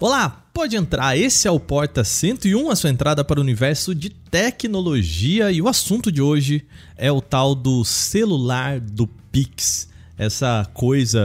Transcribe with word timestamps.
Olá, 0.00 0.46
pode 0.54 0.76
entrar. 0.76 1.14
Esse 1.14 1.46
é 1.46 1.50
o 1.50 1.60
Porta 1.60 2.02
101, 2.02 2.70
a 2.70 2.74
sua 2.74 2.88
entrada 2.88 3.22
para 3.22 3.38
o 3.38 3.42
universo 3.42 3.94
de 3.94 4.08
tecnologia. 4.08 5.52
E 5.52 5.60
o 5.60 5.68
assunto 5.68 6.10
de 6.10 6.22
hoje 6.22 6.66
é 6.96 7.12
o 7.12 7.20
tal 7.20 7.54
do 7.54 7.84
celular 7.84 8.80
do 8.80 9.06
Pix 9.06 9.90
essa 10.20 10.68
coisa 10.74 11.18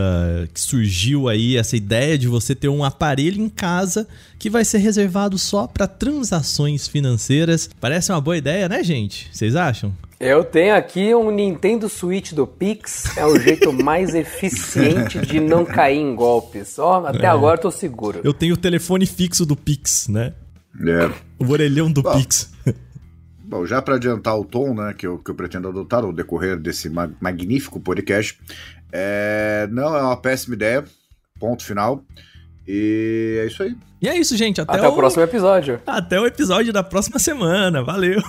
que 0.53 0.61
surgiu 0.61 1.27
aí, 1.27 1.57
essa 1.57 1.75
ideia 1.75 2.17
de 2.17 2.29
você 2.29 2.55
ter 2.55 2.69
um 2.69 2.81
aparelho 2.81 3.43
em 3.43 3.49
casa 3.49 4.07
que 4.39 4.49
vai 4.49 4.63
ser 4.63 4.77
reservado 4.77 5.37
só 5.37 5.67
para 5.67 5.85
transações 5.85 6.87
financeiras. 6.87 7.69
Parece 7.81 8.13
uma 8.13 8.21
boa 8.21 8.37
ideia, 8.37 8.69
né, 8.69 8.81
gente? 8.85 9.27
Vocês 9.33 9.53
acham? 9.53 9.93
Eu 10.19 10.45
tenho 10.45 10.73
aqui 10.75 11.13
um 11.13 11.29
Nintendo 11.29 11.89
Switch 11.89 12.31
do 12.31 12.47
Pix, 12.47 13.17
é 13.17 13.25
o 13.25 13.37
jeito 13.37 13.73
mais 13.73 14.15
eficiente 14.15 15.19
de 15.19 15.41
não 15.41 15.65
cair 15.65 15.99
em 15.99 16.15
golpes. 16.15 16.79
Ó, 16.79 17.01
oh, 17.01 17.05
até 17.07 17.25
é. 17.25 17.29
agora 17.29 17.57
tô 17.57 17.69
seguro. 17.69 18.21
Eu 18.23 18.33
tenho 18.33 18.53
o 18.53 18.57
telefone 18.57 19.05
fixo 19.05 19.45
do 19.45 19.55
Pix, 19.55 20.07
né? 20.07 20.33
É. 20.87 21.11
O 21.37 21.51
orelhão 21.51 21.91
do 21.91 22.01
Bom. 22.01 22.17
Pix. 22.17 22.53
Bom, 23.43 23.65
já 23.65 23.81
para 23.81 23.95
adiantar 23.95 24.39
o 24.39 24.45
tom 24.45 24.73
né, 24.73 24.93
que, 24.97 25.05
eu, 25.05 25.19
que 25.19 25.29
eu 25.29 25.35
pretendo 25.35 25.67
adotar 25.67 26.01
no 26.01 26.13
decorrer 26.13 26.57
desse 26.57 26.89
ma 26.89 27.09
magnífico 27.19 27.79
podcast, 27.79 28.39
é, 28.91 29.67
não, 29.69 29.95
é 29.95 30.01
uma 30.01 30.17
péssima 30.17 30.55
ideia. 30.55 30.83
Ponto 31.39 31.63
final. 31.63 32.03
E 32.67 33.39
é 33.41 33.47
isso 33.47 33.63
aí. 33.63 33.75
E 34.01 34.07
é 34.07 34.17
isso, 34.17 34.35
gente. 34.35 34.59
Até, 34.61 34.77
até 34.77 34.87
o... 34.87 34.91
o 34.91 34.95
próximo 34.95 35.23
episódio. 35.23 35.81
Até 35.85 36.19
o 36.19 36.25
episódio 36.25 36.73
da 36.73 36.83
próxima 36.83 37.19
semana. 37.19 37.83
Valeu. 37.83 38.21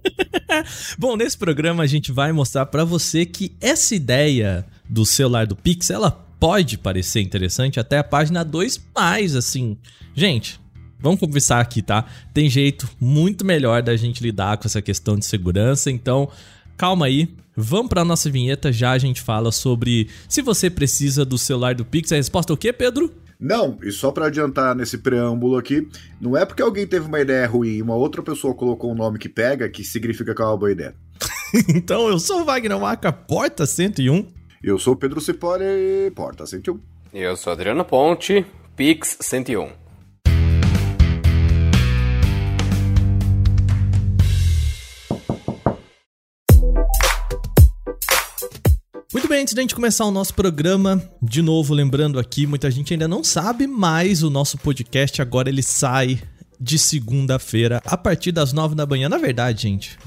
Bom, 0.98 1.16
nesse 1.16 1.38
programa 1.38 1.82
a 1.82 1.86
gente 1.86 2.12
vai 2.12 2.32
mostrar 2.32 2.66
para 2.66 2.84
você 2.84 3.24
que 3.24 3.54
essa 3.60 3.94
ideia 3.94 4.66
do 4.88 5.06
celular 5.06 5.46
do 5.46 5.56
Pix, 5.56 5.90
ela 5.90 6.10
pode 6.10 6.76
parecer 6.78 7.20
interessante 7.20 7.78
até 7.78 7.98
a 7.98 8.04
página 8.04 8.44
2, 8.44 8.88
mas 8.94 9.36
assim, 9.36 9.76
gente, 10.14 10.60
vamos 10.98 11.20
conversar 11.20 11.60
aqui, 11.60 11.82
tá? 11.82 12.04
Tem 12.34 12.48
jeito 12.48 12.88
muito 12.98 13.44
melhor 13.44 13.82
da 13.82 13.96
gente 13.96 14.22
lidar 14.22 14.56
com 14.56 14.66
essa 14.66 14.82
questão 14.82 15.16
de 15.16 15.24
segurança, 15.24 15.90
então 15.90 16.28
calma 16.76 17.06
aí, 17.06 17.28
Vamos 17.56 17.88
para 17.88 18.04
nossa 18.04 18.30
vinheta, 18.30 18.72
já 18.72 18.92
a 18.92 18.98
gente 18.98 19.20
fala 19.20 19.52
sobre 19.52 20.08
se 20.28 20.40
você 20.40 20.70
precisa 20.70 21.24
do 21.24 21.36
celular 21.36 21.74
do 21.74 21.84
Pix. 21.84 22.10
A 22.10 22.16
resposta 22.16 22.52
é 22.52 22.54
o 22.54 22.56
quê, 22.56 22.72
Pedro? 22.72 23.12
Não, 23.40 23.78
e 23.82 23.90
só 23.90 24.12
para 24.12 24.26
adiantar 24.26 24.74
nesse 24.76 24.98
preâmbulo 24.98 25.56
aqui, 25.56 25.88
não 26.20 26.36
é 26.36 26.44
porque 26.44 26.62
alguém 26.62 26.86
teve 26.86 27.06
uma 27.06 27.20
ideia 27.20 27.46
ruim 27.46 27.76
e 27.76 27.82
uma 27.82 27.94
outra 27.94 28.22
pessoa 28.22 28.54
colocou 28.54 28.92
um 28.92 28.94
nome 28.94 29.18
que 29.18 29.30
pega 29.30 29.68
que 29.68 29.82
significa 29.82 30.34
que 30.34 30.42
é 30.42 30.44
uma 30.44 30.56
boa 30.58 30.70
ideia. 30.70 30.94
então, 31.74 32.08
eu 32.08 32.18
sou 32.18 32.42
o 32.42 32.44
Wagner 32.44 32.78
Maca, 32.78 33.10
Porta 33.10 33.64
101. 33.64 34.26
Eu 34.62 34.78
sou 34.78 34.92
o 34.92 34.96
Pedro 34.96 35.22
Cipore, 35.22 35.64
Porta 36.14 36.44
101. 36.44 36.78
Eu 37.14 37.34
sou 37.34 37.52
Adriano 37.52 37.82
Ponte, 37.82 38.44
Pix 38.76 39.16
101. 39.20 39.89
Muito 49.12 49.26
bem, 49.26 49.42
antes 49.42 49.54
da 49.54 49.60
gente 49.60 49.74
começar 49.74 50.04
o 50.04 50.10
nosso 50.12 50.32
programa, 50.32 51.02
de 51.20 51.42
novo 51.42 51.74
lembrando 51.74 52.16
aqui, 52.16 52.46
muita 52.46 52.70
gente 52.70 52.94
ainda 52.94 53.08
não 53.08 53.24
sabe, 53.24 53.66
mas 53.66 54.22
o 54.22 54.30
nosso 54.30 54.56
podcast 54.56 55.20
agora 55.20 55.48
ele 55.48 55.64
sai 55.64 56.22
de 56.60 56.78
segunda-feira 56.78 57.82
a 57.84 57.96
partir 57.96 58.30
das 58.30 58.52
nove 58.52 58.76
da 58.76 58.86
manhã. 58.86 59.08
Na 59.08 59.18
verdade, 59.18 59.62
gente, 59.62 59.98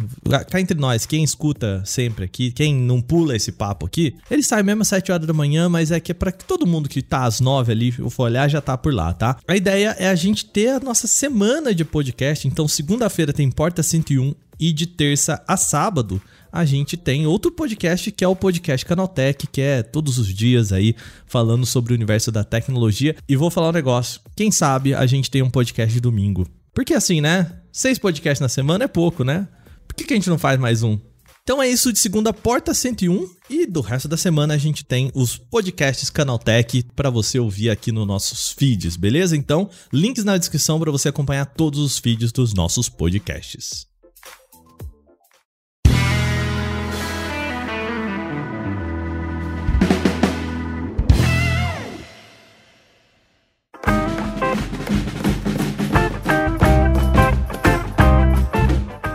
cá 0.49 0.61
entre 0.61 0.79
nós, 0.79 1.05
quem 1.05 1.21
escuta 1.21 1.83
sempre 1.83 2.23
aqui, 2.23 2.53
quem 2.53 2.73
não 2.73 3.01
pula 3.01 3.35
esse 3.35 3.51
papo 3.51 3.87
aqui, 3.87 4.15
ele 4.31 4.41
sai 4.41 4.63
mesmo 4.63 4.83
às 4.83 4.87
sete 4.87 5.11
horas 5.11 5.27
da 5.27 5.33
manhã, 5.33 5.67
mas 5.67 5.91
é 5.91 5.99
que 5.99 6.13
é 6.13 6.15
para 6.15 6.31
que 6.31 6.45
todo 6.45 6.65
mundo 6.65 6.87
que 6.87 7.01
tá 7.01 7.25
às 7.25 7.41
nove 7.41 7.73
ali, 7.73 7.93
eu 7.99 8.09
for 8.09 8.23
olhar, 8.23 8.49
já 8.49 8.61
tá 8.61 8.77
por 8.77 8.93
lá, 8.93 9.11
tá? 9.11 9.37
A 9.45 9.57
ideia 9.57 9.97
é 9.99 10.07
a 10.07 10.15
gente 10.15 10.45
ter 10.45 10.69
a 10.69 10.79
nossa 10.79 11.07
semana 11.07 11.75
de 11.75 11.83
podcast. 11.83 12.47
Então, 12.47 12.69
segunda-feira 12.69 13.33
tem 13.33 13.51
Porta 13.51 13.83
101 13.83 14.33
e 14.64 14.72
de 14.72 14.88
terça 14.88 15.44
a 15.45 15.58
sábado 15.58 16.22
a 16.50 16.64
gente 16.64 16.95
tem 16.95 17.25
outro 17.25 17.52
podcast 17.52 18.11
que 18.11 18.23
é 18.23 18.27
o 18.27 18.36
podcast 18.36 18.86
Canaltech, 18.86 19.48
que 19.48 19.60
é 19.60 19.82
todos 19.83 20.20
os 20.20 20.27
dias 20.27 20.71
aí 20.71 20.95
falando 21.26 21.65
sobre 21.65 21.92
o 21.92 21.95
universo 21.95 22.32
da 22.32 22.43
tecnologia. 22.43 23.15
E 23.27 23.36
vou 23.36 23.49
falar 23.49 23.70
um 23.70 23.73
negócio: 23.73 24.21
quem 24.36 24.52
sabe 24.52 24.93
a 24.93 25.05
gente 25.08 25.32
tem 25.32 25.42
um 25.42 25.49
podcast 25.49 25.92
de 25.92 25.99
domingo. 25.99 26.48
Porque 26.73 26.93
assim, 26.93 27.20
né? 27.20 27.60
Seis 27.71 27.98
podcasts 27.98 28.39
na 28.39 28.48
semana 28.48 28.83
é 28.83 28.87
pouco, 28.87 29.23
né? 29.23 29.48
Por 29.87 29.95
que, 29.95 30.04
que 30.05 30.14
a 30.14 30.15
gente 30.15 30.30
não 30.30 30.37
faz 30.37 30.60
mais 30.60 30.83
um? 30.83 30.98
Então 31.43 31.61
é 31.61 31.67
isso 31.67 31.92
de 31.92 31.99
segunda 31.99 32.32
porta 32.32 32.73
101 32.73 33.27
e 33.49 33.66
do 33.66 33.82
resto 33.82 34.08
da 34.08 34.16
semana 34.16 34.54
a 34.54 34.58
gente 34.58 34.86
tem 34.86 35.11
os 35.14 35.36
podcasts 35.36 36.10
Canaltech 36.10 36.86
para 36.95 37.10
você 37.10 37.37
ouvir 37.37 37.70
aqui 37.70 37.92
nos 37.92 38.08
nossos 38.08 38.52
feeds, 38.52 38.95
beleza? 38.95 39.36
Então, 39.36 39.70
links 39.92 40.23
na 40.23 40.37
descrição 40.37 40.80
para 40.80 40.92
você 40.92 41.10
acompanhar 41.10 41.48
todos 41.48 41.80
os 41.80 41.98
feeds 41.98 42.32
dos 42.32 42.54
nossos 42.54 42.87
podcasts. 42.87 43.92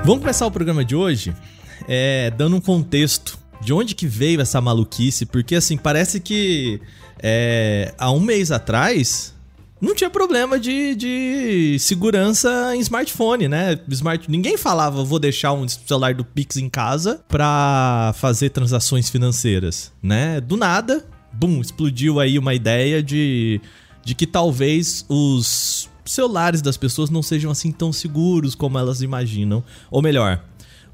Vamos 0.09 0.23
começar 0.23 0.47
o 0.47 0.51
programa 0.51 0.83
de 0.83 0.97
hoje 0.97 1.35
é, 1.87 2.33
dando 2.35 2.57
um 2.57 2.63
contexto 2.63 3.39
de 3.61 3.75
onde 3.75 3.95
que 3.95 4.07
veio 4.07 4.41
essa 4.41 4.59
maluquice, 4.59 5.27
porque 5.27 5.55
assim, 5.55 5.77
parece 5.77 6.19
que 6.19 6.81
é, 7.23 7.93
há 7.99 8.11
um 8.11 8.19
mês 8.19 8.51
atrás 8.51 9.35
não 9.79 9.95
tinha 9.95 10.09
problema 10.09 10.59
de, 10.59 10.95
de 10.95 11.77
segurança 11.79 12.75
em 12.75 12.81
smartphone, 12.81 13.49
né? 13.49 13.79
Smart, 13.91 14.31
ninguém 14.31 14.57
falava, 14.57 15.05
vou 15.05 15.19
deixar 15.19 15.53
um 15.53 15.69
celular 15.69 16.15
do 16.15 16.25
Pix 16.25 16.57
em 16.57 16.71
casa 16.71 17.23
para 17.29 18.15
fazer 18.17 18.49
transações 18.49 19.11
financeiras, 19.11 19.93
né? 20.03 20.41
Do 20.41 20.57
nada, 20.57 21.05
bum, 21.35 21.61
explodiu 21.61 22.19
aí 22.19 22.39
uma 22.39 22.55
ideia 22.55 23.03
de, 23.03 23.61
de 24.03 24.15
que 24.15 24.27
talvez 24.27 25.05
os 25.07 25.88
celulares 26.13 26.63
das 26.63 26.77
pessoas 26.77 27.11
não 27.11 27.23
sejam 27.23 27.51
assim 27.51 27.71
tão 27.71 27.93
seguros 27.93 28.55
como 28.55 28.79
elas 28.79 29.03
imaginam. 29.03 29.63
Ou 29.91 30.03
melhor, 30.03 30.45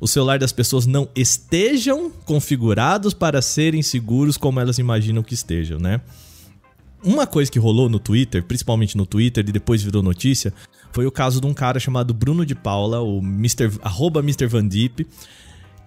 o 0.01 0.09
celular 0.09 0.39
das 0.39 0.53
pessoas 0.53 0.87
não 0.87 1.09
estejam 1.15 2.11
configurados 2.25 3.15
para 3.15 3.41
serem 3.41 3.83
seguros 3.83 4.37
como 4.37 4.61
elas 4.61 4.79
imaginam 4.79 5.23
que 5.23 5.35
estejam, 5.35 5.79
né? 5.79 6.01
Uma 7.03 7.27
coisa 7.27 7.51
que 7.51 7.59
rolou 7.59 7.89
no 7.89 7.99
Twitter, 7.99 8.43
principalmente 8.43 8.97
no 8.97 9.05
Twitter 9.05 9.45
e 9.47 9.53
depois 9.53 9.83
virou 9.83 10.03
notícia, 10.03 10.53
foi 10.91 11.07
o 11.07 11.13
caso 11.13 11.41
de 11.41 11.47
um 11.47 11.53
cara 11.53 11.79
chamado 11.79 12.15
Bruno 12.15 12.47
de 12.47 12.55
Paula, 12.55 13.01
o 13.01 13.19
Mr. 13.19 13.71
arroba. 13.83 14.23
Van 14.49 14.67
Deep, 14.67 15.07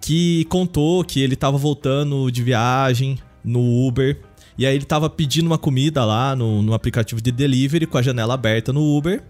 que 0.00 0.44
contou 0.44 1.02
que 1.02 1.20
ele 1.20 1.34
estava 1.34 1.58
voltando 1.58 2.30
de 2.30 2.42
viagem 2.42 3.18
no 3.44 3.86
Uber 3.86 4.20
e 4.58 4.66
aí 4.66 4.74
ele 4.74 4.84
tava 4.84 5.08
pedindo 5.08 5.46
uma 5.46 5.56
comida 5.56 6.04
lá 6.04 6.34
no, 6.34 6.60
no 6.60 6.74
aplicativo 6.74 7.20
de 7.20 7.30
delivery 7.30 7.86
com 7.86 7.96
a 7.96 8.02
janela 8.02 8.34
aberta 8.34 8.72
no 8.72 8.82
Uber. 8.82 9.22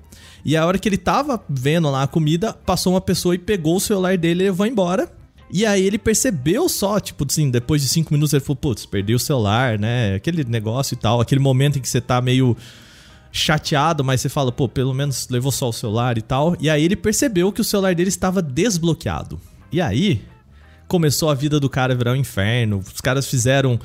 E 0.43 0.57
a 0.57 0.65
hora 0.65 0.79
que 0.79 0.89
ele 0.89 0.97
tava 0.97 1.45
vendo 1.47 1.91
lá 1.91 2.05
a 2.05 2.07
comida, 2.07 2.55
passou 2.55 2.95
uma 2.95 3.01
pessoa 3.01 3.35
e 3.35 3.39
pegou 3.39 3.77
o 3.77 3.81
celular 3.81 4.17
dele 4.17 4.45
e 4.45 4.47
levou 4.47 4.67
embora. 4.67 5.13
E 5.51 5.67
aí 5.67 5.85
ele 5.85 5.99
percebeu 5.99 6.67
só, 6.69 6.99
tipo 6.99 7.27
assim, 7.29 7.51
depois 7.51 7.83
de 7.83 7.89
cinco 7.89 8.13
minutos 8.13 8.33
ele 8.33 8.41
falou, 8.43 8.57
putz, 8.57 8.87
perdi 8.87 9.15
o 9.15 9.19
celular, 9.19 9.79
né? 9.79 10.15
Aquele 10.15 10.45
negócio 10.45 10.95
e 10.95 10.97
tal, 10.97 11.21
aquele 11.21 11.41
momento 11.41 11.79
em 11.79 11.83
que 11.83 11.89
você 11.89 12.01
tá 12.01 12.23
meio 12.23 12.57
chateado, 13.31 14.03
mas 14.03 14.23
você 14.23 14.31
fala, 14.31 14.51
pô, 14.51 14.67
pelo 14.67 14.95
menos 14.95 15.29
levou 15.29 15.53
só 15.53 15.69
o 15.69 15.73
celular 15.73 16.17
e 16.17 16.23
tal. 16.23 16.57
E 16.59 16.71
aí 16.71 16.83
ele 16.83 16.97
percebeu 16.97 17.53
que 17.53 17.61
o 17.61 17.65
celular 17.65 17.95
dele 17.95 18.09
estava 18.09 18.41
desbloqueado. 18.41 19.39
E 19.71 19.81
aí 19.81 20.23
começou 20.87 21.29
a 21.29 21.35
vida 21.35 21.61
do 21.61 21.69
cara 21.69 21.95
virar 21.95 22.13
um 22.13 22.17
inferno. 22.17 22.79
Os 22.79 23.01
caras 23.01 23.27
fizeram 23.27 23.79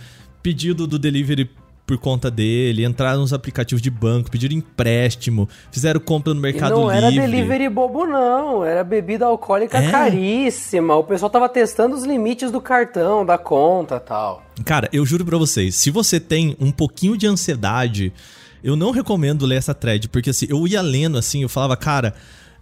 pedido 0.43 0.85
do 0.85 0.99
delivery 0.99 1.49
por 1.85 1.97
conta 1.97 2.31
dele, 2.31 2.85
entraram 2.85 3.21
nos 3.21 3.33
aplicativos 3.33 3.81
de 3.81 3.89
banco, 3.89 4.31
pediram 4.31 4.55
empréstimo, 4.55 5.49
fizeram 5.71 5.99
compra 5.99 6.33
no 6.33 6.39
Mercado 6.39 6.71
e 6.71 6.75
não 6.75 6.91
Livre. 6.91 7.01
Não 7.01 7.07
era 7.07 7.27
delivery 7.27 7.69
bobo, 7.69 8.05
não. 8.05 8.63
Era 8.63 8.83
bebida 8.83 9.25
alcoólica 9.25 9.79
é? 9.79 9.91
caríssima. 9.91 10.95
O 10.95 11.03
pessoal 11.03 11.29
tava 11.29 11.49
testando 11.49 11.95
os 11.95 12.03
limites 12.03 12.51
do 12.51 12.61
cartão, 12.61 13.25
da 13.25 13.37
conta 13.37 13.99
tal. 13.99 14.43
Cara, 14.63 14.87
eu 14.93 15.05
juro 15.05 15.25
pra 15.25 15.37
vocês, 15.37 15.75
se 15.75 15.91
você 15.91 16.19
tem 16.19 16.55
um 16.59 16.71
pouquinho 16.71 17.17
de 17.17 17.27
ansiedade, 17.27 18.13
eu 18.63 18.75
não 18.75 18.91
recomendo 18.91 19.45
ler 19.45 19.57
essa 19.57 19.73
thread, 19.73 20.07
porque 20.07 20.29
assim, 20.29 20.45
eu 20.49 20.65
ia 20.67 20.81
lendo 20.81 21.17
assim, 21.17 21.41
eu 21.41 21.49
falava, 21.49 21.75
cara 21.75 22.13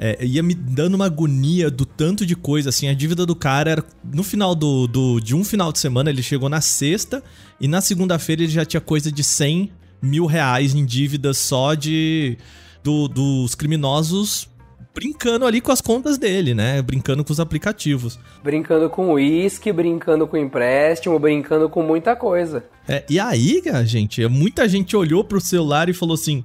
é, 0.04 0.26
ia 0.26 0.42
me 0.42 0.56
dando 0.56 0.96
uma 0.96 1.06
agonia 1.06 1.70
do 1.70 1.86
tanto 1.86 2.26
de 2.26 2.36
coisa, 2.36 2.70
assim, 2.70 2.88
a 2.88 2.94
dívida 2.94 3.24
do 3.24 3.36
cara 3.36 3.70
era, 3.70 3.86
no 4.04 4.24
final 4.24 4.56
do, 4.56 4.88
do 4.88 5.20
de 5.20 5.36
um 5.36 5.44
final 5.44 5.72
de 5.72 5.78
semana, 5.78 6.10
ele 6.10 6.24
chegou 6.24 6.50
na 6.50 6.60
sexta, 6.60 7.24
e 7.60 7.68
na 7.68 7.82
segunda-feira 7.82 8.42
ele 8.42 8.52
já 8.52 8.66
tinha 8.66 8.82
coisa 8.82 9.12
de 9.12 9.24
100 9.24 9.72
mil 10.02 10.26
reais 10.26 10.74
em 10.74 10.84
dívidas 10.84 11.38
só 11.38 11.76
de 11.76 12.36
do, 12.84 13.08
dos 13.08 13.54
criminosos 13.54 14.50
brincando 14.94 15.46
ali 15.46 15.62
com 15.62 15.72
as 15.72 15.80
contas 15.80 16.18
dele, 16.18 16.56
né? 16.56 16.82
Brincando 16.82 17.24
com 17.24 17.32
os 17.32 17.40
aplicativos. 17.40 18.20
Brincando 18.44 18.90
com 18.90 19.14
uísque, 19.14 19.72
brincando 19.72 20.28
com 20.28 20.36
empréstimo, 20.36 21.18
brincando 21.20 21.70
com 21.70 21.84
muita 21.84 22.16
coisa. 22.16 22.66
É, 22.90 23.06
e 23.08 23.20
aí, 23.20 23.62
gente, 23.86 24.28
muita 24.28 24.68
gente 24.68 24.98
olhou 24.98 25.24
pro 25.24 25.40
celular 25.40 25.88
e 25.90 25.94
falou 25.94 26.16
assim: 26.16 26.44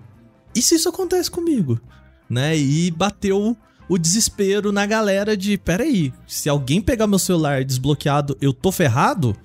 e 0.54 0.62
se 0.62 0.74
isso 0.74 0.88
acontece 0.88 1.30
comigo? 1.30 1.80
Né? 2.28 2.56
E 2.56 2.90
bateu 2.90 3.56
o 3.88 3.98
desespero 3.98 4.72
na 4.72 4.84
galera 4.84 5.36
de, 5.36 5.56
peraí, 5.56 6.12
se 6.26 6.48
alguém 6.48 6.80
pegar 6.80 7.06
meu 7.06 7.18
celular 7.18 7.64
desbloqueado, 7.64 8.36
eu 8.40 8.52
tô 8.52 8.72
ferrado? 8.72 9.36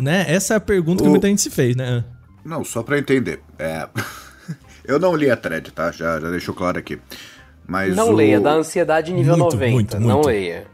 Né? 0.00 0.24
Essa 0.28 0.54
é 0.54 0.56
a 0.56 0.60
pergunta 0.60 1.02
o... 1.02 1.06
que 1.06 1.10
muita 1.10 1.28
gente 1.28 1.42
se 1.42 1.50
fez, 1.50 1.74
né? 1.76 2.04
Não, 2.44 2.64
só 2.64 2.82
para 2.82 2.98
entender. 2.98 3.40
É... 3.58 3.88
eu 4.84 4.98
não 4.98 5.14
li 5.14 5.30
a 5.30 5.36
thread, 5.36 5.70
tá? 5.72 5.90
Já, 5.90 6.20
já 6.20 6.30
deixou 6.30 6.54
claro 6.54 6.78
aqui. 6.78 6.98
Mas 7.66 7.96
não 7.96 8.10
o... 8.10 8.12
leia, 8.12 8.40
dá 8.40 8.52
ansiedade 8.52 9.12
nível 9.12 9.36
muito, 9.36 9.54
90. 9.54 9.72
Muito, 9.72 9.96
muito. 9.96 10.08
Não 10.08 10.22
leia. 10.22 10.66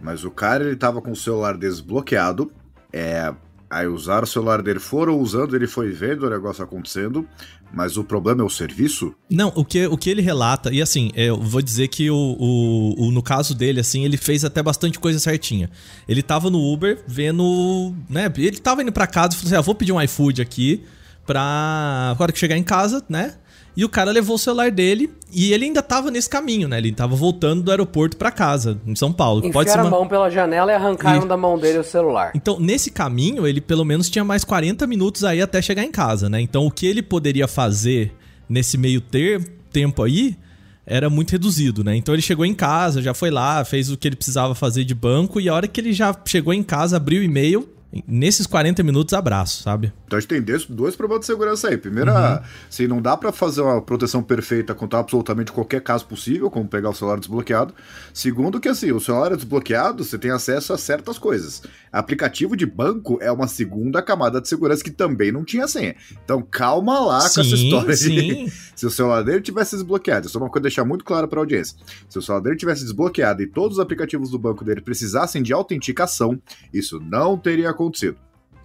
Mas 0.00 0.24
o 0.24 0.30
cara, 0.30 0.64
ele 0.64 0.76
tava 0.76 1.02
com 1.02 1.10
o 1.10 1.16
celular 1.16 1.56
desbloqueado. 1.56 2.50
É, 2.92 3.32
Aí 3.70 3.86
usaram 3.86 4.24
o 4.24 4.26
celular 4.26 4.62
dele, 4.62 4.78
foram 4.80 5.18
usando, 5.18 5.54
ele 5.54 5.66
foi 5.66 5.90
vendo 5.90 6.26
o 6.26 6.30
negócio 6.30 6.64
acontecendo, 6.64 7.28
mas 7.72 7.98
o 7.98 8.04
problema 8.04 8.42
é 8.42 8.44
o 8.44 8.48
serviço? 8.48 9.14
Não, 9.30 9.52
o 9.54 9.62
que, 9.62 9.86
o 9.86 9.96
que 9.98 10.08
ele 10.08 10.22
relata, 10.22 10.72
e 10.72 10.80
assim, 10.80 11.10
eu 11.14 11.38
vou 11.38 11.60
dizer 11.60 11.88
que 11.88 12.10
o, 12.10 12.16
o, 12.16 13.08
o, 13.08 13.10
no 13.10 13.22
caso 13.22 13.54
dele, 13.54 13.80
assim, 13.80 14.04
ele 14.04 14.16
fez 14.16 14.42
até 14.42 14.62
bastante 14.62 14.98
coisa 14.98 15.18
certinha. 15.18 15.68
Ele 16.08 16.22
tava 16.22 16.48
no 16.48 16.58
Uber 16.60 17.02
vendo, 17.06 17.94
né, 18.08 18.32
ele 18.38 18.58
tava 18.58 18.82
indo 18.82 18.92
pra 18.92 19.06
casa 19.06 19.34
e 19.34 19.36
falou 19.36 19.48
assim, 19.48 19.56
ah, 19.56 19.60
vou 19.60 19.74
pedir 19.74 19.92
um 19.92 20.00
iFood 20.00 20.40
aqui 20.40 20.84
pra, 21.26 22.10
agora 22.10 22.32
que 22.32 22.38
chegar 22.38 22.56
em 22.56 22.64
casa, 22.64 23.04
né, 23.06 23.34
e 23.78 23.84
o 23.84 23.88
cara 23.88 24.10
levou 24.10 24.34
o 24.34 24.38
celular 24.40 24.72
dele 24.72 25.08
e 25.32 25.52
ele 25.52 25.66
ainda 25.66 25.80
tava 25.80 26.10
nesse 26.10 26.28
caminho, 26.28 26.66
né? 26.66 26.78
Ele 26.78 26.90
tava 26.90 27.14
voltando 27.14 27.62
do 27.62 27.70
aeroporto 27.70 28.16
para 28.16 28.32
casa, 28.32 28.76
em 28.84 28.96
São 28.96 29.12
Paulo. 29.12 29.38
Enfiaram 29.38 29.52
Pode 29.52 29.70
ser 29.70 29.78
uma... 29.78 29.86
a 29.86 29.90
mão 29.90 30.08
pela 30.08 30.28
janela 30.28 30.72
e 30.72 30.74
arrancaram 30.74 31.24
e... 31.24 31.28
da 31.28 31.36
mão 31.36 31.56
dele 31.56 31.78
o 31.78 31.84
celular. 31.84 32.32
Então, 32.34 32.58
nesse 32.58 32.90
caminho, 32.90 33.46
ele 33.46 33.60
pelo 33.60 33.84
menos 33.84 34.10
tinha 34.10 34.24
mais 34.24 34.42
40 34.42 34.84
minutos 34.84 35.22
aí 35.22 35.40
até 35.40 35.62
chegar 35.62 35.84
em 35.84 35.92
casa, 35.92 36.28
né? 36.28 36.40
Então, 36.40 36.66
o 36.66 36.72
que 36.72 36.86
ele 36.86 37.02
poderia 37.02 37.46
fazer 37.46 38.12
nesse 38.48 38.76
meio 38.76 39.00
ter... 39.00 39.48
tempo 39.70 40.02
aí 40.02 40.36
era 40.84 41.08
muito 41.08 41.30
reduzido, 41.30 41.84
né? 41.84 41.94
Então 41.94 42.12
ele 42.12 42.22
chegou 42.22 42.44
em 42.44 42.54
casa, 42.54 43.00
já 43.00 43.14
foi 43.14 43.30
lá, 43.30 43.64
fez 43.64 43.92
o 43.92 43.96
que 43.96 44.08
ele 44.08 44.16
precisava 44.16 44.56
fazer 44.56 44.82
de 44.82 44.94
banco 44.94 45.40
e 45.40 45.48
a 45.48 45.54
hora 45.54 45.68
que 45.68 45.80
ele 45.80 45.92
já 45.92 46.12
chegou 46.26 46.52
em 46.52 46.64
casa, 46.64 46.96
abriu 46.96 47.20
o 47.20 47.24
e-mail, 47.24 47.68
Nesses 48.06 48.46
40 48.46 48.82
minutos, 48.82 49.14
abraço, 49.14 49.62
sabe? 49.62 49.90
Então 50.06 50.18
a 50.18 50.20
gente 50.20 50.28
tem 50.28 50.42
dois 50.42 50.94
problemas 50.94 51.20
de 51.20 51.26
segurança 51.26 51.68
aí. 51.68 51.78
Primeiro, 51.78 52.12
uhum. 52.12 52.38
se 52.68 52.86
não 52.86 53.00
dá 53.00 53.16
para 53.16 53.32
fazer 53.32 53.62
uma 53.62 53.80
proteção 53.80 54.22
perfeita 54.22 54.74
contra 54.74 54.98
absolutamente 54.98 55.50
qualquer 55.50 55.80
caso 55.80 56.04
possível, 56.04 56.50
como 56.50 56.68
pegar 56.68 56.90
o 56.90 56.94
celular 56.94 57.18
desbloqueado. 57.18 57.74
Segundo, 58.12 58.60
que 58.60 58.68
assim, 58.68 58.92
o 58.92 59.00
celular 59.00 59.32
é 59.32 59.36
desbloqueado, 59.36 60.04
você 60.04 60.18
tem 60.18 60.30
acesso 60.30 60.74
a 60.74 60.78
certas 60.78 61.18
coisas. 61.18 61.62
Aplicativo 61.90 62.54
de 62.54 62.66
banco 62.66 63.18
é 63.22 63.32
uma 63.32 63.48
segunda 63.48 64.02
camada 64.02 64.38
de 64.38 64.48
segurança 64.48 64.84
que 64.84 64.90
também 64.90 65.32
não 65.32 65.42
tinha 65.42 65.66
senha. 65.66 65.96
Então 66.22 66.42
calma 66.42 67.00
lá 67.00 67.20
sim, 67.20 67.34
com 67.36 67.40
essa 67.40 67.54
história 67.54 67.96
sim. 67.96 68.14
de 68.14 68.52
se 68.76 68.86
o 68.86 68.90
celular 68.90 69.22
dele 69.22 69.40
tivesse 69.40 69.76
desbloqueado. 69.76 70.26
Isso 70.26 70.36
é 70.36 70.40
uma 70.40 70.50
coisa 70.50 70.64
deixar 70.64 70.84
muito 70.84 71.04
claro 71.04 71.26
para 71.26 71.38
a 71.38 71.42
audiência. 71.42 71.74
Se 72.06 72.18
o 72.18 72.22
celular 72.22 72.42
dele 72.42 72.56
tivesse 72.56 72.82
desbloqueado 72.82 73.42
e 73.42 73.46
todos 73.46 73.78
os 73.78 73.82
aplicativos 73.82 74.30
do 74.30 74.38
banco 74.38 74.62
dele 74.62 74.82
precisassem 74.82 75.42
de 75.42 75.54
autenticação, 75.54 76.38
isso 76.72 77.00
não 77.00 77.38
teria 77.38 77.70
acontecido. 77.82 78.16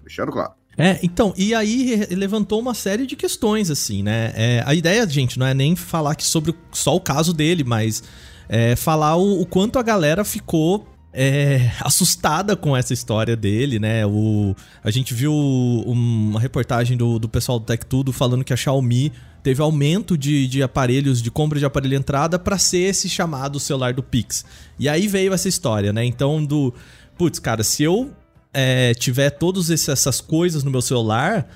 Deixando 0.02 0.32
claro. 0.32 0.54
É, 0.78 1.00
então, 1.04 1.34
e 1.38 1.54
aí 1.54 2.08
levantou 2.12 2.60
uma 2.60 2.74
série 2.74 3.06
de 3.06 3.16
questões, 3.16 3.70
assim, 3.70 4.02
né? 4.02 4.34
É, 4.36 4.64
a 4.66 4.74
ideia, 4.74 5.08
gente, 5.08 5.38
não 5.38 5.46
é 5.46 5.54
nem 5.54 5.76
falar 5.76 6.16
que 6.16 6.24
sobre 6.24 6.56
só 6.72 6.96
o 6.96 7.02
caso 7.02 7.32
dele, 7.32 7.64
mas 7.64 8.04
é, 8.50 8.76
falar 8.76 9.16
o, 9.16 9.42
o, 9.42 9.46
quanto 9.46 9.78
a 9.78 9.84
galera 9.84 10.26
ficou 10.26 10.88
é, 11.14 11.72
assustada 11.82 12.56
com 12.56 12.76
essa 12.76 12.92
história 12.92 13.36
dele, 13.36 13.78
né? 13.78 14.06
O, 14.06 14.56
a 14.84 14.90
gente 14.90 15.14
viu 15.14 15.34
uma 15.86 16.40
reportagem 16.40 16.98
do, 16.98 17.20
do 17.20 17.30
pessoal 17.30 17.60
do 17.60 17.66
Tech 17.66 17.86
Tudo 17.86 18.12
falando 18.12 18.44
que 18.44 18.54
a 18.54 18.58
Xiaomi 18.58 19.12
teve 19.44 19.62
aumento 19.62 20.18
de, 20.18 20.48
de 20.48 20.64
aparelhos, 20.64 21.22
de 21.22 21.30
compra 21.30 21.60
de 21.60 21.66
aparelho 21.66 21.96
entrada 21.96 22.40
para 22.40 22.58
ser 22.58 22.90
esse 22.90 23.08
chamado 23.08 23.60
celular 23.60 23.94
do 23.94 24.02
Pix. 24.02 24.44
E 24.80 24.90
aí 24.90 25.08
veio 25.08 25.34
essa 25.34 25.48
história, 25.48 25.94
né? 25.94 26.04
Então, 26.04 26.44
do. 26.44 26.74
Putz, 27.16 27.38
cara, 27.38 27.64
se 27.64 27.84
eu 27.84 28.12
é, 28.54 28.94
tiver 28.94 29.32
todas 29.32 29.70
essas 29.70 30.22
coisas 30.22 30.64
no 30.64 30.72
meu 30.72 30.82
celular, 30.82 31.48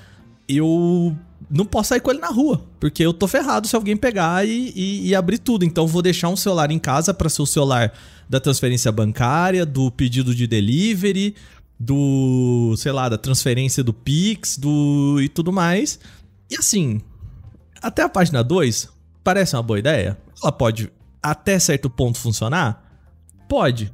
eu 0.48 1.16
não 1.50 1.64
posso 1.64 1.90
sair 1.90 2.00
com 2.00 2.10
ele 2.10 2.20
na 2.20 2.28
rua, 2.28 2.64
porque 2.80 3.02
eu 3.02 3.12
tô 3.12 3.28
ferrado 3.28 3.68
se 3.68 3.76
alguém 3.76 3.96
pegar 3.96 4.46
e, 4.46 4.72
e, 4.74 5.08
e 5.08 5.14
abrir 5.14 5.38
tudo. 5.38 5.64
Então 5.64 5.86
vou 5.86 6.02
deixar 6.02 6.28
um 6.28 6.36
celular 6.36 6.70
em 6.70 6.78
casa 6.78 7.14
para 7.14 7.28
ser 7.28 7.42
o 7.42 7.46
celular 7.46 7.92
da 8.28 8.40
transferência 8.40 8.90
bancária, 8.90 9.64
do 9.64 9.90
pedido 9.90 10.34
de 10.34 10.46
delivery, 10.46 11.34
do, 11.78 12.74
sei 12.76 12.92
lá, 12.92 13.08
da 13.08 13.16
transferência 13.16 13.84
do 13.84 13.92
Pix, 13.92 14.58
do 14.58 15.20
e 15.20 15.28
tudo 15.28 15.52
mais. 15.52 15.98
E 16.50 16.56
assim, 16.56 17.00
até 17.80 18.02
a 18.02 18.08
página 18.08 18.42
2 18.42 18.88
parece 19.22 19.54
uma 19.54 19.62
boa 19.62 19.78
ideia. 19.78 20.18
Ela 20.42 20.52
pode 20.52 20.90
até 21.22 21.58
certo 21.58 21.88
ponto 21.88 22.18
funcionar? 22.18 22.84
Pode. 23.48 23.92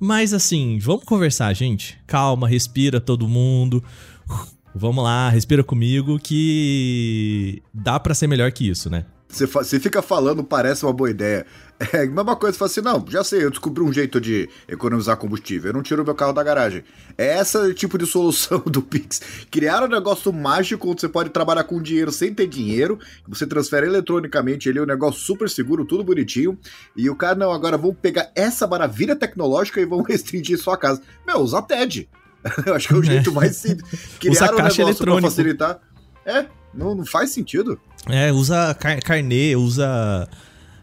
Mas 0.00 0.32
assim, 0.32 0.78
vamos 0.78 1.04
conversar, 1.04 1.52
gente. 1.52 1.98
Calma, 2.06 2.48
respira 2.48 2.98
todo 2.98 3.28
mundo. 3.28 3.84
Vamos 4.74 5.04
lá, 5.04 5.28
respira 5.28 5.62
comigo 5.62 6.18
que 6.18 7.62
dá 7.74 8.00
para 8.00 8.14
ser 8.14 8.26
melhor 8.26 8.50
que 8.50 8.66
isso, 8.68 8.88
né? 8.88 9.04
Você, 9.30 9.46
você 9.46 9.78
fica 9.78 10.02
falando, 10.02 10.42
parece 10.42 10.84
uma 10.84 10.92
boa 10.92 11.10
ideia. 11.10 11.46
É 11.94 12.02
a 12.02 12.06
mesma 12.06 12.36
coisa, 12.36 12.52
você 12.52 12.58
fala 12.58 12.70
assim, 12.70 12.80
não, 12.82 13.10
já 13.10 13.24
sei, 13.24 13.42
eu 13.42 13.48
descobri 13.48 13.82
um 13.82 13.90
jeito 13.90 14.20
de 14.20 14.50
economizar 14.68 15.16
combustível, 15.16 15.70
eu 15.70 15.72
não 15.72 15.82
tiro 15.82 16.04
meu 16.04 16.14
carro 16.14 16.34
da 16.34 16.42
garagem. 16.42 16.84
É 17.16 17.40
esse 17.40 17.72
tipo 17.72 17.96
de 17.96 18.04
solução 18.06 18.58
do 18.66 18.82
Pix. 18.82 19.18
Criaram 19.50 19.86
um 19.86 19.90
negócio 19.90 20.30
mágico 20.30 20.90
onde 20.90 21.00
você 21.00 21.08
pode 21.08 21.30
trabalhar 21.30 21.64
com 21.64 21.80
dinheiro 21.80 22.12
sem 22.12 22.34
ter 22.34 22.46
dinheiro, 22.46 22.98
você 23.26 23.46
transfere 23.46 23.86
eletronicamente 23.86 24.68
ele, 24.68 24.78
é 24.78 24.82
um 24.82 24.86
negócio 24.86 25.22
super 25.22 25.48
seguro, 25.48 25.86
tudo 25.86 26.04
bonitinho, 26.04 26.58
e 26.94 27.08
o 27.08 27.16
cara, 27.16 27.34
não, 27.34 27.50
agora 27.50 27.78
vamos 27.78 27.96
pegar 27.96 28.30
essa 28.34 28.66
maravilha 28.66 29.16
tecnológica 29.16 29.80
e 29.80 29.86
vamos 29.86 30.04
restringir 30.06 30.58
sua 30.58 30.76
casa. 30.76 31.00
Meu, 31.26 31.38
usa 31.38 31.62
TED. 31.62 32.10
eu 32.66 32.74
acho 32.74 32.88
que 32.88 32.94
é 32.94 32.96
o 32.98 33.02
jeito 33.02 33.32
mais 33.32 33.56
simples. 33.56 33.88
Caixa 34.20 34.52
um 34.52 34.86
negócio 34.86 35.04
pra 35.06 35.20
facilitar. 35.22 35.80
É, 36.26 36.44
não, 36.72 36.94
não 36.94 37.04
faz 37.04 37.30
sentido. 37.30 37.78
É, 38.08 38.32
usa 38.32 38.74
car 38.74 39.02
carnê, 39.02 39.54
usa 39.56 40.28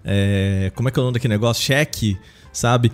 é, 0.04 0.72
como 0.76 0.88
é 0.88 0.92
que 0.92 1.00
é 1.00 1.02
o 1.02 1.04
nome 1.04 1.16
daquele 1.16 1.34
negócio? 1.34 1.64
Cheque, 1.64 2.18
sabe? 2.54 2.92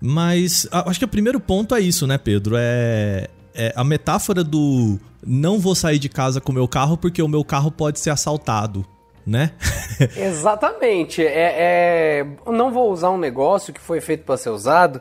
Mas 0.00 0.66
acho 0.70 0.98
que 0.98 1.04
o 1.04 1.08
primeiro 1.08 1.40
ponto 1.40 1.74
é 1.74 1.80
isso, 1.80 2.06
né, 2.06 2.16
Pedro? 2.16 2.54
É, 2.56 3.28
é, 3.54 3.72
a 3.74 3.82
metáfora 3.82 4.44
do 4.44 4.98
não 5.26 5.58
vou 5.58 5.74
sair 5.74 5.98
de 5.98 6.08
casa 6.08 6.40
com 6.40 6.52
o 6.52 6.54
meu 6.54 6.68
carro 6.68 6.96
porque 6.96 7.20
o 7.20 7.28
meu 7.28 7.44
carro 7.44 7.70
pode 7.70 7.98
ser 7.98 8.10
assaltado, 8.10 8.86
né? 9.28 9.52
Exatamente. 10.16 11.24
É, 11.24 12.24
é, 12.24 12.26
não 12.46 12.72
vou 12.72 12.90
usar 12.90 13.10
um 13.10 13.18
negócio 13.18 13.72
que 13.72 13.80
foi 13.80 14.00
feito 14.00 14.24
para 14.24 14.36
ser 14.36 14.50
usado 14.50 15.00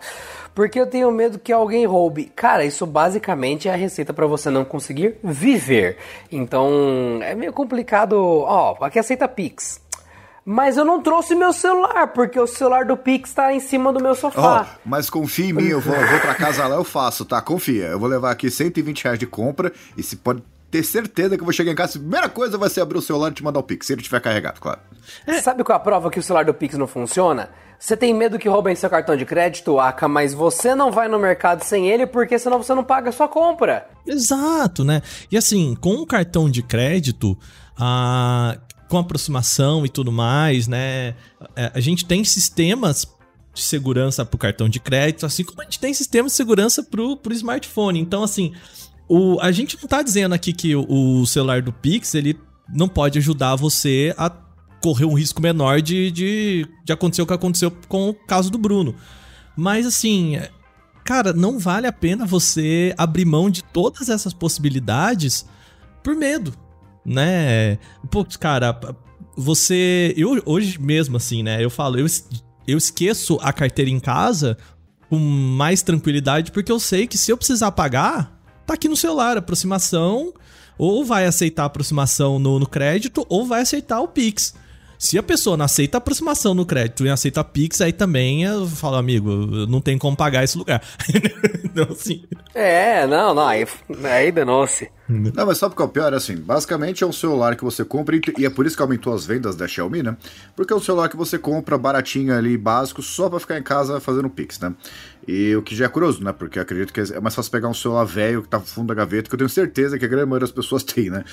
porque 0.53 0.79
eu 0.79 0.87
tenho 0.87 1.11
medo 1.11 1.37
que 1.37 1.53
alguém 1.53 1.85
roube. 1.85 2.31
Cara, 2.35 2.65
isso 2.65 2.83
basicamente 2.87 3.69
é 3.69 3.73
a 3.73 3.75
receita 3.75 4.11
para 4.11 4.25
você 4.25 4.49
não 4.49 4.65
conseguir 4.65 5.15
viver. 5.23 5.97
Então 6.31 7.19
é 7.21 7.35
meio 7.35 7.53
complicado. 7.53 8.15
Ó, 8.17 8.75
aqui 8.81 8.97
aceita 8.97 9.27
Pix. 9.27 9.79
Mas 10.43 10.75
eu 10.75 10.83
não 10.83 10.99
trouxe 10.99 11.35
meu 11.35 11.53
celular, 11.53 12.07
porque 12.07 12.39
o 12.39 12.47
celular 12.47 12.85
do 12.85 12.97
Pix 12.97 13.33
tá 13.33 13.53
em 13.53 13.59
cima 13.59 13.93
do 13.93 14.01
meu 14.01 14.15
sofá. 14.15 14.65
Oh, 14.65 14.79
mas 14.83 15.09
confia 15.09 15.45
em 15.45 15.53
mim, 15.53 15.67
eu 15.67 15.81
vou, 15.81 15.93
eu 15.93 16.07
vou 16.07 16.19
pra 16.21 16.33
casa 16.33 16.65
lá, 16.65 16.75
eu 16.75 16.85
faço, 16.85 17.25
tá? 17.25 17.41
Confia. 17.41 17.87
Eu 17.87 17.99
vou 17.99 18.07
levar 18.07 18.31
aqui 18.31 18.49
120 18.49 19.03
reais 19.03 19.19
de 19.19 19.27
compra 19.27 19.71
e 19.95 20.01
se 20.01 20.15
pode 20.15 20.41
ter 20.69 20.83
certeza 20.83 21.35
que 21.35 21.41
eu 21.41 21.45
vou 21.45 21.53
chegar 21.53 21.71
em 21.71 21.75
casa, 21.75 21.97
a 21.97 22.01
primeira 22.01 22.29
coisa 22.29 22.57
vai 22.57 22.69
ser 22.69 22.81
abrir 22.81 22.97
o 22.97 23.01
celular 23.01 23.31
e 23.31 23.33
te 23.33 23.43
mandar 23.43 23.59
o 23.59 23.63
Pix, 23.63 23.87
se 23.87 23.93
ele 23.93 24.01
tiver 24.01 24.19
carregado, 24.19 24.59
claro. 24.59 24.79
É. 25.25 25.41
Sabe 25.41 25.63
qual 25.63 25.77
é 25.77 25.81
a 25.81 25.83
prova 25.83 26.09
que 26.09 26.19
o 26.19 26.23
celular 26.23 26.43
do 26.43 26.53
Pix 26.53 26.77
não 26.77 26.87
funciona? 26.87 27.49
Você 27.79 27.95
tem 27.95 28.13
medo 28.13 28.39
que 28.39 28.49
roubem 28.49 28.75
seu 28.75 28.89
cartão 28.89 29.15
de 29.15 29.25
crédito, 29.25 29.79
Aka, 29.79 30.07
mas 30.07 30.33
você 30.33 30.73
não 30.73 30.91
vai 30.91 31.07
no 31.07 31.19
mercado 31.19 31.63
sem 31.63 31.89
ele 31.89 32.07
porque 32.07 32.39
senão 32.39 32.61
você 32.61 32.73
não 32.73 32.83
paga 32.83 33.09
a 33.09 33.13
sua 33.13 33.27
compra. 33.27 33.87
Exato, 34.05 34.83
né? 34.83 35.01
E 35.31 35.37
assim, 35.37 35.75
com 35.75 35.93
um 35.93 36.05
cartão 36.05 36.49
de 36.49 36.63
crédito, 36.63 37.37
a 37.77 38.57
com 38.87 38.97
aproximação 38.97 39.85
e 39.85 39.89
tudo 39.89 40.11
mais, 40.11 40.67
né? 40.67 41.13
É, 41.55 41.71
a 41.73 41.79
gente 41.79 42.05
tem 42.05 42.23
sistemas 42.23 43.05
de 43.53 43.61
segurança 43.61 44.25
para 44.25 44.35
o 44.35 44.39
cartão 44.39 44.69
de 44.69 44.79
crédito, 44.79 45.25
assim 45.25 45.43
como 45.43 45.61
a 45.61 45.65
gente 45.65 45.79
tem 45.79 45.93
sistemas 45.93 46.31
de 46.31 46.37
segurança 46.37 46.83
para 46.83 47.01
o 47.01 47.19
smartphone. 47.31 47.99
Então, 47.99 48.23
assim, 48.23 48.53
o, 49.07 49.39
a 49.41 49.51
gente 49.51 49.75
não 49.77 49.85
está 49.85 50.01
dizendo 50.01 50.33
aqui 50.33 50.53
que 50.53 50.75
o, 50.75 50.85
o, 51.21 51.25
celular 51.25 51.61
do 51.61 51.71
Pix 51.71 52.13
ele 52.15 52.39
não 52.73 52.87
pode 52.87 53.17
ajudar 53.19 53.55
você 53.55 54.13
a 54.17 54.29
correr 54.81 55.05
um 55.05 55.13
risco 55.13 55.41
menor 55.41 55.81
de, 55.81 56.11
de, 56.11 56.67
de 56.83 56.93
acontecer 56.93 57.21
o 57.21 57.27
que 57.27 57.33
aconteceu 57.33 57.71
com 57.87 58.09
o 58.09 58.13
caso 58.13 58.49
do 58.49 58.57
Bruno. 58.57 58.95
Mas, 59.55 59.87
assim, 59.87 60.39
cara, 61.03 61.33
não 61.33 61.57
vale 61.57 61.87
a 61.87 61.91
pena 61.91 62.25
você 62.25 62.93
abrir 62.97 63.25
mão 63.25 63.49
de 63.49 63.63
todas 63.63 64.09
essas 64.09 64.33
possibilidades 64.33 65.45
por 66.03 66.15
medo 66.15 66.53
né? 67.07 67.79
Putz, 68.11 68.35
cara, 68.35 68.77
você. 69.35 70.13
Eu 70.17 70.41
hoje 70.45 70.77
mesmo, 70.77 71.15
assim, 71.15 71.41
né? 71.41 71.63
Eu 71.63 71.69
falo, 71.69 71.97
eu, 71.97 72.05
eu 72.67 72.77
esqueço 72.77 73.39
a 73.41 73.53
carteira 73.53 73.89
em 73.89 73.99
casa 73.99 74.57
com 75.09 75.17
mais 75.17 75.81
tranquilidade, 75.81 76.51
porque 76.51 76.69
eu 76.69 76.79
sei 76.79 77.07
que 77.07 77.17
se 77.17 77.31
eu 77.31 77.37
precisar 77.37 77.71
pagar, 77.71 78.36
tá 78.67 78.73
aqui 78.73 78.89
no 78.89 78.97
celular, 78.97 79.37
aproximação, 79.37 80.33
ou 80.77 81.03
vai 81.03 81.25
aceitar 81.25 81.63
a 81.63 81.67
aproximação 81.67 82.37
no, 82.37 82.59
no 82.59 82.67
crédito, 82.67 83.25
ou 83.29 83.45
vai 83.45 83.61
aceitar 83.61 84.01
o 84.01 84.07
Pix. 84.07 84.53
Se 84.97 85.17
a 85.17 85.23
pessoa 85.23 85.55
não 85.55 85.65
aceita 85.65 85.97
aproximação 85.97 86.53
no 86.53 86.65
crédito 86.65 87.05
e 87.05 87.09
aceita 87.09 87.43
Pix, 87.43 87.81
aí 87.81 87.93
também 87.93 88.43
eu 88.43 88.67
falo, 88.67 88.95
amigo, 88.95 89.29
não 89.67 89.79
tem 89.79 89.97
como 89.97 90.17
pagar 90.17 90.43
esse 90.43 90.57
lugar. 90.57 90.81
então, 91.63 91.87
assim. 91.91 92.23
É, 92.53 93.05
não, 93.05 93.33
não, 93.33 93.47
aí, 93.47 93.65
aí 94.03 94.31
danou-se. 94.31 94.89
Não, 95.07 95.45
mas 95.45 95.57
sabe 95.57 95.73
o 95.73 95.75
que 95.75 95.81
é 95.81 95.85
o 95.85 95.89
pior? 95.89 96.13
Assim, 96.13 96.35
basicamente 96.35 97.03
é 97.03 97.07
um 97.07 97.13
celular 97.13 97.55
que 97.55 97.63
você 97.63 97.85
compra 97.85 98.19
e 98.37 98.45
é 98.45 98.49
por 98.49 98.65
isso 98.65 98.75
que 98.75 98.81
aumentou 98.81 99.13
as 99.13 99.25
vendas 99.25 99.55
da 99.55 99.67
Xiaomi, 99.67 100.03
né? 100.03 100.17
Porque 100.55 100.73
é 100.73 100.75
um 100.75 100.81
celular 100.81 101.07
que 101.07 101.15
você 101.15 101.37
compra 101.37 101.77
baratinho 101.77 102.35
ali, 102.35 102.57
básico, 102.57 103.01
só 103.01 103.29
para 103.29 103.39
ficar 103.39 103.57
em 103.57 103.63
casa 103.63 104.01
fazendo 104.01 104.29
Pix, 104.29 104.59
né? 104.59 104.73
E 105.25 105.55
o 105.55 105.61
que 105.61 105.75
já 105.75 105.85
é 105.85 105.87
curioso, 105.87 106.21
né? 106.23 106.33
Porque 106.33 106.59
acredito 106.59 106.91
que 106.91 106.99
é 106.99 107.19
mais 107.21 107.35
fácil 107.35 107.51
pegar 107.51 107.69
um 107.69 107.73
celular 107.73 108.03
velho 108.03 108.41
que 108.41 108.49
tá 108.49 108.59
no 108.59 108.65
fundo 108.65 108.87
da 108.87 108.93
gaveta, 108.93 109.29
que 109.29 109.35
eu 109.35 109.37
tenho 109.37 109.49
certeza 109.49 109.97
que 109.97 110.03
a 110.03 110.07
grande 110.07 110.25
maioria 110.25 110.47
das 110.47 110.55
pessoas 110.55 110.83
tem, 110.83 111.09
né? 111.09 111.23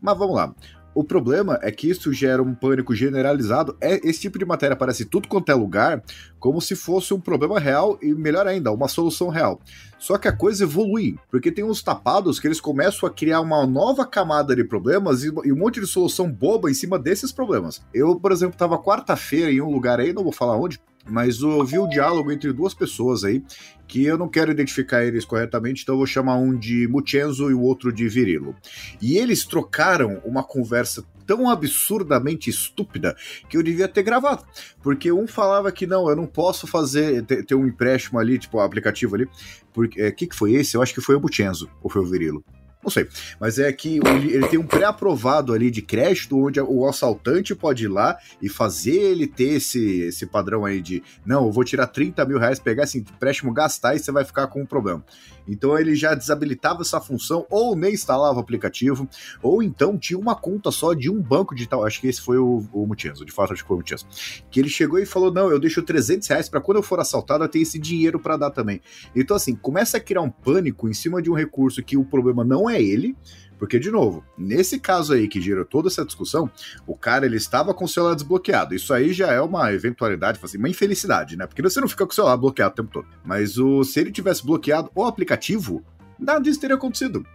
Mas 0.00 0.16
vamos 0.16 0.34
lá. 0.34 0.54
O 0.94 1.04
problema 1.04 1.58
é 1.62 1.70
que 1.70 1.88
isso 1.88 2.12
gera 2.12 2.42
um 2.42 2.54
pânico 2.54 2.94
generalizado. 2.94 3.76
É 3.80 3.94
esse 4.08 4.20
tipo 4.20 4.38
de 4.38 4.44
matéria 4.44 4.74
aparece 4.74 5.04
tudo 5.04 5.28
quanto 5.28 5.50
é 5.50 5.54
lugar, 5.54 6.02
como 6.38 6.60
se 6.60 6.74
fosse 6.74 7.14
um 7.14 7.20
problema 7.20 7.58
real 7.60 7.98
e 8.02 8.12
melhor 8.14 8.46
ainda, 8.46 8.72
uma 8.72 8.88
solução 8.88 9.28
real. 9.28 9.60
Só 9.98 10.16
que 10.16 10.28
a 10.28 10.32
coisa 10.36 10.64
evolui, 10.64 11.16
porque 11.30 11.52
tem 11.52 11.64
uns 11.64 11.82
tapados 11.82 12.38
que 12.38 12.46
eles 12.46 12.60
começam 12.60 13.08
a 13.08 13.12
criar 13.12 13.40
uma 13.40 13.66
nova 13.66 14.06
camada 14.06 14.54
de 14.54 14.64
problemas 14.64 15.24
e, 15.24 15.30
um 15.30 15.56
monte 15.56 15.80
de 15.80 15.86
solução 15.86 16.30
boba 16.30 16.70
em 16.70 16.74
cima 16.74 16.98
desses 16.98 17.32
problemas. 17.32 17.82
Eu, 17.92 18.18
por 18.18 18.32
exemplo, 18.32 18.54
estava 18.54 18.78
quarta-feira 18.78 19.50
em 19.50 19.60
um 19.60 19.70
lugar 19.70 20.00
aí, 20.00 20.12
não 20.12 20.22
vou 20.22 20.32
falar 20.32 20.56
onde, 20.56 20.80
mas 21.08 21.40
eu 21.40 21.64
vi 21.64 21.78
o 21.78 21.88
diálogo 21.88 22.30
entre 22.30 22.52
duas 22.52 22.74
pessoas 22.74 23.24
aí, 23.24 23.42
que 23.86 24.04
eu 24.04 24.18
não 24.18 24.28
quero 24.28 24.50
identificar 24.50 25.04
eles 25.04 25.24
corretamente, 25.24 25.82
então 25.82 25.96
vou 25.96 26.06
chamar 26.06 26.36
um 26.36 26.56
de 26.56 26.86
Muchenzo 26.88 27.50
e 27.50 27.54
o 27.54 27.62
outro 27.62 27.92
de 27.92 28.08
Virilo. 28.08 28.54
E 29.00 29.16
eles 29.16 29.44
trocaram 29.44 30.20
uma 30.24 30.42
conversa 30.42 31.04
tão 31.26 31.50
absurdamente 31.50 32.48
estúpida 32.48 33.14
que 33.48 33.56
eu 33.56 33.62
devia 33.62 33.86
ter 33.86 34.02
gravado. 34.02 34.44
Porque 34.82 35.12
um 35.12 35.26
falava 35.26 35.70
que 35.70 35.86
não, 35.86 36.08
eu 36.08 36.16
não 36.16 36.26
posso 36.26 36.66
fazer, 36.66 37.22
ter, 37.24 37.44
ter 37.44 37.54
um 37.54 37.66
empréstimo 37.66 38.18
ali, 38.18 38.38
tipo, 38.38 38.56
o 38.56 38.60
aplicativo 38.60 39.14
ali. 39.14 39.28
Porque, 39.72 40.00
é, 40.00 40.10
que, 40.10 40.26
que 40.26 40.34
foi 40.34 40.54
esse? 40.54 40.74
Eu 40.74 40.82
acho 40.82 40.94
que 40.94 41.00
foi 41.02 41.16
o 41.16 41.20
Muchenzo, 41.20 41.68
ou 41.82 41.90
foi 41.90 42.00
o 42.00 42.06
Virilo. 42.06 42.42
Não 42.82 42.90
sei. 42.90 43.08
Mas 43.40 43.58
é 43.58 43.72
que 43.72 44.00
ele, 44.04 44.46
tem 44.48 44.58
um 44.58 44.66
pré-aprovado 44.66 45.52
ali 45.52 45.70
de 45.70 45.82
crédito, 45.82 46.38
onde 46.38 46.60
o 46.60 46.88
assaltante 46.88 47.54
pode 47.54 47.84
ir 47.84 47.88
lá 47.88 48.16
e 48.40 48.48
fazer 48.48 48.96
ele 48.96 49.26
ter 49.26 49.54
esse, 49.54 50.02
esse 50.02 50.26
padrão 50.26 50.64
aí 50.64 50.80
de 50.80 51.02
não, 51.26 51.46
eu 51.46 51.52
vou 51.52 51.64
tirar 51.64 51.88
30 51.88 52.24
mil 52.24 52.38
reais, 52.38 52.58
pegar 52.58 52.84
esse 52.84 52.98
empréstimo, 52.98 53.52
gastar 53.52 53.94
e 53.94 53.98
você 53.98 54.12
vai 54.12 54.24
ficar 54.24 54.46
com 54.46 54.62
um 54.62 54.66
problema. 54.66 55.04
Então 55.48 55.78
ele 55.78 55.94
já 55.94 56.14
desabilitava 56.14 56.82
essa 56.82 57.00
função, 57.00 57.46
ou 57.50 57.74
nem 57.74 57.94
instalava 57.94 58.36
o 58.36 58.40
aplicativo, 58.40 59.08
ou 59.42 59.62
então 59.62 59.96
tinha 59.96 60.18
uma 60.18 60.36
conta 60.36 60.70
só 60.70 60.92
de 60.92 61.10
um 61.10 61.20
banco 61.20 61.54
digital. 61.54 61.84
Acho 61.84 62.00
que 62.00 62.06
esse 62.06 62.20
foi 62.20 62.38
o, 62.38 62.64
o 62.72 62.86
Mutienzo, 62.86 63.24
de 63.24 63.32
fato 63.32 63.54
acho 63.54 63.62
que 63.62 63.68
foi 63.68 63.76
o 63.76 63.78
Mutienzo. 63.78 64.06
Que 64.50 64.60
ele 64.60 64.68
chegou 64.68 64.98
e 64.98 65.06
falou: 65.06 65.32
Não, 65.32 65.50
eu 65.50 65.58
deixo 65.58 65.82
300 65.82 66.28
reais 66.28 66.48
para 66.48 66.60
quando 66.60 66.76
eu 66.76 66.82
for 66.82 67.00
assaltado 67.00 67.44
eu 67.44 67.48
ter 67.48 67.60
esse 67.60 67.78
dinheiro 67.78 68.20
para 68.20 68.36
dar 68.36 68.50
também. 68.50 68.80
Então, 69.16 69.36
assim, 69.36 69.54
começa 69.54 69.96
a 69.96 70.00
criar 70.00 70.20
um 70.20 70.30
pânico 70.30 70.88
em 70.88 70.92
cima 70.92 71.22
de 71.22 71.30
um 71.30 71.34
recurso 71.34 71.82
que 71.82 71.96
o 71.96 72.04
problema 72.04 72.44
não 72.44 72.67
é 72.68 72.80
ele, 72.80 73.16
porque, 73.58 73.78
de 73.78 73.90
novo, 73.90 74.24
nesse 74.36 74.78
caso 74.78 75.12
aí 75.12 75.26
que 75.26 75.40
gerou 75.40 75.64
toda 75.64 75.88
essa 75.88 76.04
discussão, 76.04 76.48
o 76.86 76.96
cara 76.96 77.26
ele 77.26 77.36
estava 77.36 77.74
com 77.74 77.84
o 77.84 77.88
celular 77.88 78.14
desbloqueado. 78.14 78.74
Isso 78.74 78.94
aí 78.94 79.12
já 79.12 79.32
é 79.32 79.40
uma 79.40 79.72
eventualidade, 79.72 80.38
assim, 80.42 80.58
uma 80.58 80.68
infelicidade, 80.68 81.36
né? 81.36 81.46
Porque 81.46 81.60
você 81.60 81.80
não 81.80 81.88
fica 81.88 82.06
com 82.06 82.12
o 82.12 82.14
celular 82.14 82.36
bloqueado 82.36 82.72
o 82.72 82.76
tempo 82.76 82.90
todo. 82.92 83.08
Mas 83.24 83.58
o, 83.58 83.82
se 83.82 83.98
ele 83.98 84.12
tivesse 84.12 84.46
bloqueado 84.46 84.90
o 84.94 85.04
aplicativo, 85.04 85.84
nada 86.18 86.40
disso 86.40 86.60
teria 86.60 86.76
acontecido. 86.76 87.26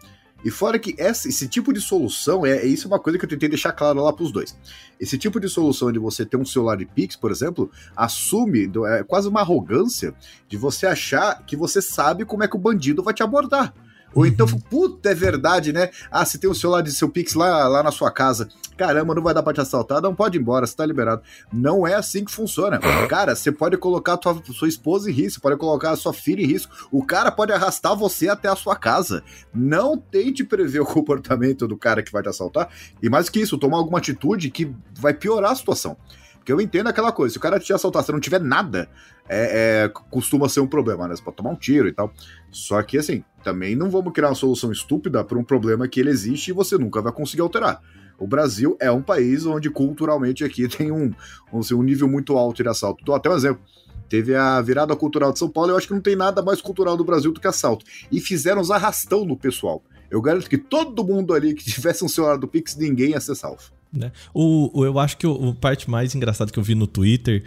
E 0.46 0.52
fora 0.52 0.78
que 0.78 0.94
essa, 0.98 1.28
esse 1.28 1.48
tipo 1.48 1.72
de 1.72 1.80
solução, 1.80 2.46
é, 2.46 2.58
é 2.58 2.66
isso 2.66 2.86
é 2.86 2.88
uma 2.88 3.00
coisa 3.00 3.18
que 3.18 3.26
eu 3.26 3.30
tentei 3.30 3.48
deixar 3.48 3.72
claro 3.72 4.02
lá 4.02 4.12
para 4.12 4.24
os 4.24 4.32
dois. 4.32 4.58
Esse 5.00 5.18
tipo 5.18 5.40
de 5.40 5.48
solução 5.48 5.92
de 5.92 6.00
você 6.00 6.26
ter 6.26 6.38
um 6.38 6.46
celular 6.46 6.78
de 6.78 6.86
Pix, 6.86 7.16
por 7.16 7.32
exemplo, 7.32 7.72
assume 7.96 8.70
é 8.88 9.04
quase 9.04 9.28
uma 9.28 9.40
arrogância 9.42 10.14
de 10.48 10.58
você 10.58 10.86
achar 10.86 11.46
que 11.46 11.56
você 11.56 11.82
sabe 11.82 12.26
como 12.26 12.44
é 12.44 12.48
que 12.48 12.56
o 12.56 12.60
bandido 12.60 13.02
vai 13.02 13.14
te 13.14 13.24
abordar. 13.24 13.74
Ou 14.16 14.26
então, 14.26 14.46
uhum. 14.46 14.60
puta, 14.60 15.10
é 15.10 15.16
verdade, 15.16 15.74
né? 15.74 15.90
Ah, 16.12 16.26
se 16.26 16.38
tem 16.38 16.50
o 16.50 16.56
celular 16.56 16.82
de 16.82 16.92
seu 16.92 17.10
Pix 17.10 17.34
lá, 17.34 17.68
lá 17.68 17.84
na 17.84 17.92
sua 17.92 18.12
casa. 18.12 18.48
Caramba, 18.78 19.14
não 19.14 19.22
vai 19.22 19.34
dar 19.34 19.44
pra 19.44 19.54
te 19.54 19.62
assaltar, 19.62 20.02
não 20.02 20.16
pode 20.16 20.38
ir 20.38 20.42
embora, 20.42 20.66
você 20.66 20.76
tá 20.76 20.86
liberado. 20.86 21.22
Não 21.52 21.86
é 21.86 21.94
assim 21.94 22.26
que 22.26 22.32
funciona. 22.32 22.80
Cara, 23.08 23.36
você 23.36 23.52
pode 23.52 23.78
colocar 23.78 24.14
a 24.14 24.18
tua, 24.18 24.42
sua 24.52 24.68
esposa 24.68 25.10
em 25.10 25.14
risco, 25.14 25.42
pode 25.42 25.58
colocar 25.58 25.92
a 25.92 25.96
sua 25.96 26.14
filha 26.14 26.42
em 26.42 26.48
risco. 26.48 26.74
O 26.92 27.06
cara 27.06 27.32
pode 27.32 27.52
arrastar 27.52 27.96
você 27.96 28.30
até 28.30 28.48
a 28.50 28.56
sua 28.56 28.76
casa. 28.76 29.24
Não 29.54 29.98
tente 29.98 30.44
prever 30.44 30.80
o 30.80 30.86
comportamento 30.88 31.68
do 31.68 31.78
cara 31.78 32.02
que 32.02 32.12
vai 32.12 32.24
te 32.24 32.30
assaltar. 32.30 32.70
E 33.02 33.10
mais 33.10 33.30
que 33.30 33.40
isso, 33.40 33.58
tomar 33.58 33.78
alguma 33.78 34.00
atitude 34.00 34.50
que 34.50 34.74
vai 35.00 35.14
piorar 35.14 35.52
a 35.52 35.56
situação. 35.56 35.98
Porque 36.44 36.52
eu 36.52 36.60
entendo 36.60 36.88
aquela 36.88 37.14
coisa, 37.14 37.32
se 37.32 37.38
o 37.38 37.42
cara 37.42 37.58
te 37.58 37.72
assaltar, 37.72 38.04
se 38.04 38.12
não 38.12 38.20
tiver 38.20 38.42
nada, 38.42 38.90
é, 39.30 39.86
é, 39.86 39.88
costuma 40.12 40.50
ser 40.50 40.60
um 40.60 40.68
problema, 40.68 41.08
né? 41.08 41.16
Você 41.16 41.24
pode 41.24 41.38
tomar 41.38 41.52
um 41.52 41.56
tiro 41.56 41.88
e 41.88 41.94
tal. 41.94 42.14
Só 42.52 42.84
que, 42.84 42.98
assim, 42.98 43.24
também 43.42 43.78
não 43.78 43.90
vamos 43.90 44.12
criar 44.12 44.28
uma 44.28 44.36
solução 44.36 44.70
estúpida 44.70 45.24
para 45.24 45.40
um 45.40 45.44
problema 45.44 45.88
que 45.88 46.02
ele 46.02 46.10
existe 46.10 46.50
e 46.50 46.54
você 46.54 46.78
nunca 46.78 47.02
vai 47.02 47.14
conseguir 47.14 47.42
alterar. 47.42 47.82
O 48.20 48.28
Brasil 48.28 48.76
é 48.82 48.92
um 48.92 49.02
país 49.02 49.46
onde 49.46 49.70
culturalmente 49.70 50.44
aqui 50.44 50.68
tem 50.68 50.92
um, 50.92 51.14
um, 51.54 51.62
um 51.78 51.82
nível 51.82 52.10
muito 52.10 52.38
alto 52.38 52.62
de 52.62 52.68
assalto. 52.68 53.00
Então, 53.02 53.16
até 53.16 53.30
um 53.30 53.36
exemplo. 53.36 53.64
Teve 54.10 54.36
a 54.36 54.60
virada 54.62 54.94
cultural 54.98 55.32
de 55.32 55.40
São 55.40 55.50
Paulo, 55.50 55.72
eu 55.72 55.78
acho 55.78 55.88
que 55.88 55.94
não 55.94 56.02
tem 56.02 56.16
nada 56.16 56.42
mais 56.42 56.62
cultural 56.62 56.98
do 56.98 57.06
Brasil 57.06 57.32
do 57.32 57.40
que 57.40 57.48
assalto. 57.48 57.86
E 58.12 58.20
fizeram 58.20 58.62
os 58.62 58.70
arrastão 58.70 59.24
no 59.24 59.38
pessoal. 59.38 59.82
Eu 60.12 60.22
garanto 60.22 60.50
que 60.50 60.58
todo 60.58 61.06
mundo 61.06 61.34
ali 61.34 61.54
que 61.54 61.64
tivesse 61.64 62.04
um 62.04 62.10
celular 62.10 62.38
do 62.38 62.50
Pix, 62.50 62.76
ninguém 62.76 63.12
ia 63.12 63.20
ser 63.22 63.34
salvo. 63.34 63.72
Né? 63.94 64.12
O, 64.34 64.72
o, 64.74 64.86
eu 64.86 64.98
acho 64.98 65.18
que 65.18 65.28
o, 65.28 65.50
o 65.50 65.54
parte 65.54 65.90
mais 65.90 66.16
engraçada 66.16 66.52
que 66.52 66.58
eu 66.58 66.64
vi 66.64 66.74
no 66.74 66.88
Twitter 66.88 67.44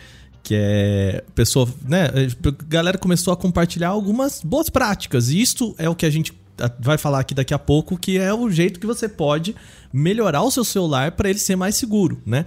que 0.47 0.55
é 0.55 1.25
pessoa, 1.35 1.69
né, 1.85 2.05
a 2.05 2.65
galera 2.69 2.97
começou 2.97 3.33
a 3.33 3.37
compartilhar 3.37 3.89
algumas 3.89 4.43
boas 4.45 4.71
práticas. 4.71 5.29
E 5.29 5.41
isso 5.43 5.75
é 5.77 5.89
o 5.89 5.95
que 5.95 6.07
a 6.07 6.11
gente 6.11 6.33
vai 6.79 6.97
falar 6.97 7.19
aqui 7.19 7.35
daqui 7.35 7.53
a 7.53 7.59
pouco, 7.59 7.99
que 7.99 8.17
é 8.17 8.33
o 8.33 8.49
jeito 8.49 8.79
que 8.79 8.87
você 8.87 9.09
pode 9.09 9.57
melhorar 9.93 10.43
o 10.43 10.51
seu 10.53 10.65
celular 10.65 11.13
para 11.13 11.29
ele 11.29 11.41
ser 11.41 11.57
mais 11.57 11.75
seguro, 11.75 12.23
né? 12.25 12.45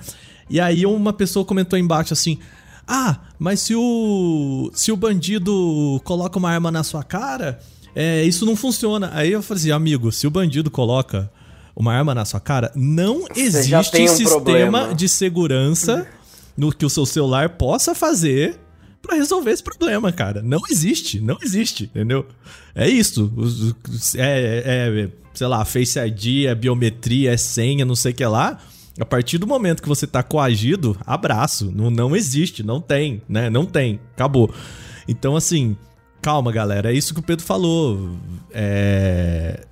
E 0.50 0.62
aí 0.62 0.86
uma 0.86 1.12
pessoa 1.12 1.44
comentou 1.44 1.78
embaixo 1.78 2.14
assim: 2.14 2.40
"Ah, 2.88 3.20
mas 3.38 3.60
se 3.60 3.76
o 3.76 4.72
se 4.74 4.94
o 4.94 4.98
bandido 4.98 6.02
coloca 6.06 6.40
uma 6.40 6.50
arma 6.50 6.72
na 6.72 6.84
sua 6.84 7.04
cara, 7.04 7.60
é, 7.94 8.24
isso 8.24 8.46
não 8.46 8.56
funciona". 8.56 9.12
Aí 9.14 9.32
eu 9.32 9.44
falei 9.44 9.62
assim: 9.62 9.72
"Amigo, 9.72 10.10
se 10.10 10.26
o 10.26 10.32
bandido 10.32 10.72
coloca 10.72 11.30
uma 11.80 11.94
arma 11.94 12.14
na 12.14 12.26
sua 12.26 12.42
cara, 12.42 12.72
não 12.76 13.26
existe 13.34 13.74
um 13.74 14.08
sistema 14.08 14.30
problema. 14.30 14.94
de 14.94 15.08
segurança 15.08 16.06
no 16.58 16.74
que 16.74 16.86
o 16.86 16.90
seu 16.90 17.06
celular 17.06 17.52
possa 17.52 17.96
fazer 17.96 18.60
para 19.02 19.16
resolver 19.16 19.52
esse 19.52 19.64
problema, 19.64 20.12
cara. 20.12 20.42
Não 20.42 20.60
existe, 20.70 21.22
não 21.22 21.38
existe, 21.42 21.86
entendeu? 21.86 22.28
É 22.76 22.88
isso. 22.90 23.32
É, 24.18 24.20
é, 24.20 25.04
é 25.06 25.10
sei 25.34 25.48
lá, 25.48 25.64
Face 25.64 25.98
ID, 25.98 26.48
é 26.48 26.54
biometria, 26.54 27.32
é 27.32 27.38
senha, 27.38 27.86
não 27.86 27.96
sei 27.96 28.12
o 28.12 28.16
que 28.16 28.26
lá. 28.26 28.60
A 29.00 29.06
partir 29.06 29.38
do 29.38 29.48
momento 29.48 29.82
que 29.82 29.88
você 29.88 30.06
tá 30.06 30.22
coagido, 30.22 30.98
abraço. 31.06 31.72
Não, 31.74 31.90
não 31.90 32.14
existe, 32.14 32.62
não 32.62 32.82
tem, 32.82 33.22
né? 33.30 33.50
Não 33.50 33.66
tem. 33.66 34.02
Acabou. 34.14 34.54
Então, 35.08 35.38
assim, 35.38 35.78
Calma, 36.22 36.52
galera, 36.52 36.92
é 36.92 36.96
isso 36.96 37.14
que 37.14 37.20
o 37.22 37.24
Pedro 37.24 37.46
falou. 37.46 38.12
É... 38.52 39.66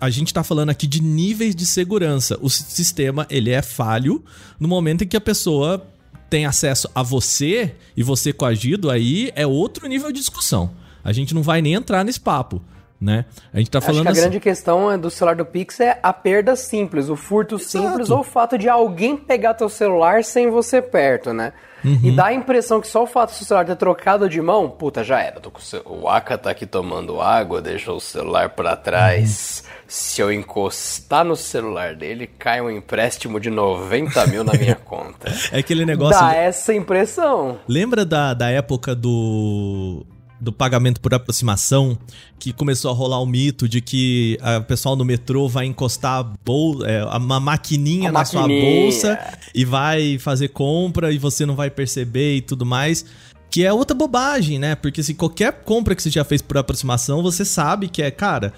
A 0.00 0.08
gente 0.08 0.32
tá 0.32 0.44
falando 0.44 0.70
aqui 0.70 0.86
de 0.86 1.02
níveis 1.02 1.54
de 1.54 1.66
segurança. 1.66 2.38
O 2.40 2.48
sistema, 2.48 3.26
ele 3.28 3.50
é 3.50 3.60
falho 3.60 4.22
no 4.58 4.68
momento 4.68 5.02
em 5.02 5.06
que 5.06 5.16
a 5.16 5.20
pessoa 5.20 5.84
tem 6.30 6.46
acesso 6.46 6.88
a 6.94 7.02
você 7.02 7.74
e 7.96 8.02
você 8.02 8.32
coagido, 8.32 8.90
aí 8.90 9.32
é 9.34 9.46
outro 9.46 9.88
nível 9.88 10.10
de 10.12 10.20
discussão. 10.20 10.70
A 11.02 11.12
gente 11.12 11.34
não 11.34 11.42
vai 11.42 11.60
nem 11.60 11.74
entrar 11.74 12.04
nesse 12.04 12.20
papo. 12.20 12.62
Né? 13.04 13.26
A 13.52 13.58
gente 13.58 13.70
tá 13.70 13.82
falando 13.82 13.98
Acho 13.98 14.02
que 14.02 14.08
a 14.08 14.12
assim... 14.12 14.20
grande 14.22 14.40
questão 14.40 14.98
do 14.98 15.10
celular 15.10 15.36
do 15.36 15.44
Pix 15.44 15.78
é 15.78 15.98
a 16.02 16.10
perda 16.10 16.56
simples, 16.56 17.10
o 17.10 17.16
furto 17.16 17.56
Exato. 17.56 17.70
simples 17.70 18.10
ou 18.10 18.20
o 18.20 18.24
fato 18.24 18.56
de 18.56 18.66
alguém 18.66 19.14
pegar 19.14 19.52
teu 19.52 19.68
celular 19.68 20.24
sem 20.24 20.48
você 20.48 20.80
perto, 20.80 21.30
né? 21.34 21.52
Uhum. 21.84 22.00
E 22.02 22.10
dá 22.12 22.26
a 22.26 22.32
impressão 22.32 22.80
que 22.80 22.88
só 22.88 23.02
o 23.02 23.06
fato 23.06 23.38
do 23.38 23.44
celular 23.44 23.66
ter 23.66 23.76
trocado 23.76 24.26
de 24.26 24.40
mão, 24.40 24.70
puta, 24.70 25.04
já 25.04 25.20
era. 25.20 25.38
O 25.84 26.08
Aka 26.08 26.38
tá 26.38 26.50
aqui 26.50 26.64
tomando 26.64 27.20
água, 27.20 27.60
deixa 27.60 27.92
o 27.92 28.00
celular 28.00 28.48
para 28.48 28.74
trás. 28.74 29.62
Uhum. 29.62 29.70
Se 29.86 30.22
eu 30.22 30.32
encostar 30.32 31.26
no 31.26 31.36
celular 31.36 31.94
dele, 31.94 32.26
cai 32.26 32.62
um 32.62 32.70
empréstimo 32.70 33.38
de 33.38 33.50
90 33.50 34.26
mil 34.28 34.42
na 34.42 34.54
minha 34.54 34.76
conta. 34.82 35.30
É 35.52 35.58
aquele 35.58 35.84
negócio. 35.84 36.18
Dá 36.18 36.34
essa 36.34 36.72
impressão. 36.72 37.58
Lembra 37.68 38.02
da, 38.06 38.32
da 38.32 38.48
época 38.48 38.94
do 38.94 40.06
do 40.40 40.52
pagamento 40.52 41.00
por 41.00 41.14
aproximação, 41.14 41.98
que 42.38 42.52
começou 42.52 42.90
a 42.90 42.94
rolar 42.94 43.20
o 43.20 43.26
mito 43.26 43.68
de 43.68 43.80
que 43.80 44.38
o 44.60 44.64
pessoal 44.64 44.96
no 44.96 45.04
metrô 45.04 45.48
vai 45.48 45.66
encostar 45.66 46.24
bol 46.44 46.84
é, 46.84 47.04
uma 47.16 47.40
maquininha 47.40 48.10
a 48.10 48.12
na 48.12 48.18
maquininha. 48.20 48.48
sua 48.48 48.48
bolsa 48.48 49.18
e 49.54 49.64
vai 49.64 50.18
fazer 50.18 50.48
compra 50.48 51.12
e 51.12 51.18
você 51.18 51.46
não 51.46 51.54
vai 51.54 51.70
perceber 51.70 52.36
e 52.36 52.40
tudo 52.40 52.66
mais. 52.66 53.04
Que 53.50 53.64
é 53.64 53.72
outra 53.72 53.96
bobagem, 53.96 54.58
né? 54.58 54.74
Porque 54.74 55.02
se 55.02 55.14
qualquer 55.14 55.52
compra 55.64 55.94
que 55.94 56.02
você 56.02 56.10
já 56.10 56.24
fez 56.24 56.42
por 56.42 56.58
aproximação, 56.58 57.22
você 57.22 57.44
sabe 57.44 57.88
que 57.88 58.02
é, 58.02 58.10
cara, 58.10 58.52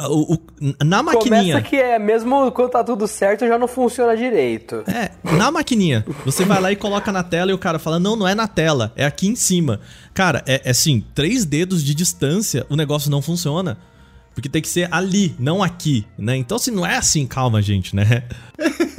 O, 0.00 0.34
o, 0.34 0.38
na 0.84 1.02
maquininha. 1.02 1.54
Começa 1.54 1.62
que 1.62 1.76
é, 1.76 1.98
mesmo 1.98 2.50
quando 2.50 2.70
tá 2.70 2.82
tudo 2.82 3.06
certo, 3.06 3.46
já 3.46 3.56
não 3.56 3.68
funciona 3.68 4.16
direito. 4.16 4.82
É, 4.88 5.10
na 5.36 5.50
maquininha. 5.52 6.04
Você 6.24 6.44
vai 6.44 6.60
lá 6.60 6.72
e 6.72 6.76
coloca 6.76 7.12
na 7.12 7.22
tela 7.22 7.52
e 7.52 7.54
o 7.54 7.58
cara 7.58 7.78
fala: 7.78 8.00
não, 8.00 8.16
não 8.16 8.26
é 8.26 8.34
na 8.34 8.48
tela, 8.48 8.92
é 8.96 9.04
aqui 9.04 9.28
em 9.28 9.36
cima. 9.36 9.80
Cara, 10.12 10.42
é, 10.46 10.62
é 10.64 10.70
assim, 10.70 11.04
três 11.14 11.44
dedos 11.44 11.84
de 11.84 11.94
distância, 11.94 12.66
o 12.68 12.76
negócio 12.76 13.10
não 13.10 13.22
funciona. 13.22 13.78
Porque 14.34 14.48
tem 14.48 14.60
que 14.60 14.68
ser 14.68 14.88
ali, 14.92 15.34
não 15.38 15.62
aqui, 15.62 16.04
né? 16.18 16.36
Então, 16.36 16.58
se 16.58 16.70
assim, 16.70 16.76
não 16.76 16.84
é 16.84 16.96
assim, 16.96 17.24
calma, 17.24 17.62
gente, 17.62 17.94
né? 17.94 18.24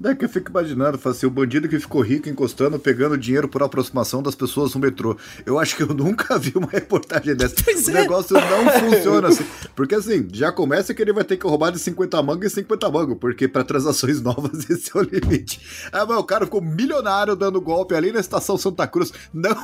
Daí 0.00 0.14
que 0.14 0.24
eu 0.24 0.28
fico 0.28 0.50
imaginando, 0.50 0.98
assim, 1.04 1.26
o 1.26 1.30
bandido 1.30 1.68
que 1.68 1.78
ficou 1.80 2.00
rico 2.00 2.28
encostando, 2.28 2.78
pegando 2.78 3.18
dinheiro 3.18 3.48
por 3.48 3.62
aproximação 3.62 4.22
das 4.22 4.34
pessoas 4.34 4.74
no 4.74 4.80
metrô. 4.80 5.16
Eu 5.44 5.58
acho 5.58 5.76
que 5.76 5.82
eu 5.82 5.88
nunca 5.94 6.38
vi 6.38 6.52
uma 6.54 6.68
reportagem 6.68 7.34
dessa. 7.34 7.56
Pois 7.68 7.86
o 7.86 7.90
é. 7.90 7.94
negócio 7.94 8.34
não 8.34 8.70
funciona 8.90 9.28
assim. 9.28 9.44
Porque 9.74 9.94
assim, 9.94 10.26
já 10.32 10.50
começa 10.50 10.94
que 10.94 11.02
ele 11.02 11.12
vai 11.12 11.24
ter 11.24 11.36
que 11.36 11.46
roubar 11.46 11.70
de 11.70 11.78
50 11.78 12.22
mangos 12.22 12.46
e 12.46 12.54
50 12.54 12.90
mangos, 12.90 13.18
porque 13.20 13.46
para 13.46 13.62
transações 13.64 14.22
novas 14.22 14.68
esse 14.70 14.90
é 14.96 15.00
o 15.00 15.02
limite. 15.02 15.60
Ah, 15.92 16.06
mas 16.06 16.16
o 16.18 16.24
cara 16.24 16.44
ficou 16.44 16.62
milionário 16.62 17.36
dando 17.36 17.60
golpe 17.60 17.94
ali 17.94 18.12
na 18.12 18.20
estação 18.20 18.56
Santa 18.56 18.86
Cruz. 18.86 19.12
Não. 19.32 19.56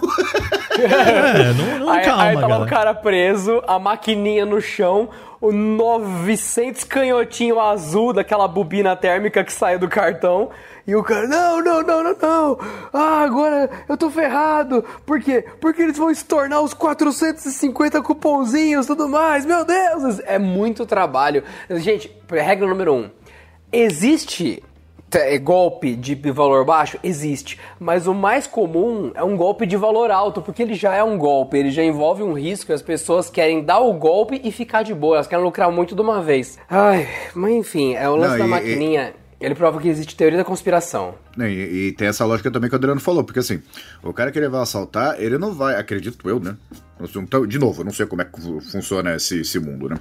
É, 0.81 1.53
não, 1.53 1.79
não 1.81 1.91
aí, 1.91 2.05
calma, 2.05 2.23
aí 2.23 2.41
tava 2.41 2.63
o 2.63 2.67
cara 2.67 2.95
preso, 2.95 3.63
a 3.67 3.79
maquininha 3.79 4.45
no 4.45 4.61
chão, 4.61 5.09
o 5.41 5.53
900 5.53 6.85
canhotinho 6.85 7.61
azul 7.61 8.13
daquela 8.13 8.49
bobina 8.49 8.97
térmica 8.97 9.45
que 9.45 9.53
saiu 9.53 9.79
do 9.79 9.89
cartão. 9.89 10.51
E 10.87 10.95
o 10.95 11.03
cara, 11.03 11.27
não, 11.27 11.63
não, 11.63 11.83
não, 11.83 12.03
não, 12.03 12.17
não. 12.21 12.59
Ah, 12.93 13.23
agora 13.23 13.71
eu 13.89 13.97
tô 13.97 14.11
ferrado. 14.11 14.85
Por 15.07 15.21
quê? 15.21 15.45
Porque 15.61 15.81
eles 15.81 15.97
vão 15.97 16.11
estornar 16.11 16.61
os 16.61 16.75
450 16.75 18.03
cupomzinhos 18.03 18.85
e 18.85 18.89
tudo 18.89 19.09
mais. 19.09 19.47
Meu 19.47 19.65
Deus, 19.65 20.21
é 20.25 20.39
muito 20.39 20.85
trabalho. 20.85 21.43
Gente, 21.71 22.15
regra 22.31 22.67
número 22.67 22.93
um. 22.93 23.11
Existe 23.73 24.63
é 25.19 25.39
golpe 25.39 25.95
de 25.95 26.15
valor 26.31 26.65
baixo? 26.65 26.99
Existe. 27.03 27.59
Mas 27.79 28.07
o 28.07 28.15
mais 28.15 28.47
comum 28.47 29.11
é 29.15 29.23
um 29.23 29.37
golpe 29.37 29.67
de 29.67 29.77
valor 29.77 30.11
alto, 30.11 30.41
porque 30.43 30.63
ele 30.63 30.75
já 30.75 30.95
é 30.95 31.03
um 31.03 31.19
golpe, 31.19 31.57
ele 31.57 31.71
já 31.71 31.83
envolve 31.83 32.23
um 32.23 32.33
risco 32.33 32.73
e 32.73 32.75
as 32.75 32.83
pessoas 32.83 33.31
querem 33.31 33.63
dar 33.63 33.81
o 33.81 33.93
golpe 33.93 34.41
e 34.43 34.51
ficar 34.51 34.83
de 34.83 34.95
boa, 34.95 35.17
elas 35.17 35.27
querem 35.27 35.45
lucrar 35.45 35.71
muito 35.71 35.95
de 35.95 36.01
uma 36.01 36.21
vez. 36.21 36.59
Ai, 36.69 37.09
mas 37.35 37.53
enfim, 37.53 37.95
é 37.95 38.09
o 38.09 38.17
lance 38.17 38.33
Não, 38.33 38.39
da 38.39 38.47
e, 38.47 38.49
maquininha. 38.49 39.15
E... 39.21 39.24
Ele 39.45 39.55
prova 39.55 39.79
que 39.79 39.89
existe 39.89 40.17
teoria 40.17 40.39
da 40.39 40.45
conspiração. 40.45 41.17
E, 41.39 41.43
e, 41.43 41.93
tem 41.93 42.09
essa 42.09 42.25
lógica 42.25 42.51
também 42.51 42.71
que 42.71 42.75
o 42.75 42.79
Adriano 42.79 42.99
falou, 42.99 43.23
porque 43.23 43.41
assim, 43.41 43.61
o 44.03 44.11
cara 44.11 44.33
que 44.33 44.39
ele 44.39 44.49
vai 44.49 44.63
assaltar, 44.63 45.21
ele 45.21 45.37
não 45.37 45.53
vai, 45.53 45.77
acredito 45.77 46.27
eu, 46.27 46.41
né? 46.41 46.57
Então, 47.15 47.47
de 47.47 47.59
novo, 47.59 47.83
eu 47.83 47.85
não 47.85 47.93
sei 47.93 48.07
como 48.07 48.23
é 48.23 48.25
que 48.25 48.41
funciona 48.63 49.17
esse, 49.17 49.41
esse 49.41 49.59
mundo, 49.59 49.91
né? 49.91 49.97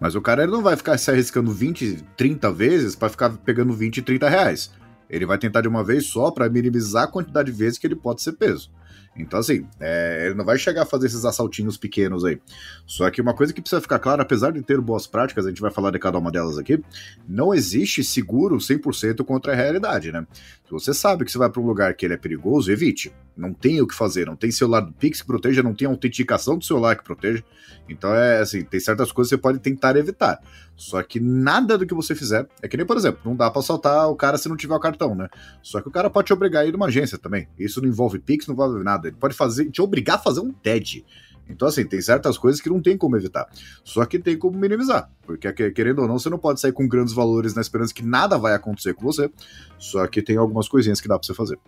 Mas 0.00 0.14
o 0.14 0.22
cara 0.22 0.44
ele 0.44 0.52
não 0.52 0.62
vai 0.62 0.76
ficar 0.76 0.96
se 0.96 1.10
arriscando 1.10 1.52
20, 1.52 2.04
30 2.16 2.50
vezes 2.52 2.96
para 2.96 3.10
ficar 3.10 3.30
pegando 3.44 3.74
20, 3.74 4.00
30 4.00 4.28
reais. 4.30 4.70
Ele 5.10 5.26
vai 5.26 5.36
tentar 5.36 5.60
de 5.60 5.68
uma 5.68 5.84
vez 5.84 6.06
só 6.06 6.30
para 6.30 6.48
minimizar 6.48 7.04
a 7.04 7.06
quantidade 7.06 7.52
de 7.52 7.58
vezes 7.58 7.78
que 7.78 7.86
ele 7.86 7.96
pode 7.96 8.22
ser 8.22 8.32
preso. 8.32 8.70
Então, 9.18 9.38
assim, 9.40 9.66
é, 9.80 10.26
ele 10.26 10.34
não 10.34 10.44
vai 10.44 10.58
chegar 10.58 10.82
a 10.82 10.86
fazer 10.86 11.06
esses 11.06 11.24
assaltinhos 11.24 11.76
pequenos 11.76 12.24
aí. 12.24 12.40
Só 12.86 13.10
que 13.10 13.20
uma 13.20 13.34
coisa 13.34 13.52
que 13.52 13.60
precisa 13.60 13.80
ficar 13.80 13.98
clara, 13.98 14.22
apesar 14.22 14.52
de 14.52 14.62
ter 14.62 14.80
boas 14.80 15.06
práticas, 15.06 15.46
a 15.46 15.48
gente 15.48 15.60
vai 15.60 15.70
falar 15.70 15.90
de 15.90 15.98
cada 15.98 16.18
uma 16.18 16.30
delas 16.30 16.58
aqui, 16.58 16.82
não 17.28 17.54
existe 17.54 18.04
seguro 18.04 18.56
100% 18.56 19.24
contra 19.24 19.52
a 19.52 19.56
realidade, 19.56 20.12
né? 20.12 20.26
Se 20.64 20.70
você 20.70 20.92
sabe 20.92 21.24
que 21.24 21.32
você 21.32 21.38
vai 21.38 21.50
para 21.50 21.60
um 21.60 21.66
lugar 21.66 21.94
que 21.94 22.04
ele 22.04 22.14
é 22.14 22.18
perigoso, 22.18 22.70
evite. 22.70 23.12
Não 23.36 23.52
tem 23.52 23.80
o 23.80 23.86
que 23.86 23.94
fazer, 23.94 24.26
não 24.26 24.34
tem 24.34 24.50
celular 24.50 24.80
do 24.80 24.92
Pix 24.92 25.20
que 25.20 25.26
proteja, 25.26 25.62
não 25.62 25.74
tem 25.74 25.86
autenticação 25.86 26.56
do 26.56 26.64
celular 26.64 26.96
que 26.96 27.04
proteja. 27.04 27.44
Então, 27.88 28.14
é 28.14 28.40
assim, 28.40 28.64
tem 28.64 28.80
certas 28.80 29.12
coisas 29.12 29.30
que 29.30 29.36
você 29.36 29.42
pode 29.42 29.58
tentar 29.58 29.96
evitar. 29.96 30.40
Só 30.74 31.02
que 31.02 31.20
nada 31.20 31.76
do 31.76 31.86
que 31.86 31.94
você 31.94 32.14
fizer, 32.14 32.48
é 32.62 32.68
que 32.68 32.76
nem, 32.76 32.86
por 32.86 32.96
exemplo, 32.96 33.20
não 33.24 33.36
dá 33.36 33.50
para 33.50 33.60
assaltar 33.60 34.08
o 34.08 34.16
cara 34.16 34.38
se 34.38 34.48
não 34.48 34.56
tiver 34.56 34.74
o 34.74 34.80
cartão, 34.80 35.14
né? 35.14 35.28
Só 35.62 35.80
que 35.80 35.88
o 35.88 35.90
cara 35.90 36.08
pode 36.08 36.26
te 36.26 36.32
obrigar 36.32 36.62
a 36.62 36.66
ir 36.66 36.72
numa 36.72 36.86
agência 36.86 37.18
também. 37.18 37.46
Isso 37.58 37.80
não 37.80 37.88
envolve 37.88 38.18
Pix, 38.18 38.46
não 38.46 38.54
envolve 38.54 38.82
nada. 38.82 39.08
Ele 39.08 39.16
pode 39.16 39.34
fazer, 39.34 39.70
te 39.70 39.80
obrigar 39.82 40.16
a 40.16 40.18
fazer 40.18 40.40
um 40.40 40.52
TED. 40.52 41.04
Então, 41.48 41.68
assim, 41.68 41.86
tem 41.86 42.00
certas 42.00 42.36
coisas 42.36 42.60
que 42.60 42.68
não 42.68 42.82
tem 42.82 42.96
como 42.96 43.16
evitar. 43.16 43.46
Só 43.84 44.04
que 44.04 44.18
tem 44.18 44.36
como 44.36 44.58
minimizar. 44.58 45.10
Porque, 45.24 45.52
querendo 45.70 46.02
ou 46.02 46.08
não, 46.08 46.18
você 46.18 46.28
não 46.28 46.38
pode 46.38 46.60
sair 46.60 46.72
com 46.72 46.88
grandes 46.88 47.14
valores 47.14 47.54
na 47.54 47.60
esperança 47.60 47.94
que 47.94 48.04
nada 48.04 48.36
vai 48.36 48.54
acontecer 48.54 48.94
com 48.94 49.04
você. 49.04 49.30
Só 49.78 50.06
que 50.06 50.20
tem 50.20 50.36
algumas 50.36 50.68
coisinhas 50.68 51.00
que 51.00 51.08
dá 51.08 51.18
pra 51.18 51.26
você 51.26 51.34
fazer. 51.34 51.58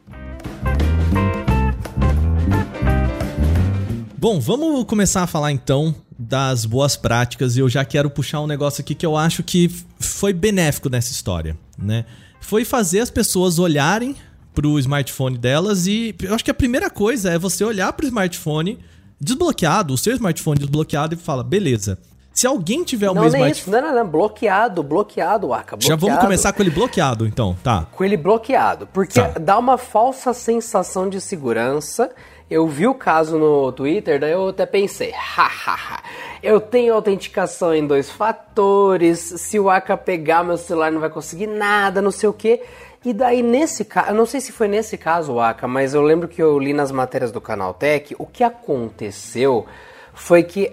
Bom, 4.20 4.40
vamos 4.40 4.83
começar 4.83 5.22
a 5.22 5.26
falar 5.28 5.52
então 5.52 5.94
das 6.18 6.64
boas 6.64 6.96
práticas 6.96 7.57
e 7.57 7.61
eu 7.61 7.68
já 7.68 7.85
quero 7.85 8.11
puxar 8.11 8.40
um 8.40 8.48
negócio 8.48 8.81
aqui 8.81 8.92
que 8.92 9.07
eu 9.07 9.16
acho 9.16 9.44
que 9.44 9.70
foi 10.00 10.33
benéfico 10.33 10.88
nessa 10.88 11.12
história, 11.12 11.57
né? 11.78 12.04
Foi 12.40 12.64
fazer 12.64 12.98
as 12.98 13.11
pessoas 13.11 13.61
olharem 13.61 14.16
pro 14.52 14.76
smartphone 14.81 15.38
delas 15.38 15.87
e 15.87 16.16
eu 16.20 16.35
acho 16.35 16.44
que 16.44 16.50
a 16.50 16.54
primeira 16.54 16.90
coisa 16.90 17.31
é 17.31 17.38
você 17.38 17.62
olhar 17.62 17.92
pro 17.92 18.07
smartphone 18.07 18.81
desbloqueado, 19.20 19.94
o 19.94 19.98
seu 19.98 20.14
smartphone 20.14 20.59
desbloqueado 20.59 21.14
e 21.14 21.16
fala, 21.16 21.44
beleza. 21.44 21.96
Se 22.33 22.44
alguém 22.44 22.83
tiver 22.83 23.11
o 23.11 23.14
não, 23.14 23.22
meu 23.22 23.33
smartphone. 23.33 23.76
Não, 23.76 23.88
não, 23.88 23.94
não, 24.02 24.09
bloqueado, 24.09 24.83
bloqueado, 24.83 25.52
Aka. 25.52 25.76
Bloqueado. 25.76 25.87
Já 25.87 25.94
vamos 25.94 26.20
começar 26.20 26.52
com 26.52 26.62
ele 26.62 26.70
bloqueado, 26.70 27.24
então, 27.24 27.57
tá. 27.62 27.87
Com 27.92 28.04
ele 28.04 28.16
bloqueado, 28.16 28.88
porque 28.92 29.20
tá. 29.20 29.38
dá 29.40 29.57
uma 29.57 29.78
falsa 29.78 30.33
sensação 30.33 31.09
de 31.09 31.20
segurança 31.20 32.11
eu 32.50 32.66
vi 32.66 32.87
o 32.87 32.94
caso 32.94 33.38
no 33.38 33.70
Twitter, 33.72 34.18
daí 34.18 34.32
eu 34.32 34.48
até 34.48 34.64
pensei, 34.64 35.11
hahaha, 35.11 36.02
eu 36.42 36.61
tenho 36.61 36.94
autenticação 36.94 37.74
em 37.74 37.87
dois 37.87 38.11
fatores, 38.11 39.18
se 39.18 39.58
o 39.58 39.68
Aka 39.68 39.96
pegar 39.96 40.42
meu 40.42 40.56
celular 40.56 40.90
não 40.90 41.00
vai 41.00 41.11
conseguir 41.11 41.46
nada, 41.46 42.00
não 42.00 42.11
sei 42.11 42.28
o 42.28 42.32
que. 42.32 42.61
E 43.04 43.12
daí 43.12 43.42
nesse 43.42 43.84
caso, 43.84 44.14
não 44.14 44.26
sei 44.26 44.40
se 44.40 44.50
foi 44.50 44.66
nesse 44.66 44.96
caso 44.96 45.34
o 45.34 45.40
Aka, 45.40 45.68
mas 45.68 45.94
eu 45.94 46.02
lembro 46.02 46.26
que 46.26 46.42
eu 46.42 46.58
li 46.58 46.72
nas 46.72 46.90
matérias 46.90 47.30
do 47.30 47.40
Canal 47.40 47.74
Tech, 47.74 48.16
o 48.18 48.26
que 48.26 48.42
aconteceu 48.42 49.66
foi 50.14 50.42
que 50.42 50.72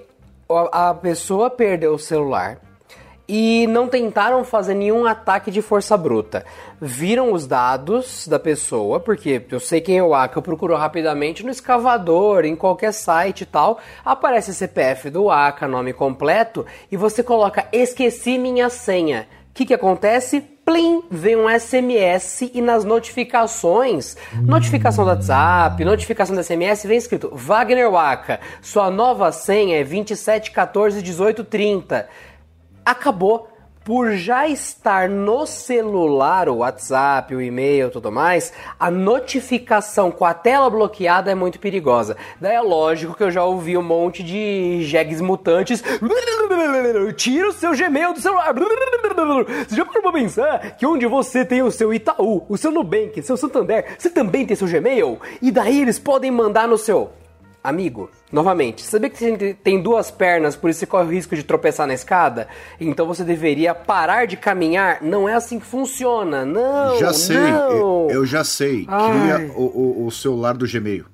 a 0.72 0.94
pessoa 0.94 1.50
perdeu 1.50 1.94
o 1.94 2.00
celular, 2.00 2.58
e 3.28 3.66
não 3.68 3.88
tentaram 3.88 4.44
fazer 4.44 4.74
nenhum 4.74 5.06
ataque 5.06 5.50
de 5.50 5.62
força 5.62 5.98
bruta. 5.98 6.46
Viram 6.80 7.34
os 7.34 7.48
dados 7.48 8.28
da 8.28 8.40
pessoa, 8.40 9.00
porque 9.00 9.44
eu 9.50 9.60
sei 9.60 9.82
quem 9.82 9.98
é 9.98 10.04
o 10.04 10.14
Aka, 10.14 10.38
eu 10.38 10.44
procuro 10.44 10.76
rapidamente 10.76 11.44
no 11.44 11.50
escavador, 11.50 12.46
em 12.46 12.56
qualquer 12.56 12.94
site 12.94 13.42
e 13.42 13.46
tal, 13.46 13.80
aparece 14.04 14.54
CPF 14.54 15.10
do 15.10 15.30
Aka, 15.30 15.68
nome 15.68 15.94
completo, 15.94 16.66
e 16.92 16.98
você 16.98 17.24
coloca 17.24 17.68
esqueci 17.72 18.38
minha 18.38 18.70
senha. 18.70 19.28
O 19.50 19.54
que, 19.56 19.66
que 19.66 19.74
acontece? 19.74 20.42
Plim, 20.66 21.04
vem 21.12 21.38
um 21.38 21.48
SMS 21.48 22.50
e 22.54 22.60
nas 22.60 22.84
notificações, 22.84 24.18
notificação 24.42 25.06
do 25.06 25.12
WhatsApp, 25.12 25.86
notificação 25.86 26.36
do 26.36 26.44
SMS, 26.44 26.86
vem 26.86 26.98
escrito 26.98 27.30
Wagner 27.32 27.92
Waka, 27.92 28.40
sua 28.64 28.90
nova 28.90 29.32
senha 29.32 29.80
é 29.80 29.84
27141830 29.84 32.06
acabou 32.86 33.50
por 33.86 34.14
já 34.14 34.48
estar 34.48 35.08
no 35.08 35.46
celular, 35.46 36.50
o 36.50 36.58
WhatsApp, 36.58 37.36
o 37.36 37.42
e-mail, 37.42 37.92
tudo 37.92 38.12
mais, 38.12 38.52
a 38.80 38.90
notificação 38.90 40.10
com 40.10 40.26
a 40.26 40.34
tela 40.34 40.72
bloqueada 40.72 41.32
é 41.32 41.36
muito 41.36 41.60
perigosa. 41.60 42.18
Daí 42.42 42.56
é 42.56 42.62
lógico 42.62 43.14
que 43.14 43.22
eu 43.22 43.30
já 43.30 43.44
ouvi 43.44 43.78
um 43.78 43.84
monte 43.84 44.24
de 44.24 44.84
jegs 44.86 45.22
mutantes. 45.22 45.84
Tira 47.16 47.50
o 47.50 47.54
seu 47.54 47.76
Gmail 47.78 48.14
do 48.14 48.20
celular. 48.20 48.52
Você 49.68 49.76
já 49.76 49.86
parou 49.86 50.02
pra 50.02 50.12
pensar 50.12 50.78
que 50.78 50.86
onde 50.88 51.06
você 51.06 51.46
tem 51.46 51.62
o 51.62 51.70
seu 51.70 51.94
Itaú, 51.94 52.44
o 52.50 52.58
seu 52.58 52.72
Nubank, 52.72 53.20
o 53.20 53.24
seu 53.24 53.38
Santander, 53.38 53.96
você 54.00 54.10
também 54.10 54.48
tem 54.48 54.56
seu 54.56 54.68
Gmail? 54.68 55.20
E 55.40 55.52
daí 55.52 55.80
eles 55.80 56.00
podem 56.00 56.32
mandar 56.32 56.68
no 56.68 56.80
seu 56.80 57.12
Amigo, 57.66 58.12
novamente, 58.32 58.84
sabia 58.84 59.10
que 59.10 59.18
você 59.18 59.58
tem 59.64 59.82
duas 59.82 60.12
pernas, 60.12 60.56
por 60.56 60.70
isso 60.70 60.82
você 60.82 60.86
corre 60.86 61.06
o 61.06 61.10
risco 61.10 61.36
de 61.36 61.42
tropeçar 61.42 61.88
na 61.88 61.96
escada? 61.96 62.48
Então 62.80 63.08
você 63.08 63.24
deveria 63.24 63.74
parar 63.74 64.28
de 64.28 64.38
caminhar? 64.38 65.02
Não 65.02 65.28
é 65.28 65.34
assim 65.34 65.60
que 65.60 65.66
funciona, 65.66 66.46
não. 66.46 67.00
Já 67.00 67.12
sei, 67.12 67.38
não. 67.38 67.72
Eu, 67.72 68.08
eu, 68.12 68.26
já 68.26 68.44
sei. 68.44 68.86
Cria 68.86 69.52
o, 69.56 69.64
o, 69.64 70.06
o, 70.06 70.12
celular 70.12 70.54
do 70.54 70.68
Gmail. 70.72 71.06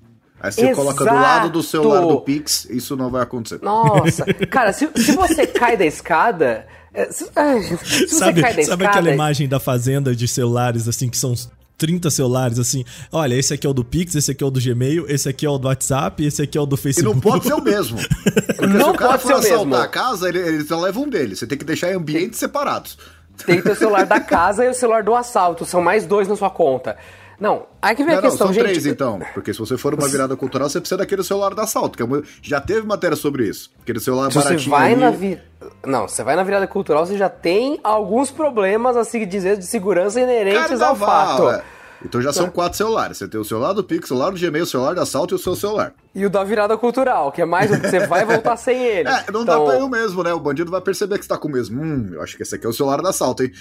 Aí 0.41 0.51
você 0.51 0.61
Exato. 0.61 0.75
coloca 0.75 1.05
do 1.05 1.13
lado 1.13 1.49
do 1.49 1.63
celular 1.63 2.01
do 2.01 2.19
Pix, 2.19 2.65
isso 2.69 2.97
não 2.97 3.09
vai 3.09 3.23
acontecer. 3.23 3.59
Nossa, 3.61 4.25
cara, 4.49 4.73
se, 4.73 4.89
se 4.97 5.13
você 5.13 5.47
cai 5.47 5.77
da 5.77 5.85
escada. 5.85 6.67
É, 6.93 7.05
se, 7.05 7.23
se 7.23 8.07
sabe, 8.09 8.41
sabe 8.41 8.61
escada... 8.61 8.89
aquela 8.89 9.09
imagem 9.09 9.47
da 9.47 9.61
fazenda 9.61 10.13
de 10.13 10.27
celulares 10.27 10.89
assim 10.89 11.07
que 11.07 11.17
são 11.17 11.33
30 11.81 12.11
celulares, 12.11 12.59
assim. 12.59 12.85
Olha, 13.11 13.33
esse 13.33 13.51
aqui 13.51 13.65
é 13.65 13.69
o 13.69 13.73
do 13.73 13.83
Pix, 13.83 14.13
esse 14.13 14.29
aqui 14.29 14.43
é 14.43 14.47
o 14.47 14.51
do 14.51 14.61
Gmail, 14.61 15.07
esse 15.09 15.27
aqui 15.27 15.47
é 15.47 15.49
o 15.49 15.57
do 15.57 15.67
WhatsApp, 15.67 16.23
esse 16.23 16.39
aqui 16.39 16.55
é 16.55 16.61
o 16.61 16.65
do 16.67 16.77
Facebook. 16.77 17.11
E 17.11 17.15
não 17.15 17.19
pode 17.19 17.45
ser 17.47 17.53
o 17.55 17.61
mesmo. 17.61 17.97
Porque 18.55 18.67
não 18.67 18.85
se 18.85 18.91
o 18.91 18.93
cara 18.93 19.17
for 19.17 19.33
assaltar 19.33 19.81
a 19.81 19.87
casa, 19.87 20.29
ele, 20.29 20.37
ele 20.37 20.63
só 20.63 20.79
leva 20.79 20.99
um 20.99 21.09
deles. 21.09 21.39
Você 21.39 21.47
tem 21.47 21.57
que 21.57 21.65
deixar 21.65 21.91
em 21.91 21.95
ambientes 21.95 22.37
separados. 22.37 22.99
Tem 23.47 23.57
que 23.57 23.63
ter 23.63 23.71
o 23.71 23.75
celular 23.75 24.05
da 24.05 24.19
casa 24.21 24.63
e 24.63 24.69
o 24.69 24.75
celular 24.75 25.01
do 25.01 25.15
assalto. 25.15 25.65
São 25.65 25.81
mais 25.81 26.05
dois 26.05 26.27
na 26.27 26.35
sua 26.35 26.51
conta. 26.51 26.95
Não, 27.39 27.65
aí 27.81 27.95
que 27.95 28.03
vem 28.03 28.13
não, 28.13 28.19
a 28.19 28.21
questão, 28.21 28.45
não, 28.45 28.53
são 28.53 28.63
gente. 28.63 28.73
três 28.73 28.85
então, 28.85 29.19
porque 29.33 29.51
se 29.51 29.57
você 29.57 29.75
for 29.75 29.95
uma 29.95 30.07
virada 30.07 30.35
cultural, 30.35 30.69
você 30.69 30.79
precisa 30.79 30.99
daquele 30.99 31.23
celular 31.23 31.55
da 31.55 31.63
assalto, 31.63 31.97
que 31.97 32.03
é 32.03 32.21
já 32.43 32.61
teve 32.61 32.85
matéria 32.85 33.17
sobre 33.17 33.47
isso. 33.47 33.71
Aquele 33.81 33.99
celular 33.99 34.31
se 34.31 34.37
baratinho. 34.37 34.59
Você 34.59 34.69
vai 34.69 34.91
ali... 34.91 35.01
na 35.01 35.09
vi... 35.09 35.39
Não, 35.85 36.07
você 36.07 36.23
vai 36.23 36.35
na 36.35 36.43
virada 36.43 36.67
cultural, 36.67 37.05
você 37.05 37.17
já 37.17 37.29
tem 37.29 37.79
alguns 37.83 38.29
problemas, 38.29 38.95
assim 38.95 39.19
dizer, 39.25 39.57
de 39.57 39.65
segurança 39.65 40.21
inerentes 40.21 40.79
Carnaval, 40.79 40.89
ao 40.89 40.95
fato. 40.95 41.49
É. 41.49 41.63
Então 42.03 42.21
já 42.21 42.33
são 42.33 42.49
quatro 42.49 42.77
celulares. 42.77 43.17
Você 43.17 43.27
tem 43.27 43.39
o 43.39 43.45
celular 43.45 43.73
do 43.73 43.83
Pix, 43.83 44.05
o 44.05 44.07
celular 44.09 44.31
do 44.31 44.39
Gmail, 44.39 44.63
o 44.63 44.67
celular 44.67 44.95
da 44.95 45.03
assalto 45.03 45.33
e 45.33 45.37
o 45.37 45.39
seu 45.39 45.55
celular. 45.55 45.93
E 46.13 46.25
o 46.25 46.29
da 46.29 46.43
virada 46.43 46.77
cultural, 46.77 47.31
que 47.31 47.41
é 47.41 47.45
mais 47.45 47.69
você 47.69 48.05
vai 48.05 48.25
voltar 48.25 48.57
sem 48.57 48.77
ele. 48.83 49.07
É, 49.07 49.31
não 49.31 49.43
então... 49.43 49.45
dá 49.45 49.59
pra 49.59 49.79
eu 49.79 49.87
mesmo, 49.87 50.23
né? 50.23 50.33
O 50.33 50.39
bandido 50.39 50.69
vai 50.69 50.81
perceber 50.81 51.17
que 51.17 51.23
você 51.23 51.29
tá 51.29 51.37
com 51.37 51.47
o 51.47 51.51
mesmo. 51.51 51.81
Hum, 51.81 52.09
eu 52.13 52.21
acho 52.21 52.35
que 52.35 52.43
esse 52.43 52.55
aqui 52.55 52.65
é 52.65 52.69
o 52.69 52.73
celular 52.73 53.01
da 53.01 53.09
assalto, 53.09 53.43
hein? 53.43 53.51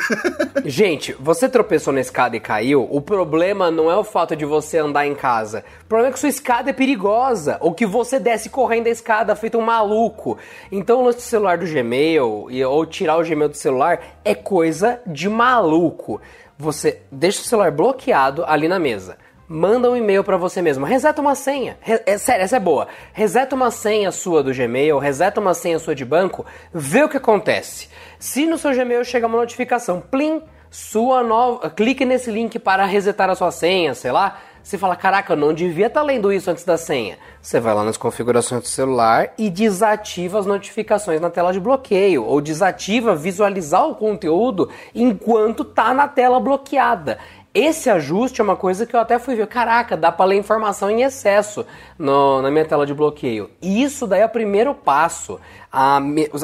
Gente, 0.64 1.14
você 1.20 1.48
tropeçou 1.48 1.92
na 1.92 2.00
escada 2.00 2.36
e 2.36 2.40
caiu. 2.40 2.88
O 2.90 3.00
problema 3.00 3.70
não 3.70 3.90
é 3.90 3.96
o 3.96 4.04
fato 4.04 4.34
de 4.34 4.44
você 4.44 4.78
andar 4.78 5.06
em 5.06 5.14
casa. 5.14 5.64
O 5.84 5.86
problema 5.86 6.10
é 6.10 6.12
que 6.12 6.20
sua 6.20 6.28
escada 6.28 6.70
é 6.70 6.72
perigosa. 6.72 7.58
Ou 7.60 7.74
que 7.74 7.84
você 7.84 8.18
desce 8.18 8.48
correndo 8.48 8.86
a 8.86 8.90
escada 8.90 9.36
feito 9.36 9.58
um 9.58 9.62
maluco. 9.62 10.38
Então 10.70 11.00
o 11.00 11.04
lance 11.04 11.18
do 11.18 11.22
celular 11.24 11.58
do 11.58 11.66
Gmail, 11.66 12.48
ou 12.68 12.86
tirar 12.86 13.18
o 13.18 13.22
Gmail 13.22 13.50
do 13.50 13.56
celular, 13.56 14.00
é 14.24 14.34
coisa 14.34 15.00
de 15.06 15.28
maluco 15.28 16.20
você 16.62 17.02
deixa 17.10 17.42
o 17.42 17.44
celular 17.44 17.72
bloqueado 17.72 18.44
ali 18.46 18.68
na 18.68 18.78
mesa. 18.78 19.18
Manda 19.48 19.90
um 19.90 19.96
e-mail 19.96 20.22
para 20.24 20.36
você 20.36 20.62
mesmo. 20.62 20.86
Reseta 20.86 21.20
uma 21.20 21.34
senha. 21.34 21.76
Re 21.80 22.00
é, 22.06 22.16
sério, 22.16 22.44
essa 22.44 22.56
é 22.56 22.60
boa. 22.60 22.86
Reseta 23.12 23.54
uma 23.54 23.70
senha 23.70 24.10
sua 24.10 24.42
do 24.42 24.54
Gmail, 24.54 24.98
reseta 24.98 25.40
uma 25.40 25.52
senha 25.52 25.78
sua 25.78 25.94
de 25.94 26.04
banco, 26.04 26.46
vê 26.72 27.02
o 27.02 27.08
que 27.08 27.16
acontece. 27.16 27.88
Se 28.18 28.46
no 28.46 28.56
seu 28.56 28.72
Gmail 28.72 29.04
chega 29.04 29.26
uma 29.26 29.38
notificação, 29.38 30.00
plim, 30.00 30.40
sua 30.70 31.22
nova, 31.22 31.68
clique 31.68 32.04
nesse 32.04 32.30
link 32.30 32.58
para 32.58 32.86
resetar 32.86 33.28
a 33.28 33.34
sua 33.34 33.50
senha, 33.50 33.92
sei 33.94 34.12
lá. 34.12 34.38
Você 34.62 34.78
fala, 34.78 34.94
caraca, 34.94 35.32
eu 35.32 35.36
não 35.36 35.52
devia 35.52 35.88
estar 35.88 36.00
tá 36.00 36.06
lendo 36.06 36.32
isso 36.32 36.50
antes 36.50 36.64
da 36.64 36.76
senha. 36.76 37.18
Você 37.40 37.58
vai 37.58 37.74
lá 37.74 37.82
nas 37.82 37.96
configurações 37.96 38.62
do 38.62 38.68
celular 38.68 39.32
e 39.36 39.50
desativa 39.50 40.38
as 40.38 40.46
notificações 40.46 41.20
na 41.20 41.30
tela 41.30 41.52
de 41.52 41.58
bloqueio, 41.58 42.24
ou 42.24 42.40
desativa 42.40 43.14
visualizar 43.14 43.86
o 43.86 43.96
conteúdo 43.96 44.68
enquanto 44.94 45.64
tá 45.64 45.92
na 45.92 46.06
tela 46.06 46.38
bloqueada. 46.38 47.18
Esse 47.54 47.90
ajuste 47.90 48.40
é 48.40 48.44
uma 48.44 48.56
coisa 48.56 48.86
que 48.86 48.96
eu 48.96 49.00
até 49.00 49.18
fui 49.18 49.34
ver. 49.34 49.46
Caraca, 49.46 49.94
dá 49.94 50.10
para 50.10 50.24
ler 50.24 50.36
informação 50.36 50.88
em 50.88 51.02
excesso 51.02 51.66
no, 51.98 52.40
na 52.40 52.50
minha 52.50 52.64
tela 52.64 52.86
de 52.86 52.94
bloqueio. 52.94 53.50
E 53.60 53.82
isso 53.82 54.06
daí 54.06 54.22
é 54.22 54.26
o 54.26 54.28
primeiro 54.28 54.74
passo. 54.74 55.38
Ah, 55.70 56.00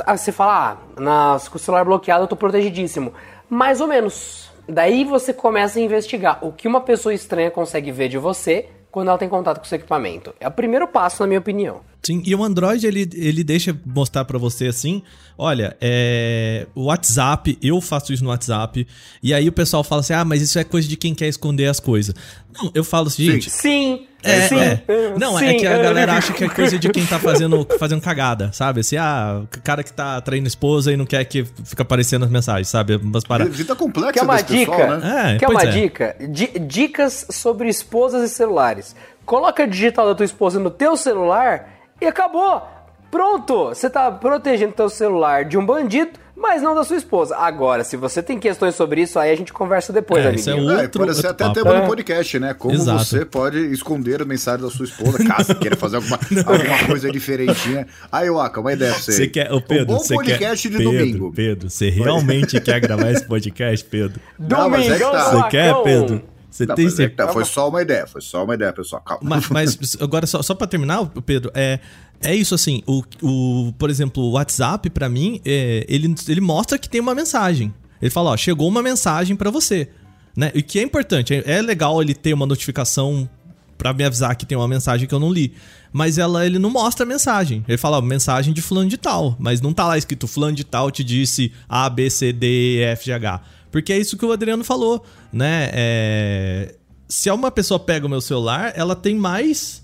você 0.09 0.31
fala, 0.31 0.77
ah, 0.97 1.01
na, 1.01 1.39
com 1.51 1.57
o 1.57 1.59
celular 1.59 1.85
bloqueado 1.85 2.25
eu 2.25 2.29
tô 2.29 2.37
protegidíssimo. 2.37 3.15
Mais 3.49 3.81
ou 3.81 3.87
menos 3.87 4.48
Daí 4.69 5.03
você 5.03 5.33
começa 5.33 5.79
a 5.79 5.83
investigar 5.83 6.45
o 6.45 6.53
que 6.53 6.69
uma 6.69 6.83
pessoa 6.83 7.15
estranha 7.15 7.51
consegue 7.51 7.91
ver 7.91 8.11
de 8.11 8.19
você 8.19 8.69
quando 8.91 9.09
ela 9.09 9.17
tem 9.17 9.29
contato 9.29 9.61
com 9.61 9.65
seu 9.65 9.77
equipamento. 9.77 10.35
É 10.39 10.47
o 10.47 10.51
primeiro 10.51 10.87
passo, 10.87 11.23
na 11.23 11.27
minha 11.27 11.41
opinião. 11.41 11.81
Sim, 12.09 12.23
e 12.25 12.35
o 12.35 12.43
Android 12.43 12.87
ele, 12.87 13.07
ele 13.15 13.45
deixa 13.45 13.79
mostrar 13.85 14.25
para 14.25 14.39
você 14.39 14.69
assim: 14.69 15.03
olha, 15.37 15.77
é, 15.79 16.67
o 16.75 16.85
WhatsApp, 16.85 17.59
eu 17.61 17.83
faço 17.83 18.15
isso 18.15 18.25
no 18.25 18.31
WhatsApp, 18.31 18.87
e 19.23 19.35
aí 19.35 19.47
o 19.47 19.53
pessoal 19.53 19.85
fala 19.85 20.01
assim: 20.01 20.15
ah, 20.15 20.25
mas 20.25 20.41
isso 20.41 20.59
é 20.59 20.65
coisa 20.65 20.89
de 20.89 20.97
quem 20.97 21.15
quer 21.15 21.29
esconder 21.29 21.67
as 21.67 21.79
coisas. 21.79 22.15
Não, 22.51 22.71
eu 22.75 22.83
falo 22.83 23.09
assim, 23.09 23.27
gente. 23.27 23.51
Sim. 23.51 24.07
É, 24.23 24.49
sim, 24.49 24.59
é. 24.59 24.83
Não, 25.19 25.39
sim. 25.39 25.45
é 25.45 25.55
que 25.55 25.67
a 25.67 25.77
galera 25.77 26.15
acha 26.15 26.33
que 26.33 26.43
é 26.43 26.49
coisa 26.49 26.79
de 26.79 26.89
quem 26.89 27.05
tá 27.05 27.19
fazendo, 27.21 27.65
fazendo 27.79 28.01
cagada, 28.01 28.51
sabe? 28.55 28.81
Assim, 28.81 28.97
ah, 28.97 29.43
o 29.45 29.61
cara 29.61 29.85
que 29.85 29.93
tá 29.93 30.19
traindo 30.23 30.49
esposa 30.49 30.91
e 30.91 30.97
não 30.97 31.05
quer 31.05 31.23
que 31.27 31.45
fica 31.63 31.83
aparecendo 31.83 32.25
as 32.25 32.31
mensagens, 32.31 32.69
sabe? 32.69 32.97
Umas 32.97 33.23
paradas. 33.23 33.55
Vida 33.55 33.77
complexa 33.77 34.15
Quer 34.15 34.23
uma 34.23 34.41
dica? 34.41 34.73
Pessoal, 34.73 34.97
né? 34.97 35.35
é, 35.35 35.39
Quer 35.39 35.49
uma 35.49 35.63
é. 35.63 35.67
dica? 35.67 36.17
D 36.19 36.59
dicas 36.59 37.27
sobre 37.31 37.69
esposas 37.69 38.29
e 38.29 38.35
celulares. 38.35 38.97
Coloca 39.27 39.63
a 39.65 39.67
digital 39.67 40.07
da 40.07 40.15
tua 40.15 40.25
esposa 40.25 40.59
no 40.59 40.71
teu 40.71 40.97
celular 40.97 41.78
e 42.01 42.07
acabou. 42.07 42.63
Pronto, 43.11 43.69
você 43.69 43.89
tá 43.89 44.11
protegendo 44.11 44.73
teu 44.73 44.89
celular 44.89 45.45
de 45.45 45.57
um 45.57 45.65
bandido, 45.65 46.11
mas 46.37 46.61
não 46.61 46.75
da 46.75 46.85
sua 46.85 46.97
esposa. 46.97 47.37
Agora, 47.37 47.83
se 47.83 47.97
você 47.97 48.23
tem 48.23 48.39
questões 48.39 48.75
sobre 48.75 49.01
isso, 49.01 49.19
aí 49.19 49.31
a 49.31 49.35
gente 49.35 49.51
conversa 49.51 49.93
depois, 49.93 50.25
é, 50.25 50.35
Isso 50.35 50.51
é, 50.51 50.55
outro, 50.55 50.79
é 50.79 50.89
pode 50.89 51.15
ser 51.15 51.27
até 51.27 51.51
tema 51.51 51.81
no 51.81 51.87
podcast, 51.87 52.39
né? 52.39 52.53
Como 52.53 52.75
Exato. 52.75 53.05
você 53.05 53.25
pode 53.25 53.59
esconder 53.73 54.21
a 54.21 54.27
mensagem 54.27 54.65
da 54.65 54.71
sua 54.71 54.85
esposa, 54.85 55.19
caso 55.27 55.55
queira 55.55 55.75
fazer 55.75 55.97
alguma, 55.97 56.19
alguma 56.47 56.87
coisa 56.87 57.11
diferentinha. 57.11 57.87
Aí, 58.13 58.31
Waka, 58.31 58.61
uma 58.61 58.75
ideia 58.75 58.93
pra 58.93 59.01
você. 59.01 59.13
Você 59.13 59.27
quer, 59.27 59.51
ô 59.53 59.61
Pedro, 59.61 59.95
um 59.95 59.99
bom 59.99 60.07
podcast 60.07 60.69
quer, 60.69 60.79
de 60.79 60.85
Pedro, 60.85 60.99
domingo. 60.99 61.33
Pedro, 61.33 61.71
você 61.71 61.89
realmente 61.89 62.61
quer 62.61 62.79
gravar 62.79 63.11
esse 63.11 63.25
podcast, 63.25 63.87
Pedro? 63.87 64.21
Domingo, 64.39 64.93
é 64.93 64.99
tá. 64.99 65.31
Você 65.31 65.49
quer, 65.49 65.75
Pedro? 65.83 66.38
Você 66.59 66.67
não, 66.67 66.75
tem 66.75 66.91
certeza? 66.91 67.23
É 67.23 67.27
tá, 67.27 67.33
foi 67.33 67.45
só 67.45 67.69
uma 67.69 67.81
ideia, 67.81 68.07
foi 68.07 68.21
só 68.21 68.43
uma 68.43 68.55
ideia, 68.55 68.73
pessoal. 68.73 69.01
Calma. 69.03 69.23
Mas, 69.23 69.49
mas 69.49 69.97
agora, 70.03 70.27
só, 70.27 70.43
só 70.43 70.55
pra 70.55 70.67
terminar, 70.67 71.07
Pedro, 71.25 71.51
é. 71.55 71.79
É 72.21 72.35
isso 72.35 72.53
assim, 72.53 72.83
o, 72.85 73.05
o 73.23 73.73
por 73.79 73.89
exemplo, 73.89 74.21
o 74.21 74.33
WhatsApp 74.33 74.91
para 74.91 75.09
mim, 75.09 75.41
é, 75.45 75.87
ele, 75.89 76.13
ele 76.27 76.41
mostra 76.41 76.77
que 76.77 76.89
tem 76.89 77.01
uma 77.01 77.15
mensagem. 77.15 77.73
Ele 78.03 78.11
fala, 78.11 78.31
ó, 78.31 78.37
chegou 78.37 78.67
uma 78.67 78.83
mensagem 78.83 79.37
para 79.37 79.53
você, 79.53 79.89
né? 80.37 80.51
E 80.53 80.61
que 80.61 80.81
é 80.81 80.83
importante, 80.83 81.33
é, 81.33 81.45
é 81.47 81.63
legal 81.63 82.03
ele 82.03 82.17
ter 82.17 82.35
uma 82.35 82.45
notificação 82.45 83.31
para 83.77 83.93
me 83.93 84.03
avisar 84.03 84.35
que 84.35 84.45
tem 84.45 84.59
uma 84.59 84.67
mensagem 84.67 85.07
que 85.07 85.15
eu 85.15 85.21
não 85.21 85.33
li, 85.33 85.55
mas 85.93 86.19
ela 86.19 86.45
ele 86.45 86.59
não 86.59 86.71
mostra 86.71 87.07
a 87.07 87.09
mensagem. 87.09 87.65
Ele 87.69 87.79
fala, 87.79 87.99
ó, 87.99 88.03
mensagem 88.03 88.53
de 88.53 88.61
fulano 88.61 88.91
de 88.91 88.99
tal, 88.99 89.37
mas 89.39 89.61
não 89.61 89.73
tá 89.73 89.87
lá 89.87 89.97
escrito 89.97 90.27
fulano 90.27 90.57
de 90.57 90.65
tal 90.65 90.91
te 90.91 91.05
disse 91.05 91.53
A, 91.69 91.89
B, 91.89 92.11
C, 92.11 92.33
D, 92.33 92.79
E, 92.79 92.83
F, 92.83 93.07
G, 93.07 93.13
H. 93.13 93.41
Porque 93.71 93.93
é 93.93 93.99
isso 93.99 94.17
que 94.17 94.25
o 94.25 94.33
Adriano 94.33 94.65
falou, 94.65 95.05
né? 95.33 95.71
É... 95.73 96.75
Se 97.09 97.31
uma 97.31 97.51
pessoa 97.51 97.81
pega 97.81 98.07
o 98.07 98.09
meu 98.09 98.21
celular, 98.21 98.73
ela 98.77 98.95
tem 98.95 99.15
mais. 99.15 99.83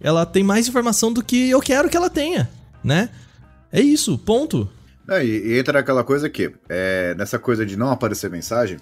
Ela 0.00 0.26
tem 0.26 0.42
mais 0.42 0.68
informação 0.68 1.12
do 1.12 1.22
que 1.22 1.48
eu 1.48 1.60
quero 1.60 1.88
que 1.88 1.96
ela 1.96 2.10
tenha, 2.10 2.50
né? 2.82 3.10
É 3.72 3.80
isso, 3.80 4.18
ponto. 4.18 4.68
É, 5.08 5.24
e, 5.24 5.58
entra 5.58 5.80
aquela 5.80 6.02
coisa 6.02 6.28
que, 6.30 6.52
é, 6.68 7.14
nessa 7.16 7.38
coisa 7.38 7.64
de 7.64 7.76
não 7.76 7.90
aparecer 7.90 8.30
mensagem, 8.30 8.78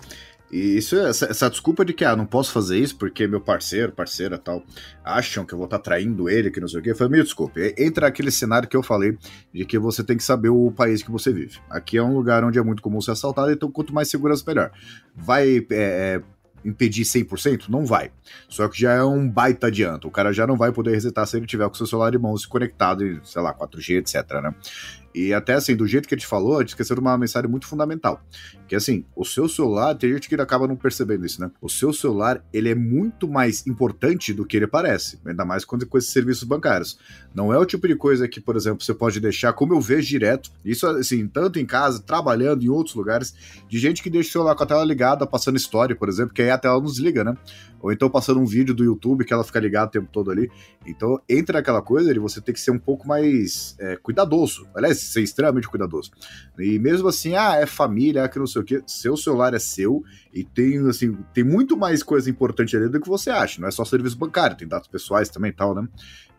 e 0.53 0.77
isso, 0.77 0.97
essa, 0.99 1.25
essa, 1.27 1.49
desculpa 1.49 1.83
de 1.83 1.95
que, 1.95 2.05
ah, 2.05 2.15
não 2.15 2.27
posso 2.27 2.53
fazer 2.53 2.79
isso 2.79 2.97
porque 2.97 3.27
meu 3.27 3.41
parceiro, 3.41 3.91
parceira 3.91 4.37
tal, 4.37 4.63
acham 5.03 5.47
que 5.47 5.55
eu 5.55 5.59
vou 5.59 5.65
estar 5.65 5.79
tá 5.79 5.85
traindo 5.85 6.29
ele, 6.29 6.51
que 6.51 6.61
não 6.61 6.69
sei 6.69 6.81
o 6.81 6.83
quê, 6.83 6.95
foi 6.95 7.09
meio 7.09 7.25
desculpe. 7.25 7.75
Entra 7.79 8.07
aquele 8.07 8.31
cenário 8.31 8.69
que 8.69 8.77
eu 8.77 8.83
falei 8.83 9.17
de 9.53 9.65
que 9.65 9.79
você 9.79 10.05
tem 10.05 10.17
que 10.17 10.23
saber 10.23 10.51
o 10.51 10.71
país 10.71 11.03
que 11.03 11.11
você 11.11 11.33
vive. 11.33 11.59
Aqui 11.71 11.97
é 11.97 12.03
um 12.03 12.15
lugar 12.15 12.45
onde 12.45 12.59
é 12.59 12.63
muito 12.63 12.83
comum 12.83 13.01
ser 13.01 13.13
assaltado, 13.13 13.51
então 13.51 13.71
quanto 13.71 13.95
mais 13.95 14.11
segurança, 14.11 14.45
melhor. 14.47 14.71
Vai 15.17 15.67
é, 15.71 16.21
é 16.21 16.23
impedir 16.65 17.03
100%? 17.03 17.69
Não 17.69 17.85
vai. 17.85 18.11
Só 18.49 18.69
que 18.69 18.79
já 18.79 18.93
é 18.93 19.03
um 19.03 19.29
baita 19.29 19.67
adianto. 19.69 20.09
O 20.09 20.11
cara 20.11 20.33
já 20.33 20.47
não 20.47 20.57
vai 20.57 20.73
poder 20.73 20.93
resetar 20.93 21.27
se 21.27 21.37
ele 21.37 21.47
tiver 21.47 21.69
com 21.69 21.75
seu 21.75 21.87
celular 21.87 22.11
de 22.11 22.19
mãos 22.19 22.47
conectado, 22.47 23.21
sei 23.25 23.43
lá, 23.43 23.55
4G, 23.55 23.99
etc, 23.99 24.43
né? 24.43 24.55
E 25.15 25.33
até 25.33 25.55
assim, 25.55 25.77
do 25.77 25.87
jeito 25.87 26.09
que 26.09 26.15
a 26.15 26.19
gente 26.19 26.27
falou, 26.27 26.57
a 26.57 26.61
gente 26.61 26.71
esqueceu 26.71 26.97
de 26.97 27.01
uma 27.01 27.17
mensagem 27.19 27.51
muito 27.51 27.67
fundamental. 27.67 28.23
Que 28.67 28.75
assim, 28.75 29.05
o 29.15 29.25
seu 29.25 29.49
celular, 29.49 29.95
tem 29.95 30.13
gente 30.13 30.29
que 30.29 30.35
acaba 30.35 30.67
não 30.67 30.77
percebendo 30.77 31.27
isso, 31.27 31.41
né? 31.41 31.51
O 31.61 31.69
seu 31.69 31.93
celular, 31.93 32.45
ele 32.53 32.71
é 32.71 32.75
muito 32.75 33.29
mais 33.29 33.67
importante 33.67 34.33
do 34.33 34.45
que 34.47 34.57
ele 34.57 34.67
parece. 34.67 35.19
Ainda 35.25 35.45
mais 35.45 35.65
quando 35.65 35.85
é 35.85 35.87
com 35.87 35.99
esses 35.99 36.11
serviços 36.11 36.45
bancários. 36.45 36.99
Não 37.35 37.53
é 37.53 37.59
o 37.59 37.67
tipo 37.67 37.87
de 37.87 37.97
coisa 37.97 38.27
que, 38.27 38.41
por 38.41 38.57
exemplo, 38.57 38.85
você 38.85 38.95
pode 38.95 39.21
deixar, 39.21 39.53
como 39.53 39.75
eu 39.75 39.81
vejo 39.81 40.09
direto, 40.09 40.51
isso 40.65 40.87
assim, 40.87 41.27
tanto 41.27 41.59
em 41.59 41.67
casa, 41.67 42.01
trabalhando 42.01 42.63
em 42.63 42.69
outros 42.69 42.95
lugares, 42.95 43.35
de 43.69 43.79
gente 43.79 44.03
que 44.03 44.11
deixa 44.11 44.31
o 44.31 44.33
celular 44.33 44.55
com 44.55 44.63
a 44.63 44.67
tela 44.67 44.85
ligada, 44.85 45.27
passando 45.27 45.57
história, 45.57 45.95
por 45.95 46.09
exemplo, 46.09 46.35
que 46.35 46.43
aí 46.43 46.51
a 46.51 46.59
tela 46.59 46.79
não 46.79 46.87
desliga, 46.87 47.25
né? 47.25 47.37
Ou 47.81 47.93
então 47.93 48.09
passando 48.09 48.39
um 48.39 48.47
vídeo 48.47 48.73
do 48.73 48.85
YouTube 48.85 49.25
que 49.25 49.33
ela 49.33 49.43
fica 49.43 49.59
ligada 49.59 49.89
o 49.89 49.91
tempo 49.91 50.09
todo 50.13 50.31
ali. 50.31 50.51
Então, 50.87 51.21
entra 51.29 51.59
naquela 51.59 51.83
coisa 51.83 52.13
de 52.13 52.21
você 52.21 52.41
ter 52.41 52.53
que 52.53 52.61
ser 52.61 52.71
um 52.71 52.79
pouco 52.79 53.07
mais 53.07 53.75
é, 53.79 53.97
cuidadoso. 53.97 54.69
Aliás, 54.75 55.02
ser 55.05 55.23
extremamente 55.23 55.69
cuidadoso. 55.69 56.11
E 56.59 56.79
mesmo 56.79 57.09
assim, 57.09 57.35
ah, 57.35 57.57
é 57.57 57.67
família, 57.67 58.25
ah, 58.25 58.29
que 58.29 58.39
não 58.39 58.47
sei 58.47 58.63
o 58.63 58.65
que, 58.65 58.83
seu 58.87 59.17
celular 59.17 59.55
é 59.55 59.59
seu 59.59 60.03
e 60.33 60.45
tem, 60.45 60.79
assim, 60.89 61.17
tem 61.35 61.45
muito 61.45 61.77
mais 61.77 62.03
coisa 62.03 62.31
importante 62.31 62.77
ali 62.77 62.89
do 62.89 63.01
que 63.01 63.09
você 63.09 63.31
acha. 63.31 63.61
Não 63.61 63.69
é 63.69 63.71
só 63.71 63.85
serviço 63.85 64.17
bancário, 64.17 64.57
tem 64.57 64.67
dados 64.69 64.89
pessoais 64.89 65.29
também 65.29 65.51
e 65.51 65.55
tal, 65.55 65.75
né? 65.75 65.87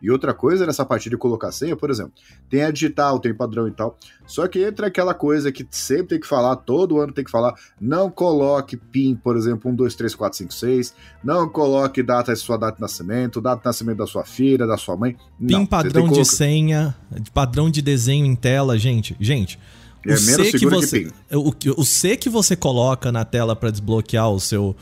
E 0.04 0.10
outra 0.10 0.34
coisa 0.34 0.66
nessa 0.66 0.84
parte 0.84 1.08
de 1.08 1.16
colocar 1.16 1.50
senha, 1.50 1.74
por 1.74 1.88
exemplo, 1.88 2.12
tem 2.50 2.62
a 2.62 2.70
digital, 2.70 3.18
tem 3.18 3.32
padrão 3.32 3.66
e 3.66 3.70
tal. 3.70 3.96
Só 4.26 4.46
que 4.46 4.62
entra 4.62 4.88
aquela 4.88 5.14
coisa 5.14 5.50
que 5.50 5.66
sempre 5.70 6.08
tem 6.08 6.20
que 6.20 6.26
falar, 6.26 6.56
todo 6.56 7.00
ano 7.00 7.10
tem 7.10 7.24
que 7.24 7.30
falar, 7.30 7.54
não 7.80 8.10
coloque 8.10 8.76
PIN, 8.76 9.14
por 9.14 9.34
exemplo, 9.34 9.70
1, 9.70 9.74
2, 9.74 9.94
3, 9.94 10.14
4, 10.14 10.38
5, 10.38 10.52
6, 10.52 10.94
não 11.24 11.48
coloque 11.48 12.02
data 12.02 12.36
sua 12.36 12.58
data 12.58 12.74
de 12.74 12.82
nascimento, 12.82 13.40
data 13.40 13.60
de 13.60 13.64
nascimento 13.64 13.96
da 13.96 14.06
sua 14.06 14.26
filha, 14.26 14.66
da 14.66 14.76
sua 14.76 14.94
mãe. 14.94 15.16
PIN 15.38 15.52
não, 15.54 15.64
padrão 15.64 16.06
de 16.06 16.22
senha, 16.26 16.94
padrão 17.32 17.70
de 17.70 17.80
desenho 17.80 18.26
em 18.26 18.36
tela, 18.36 18.76
gente. 18.76 19.16
Gente, 19.18 19.58
é 20.06 20.12
o 20.12 20.18
C 20.18 20.52
que 20.52 20.66
você, 20.66 21.10
que 21.58 21.70
o, 21.70 21.80
o 21.80 21.84
C 21.86 22.14
que 22.18 22.28
você 22.28 22.54
coloca 22.54 23.10
na 23.10 23.24
tela 23.24 23.56
para 23.56 23.70
desbloquear 23.70 24.28
o 24.28 24.38
seu, 24.38 24.76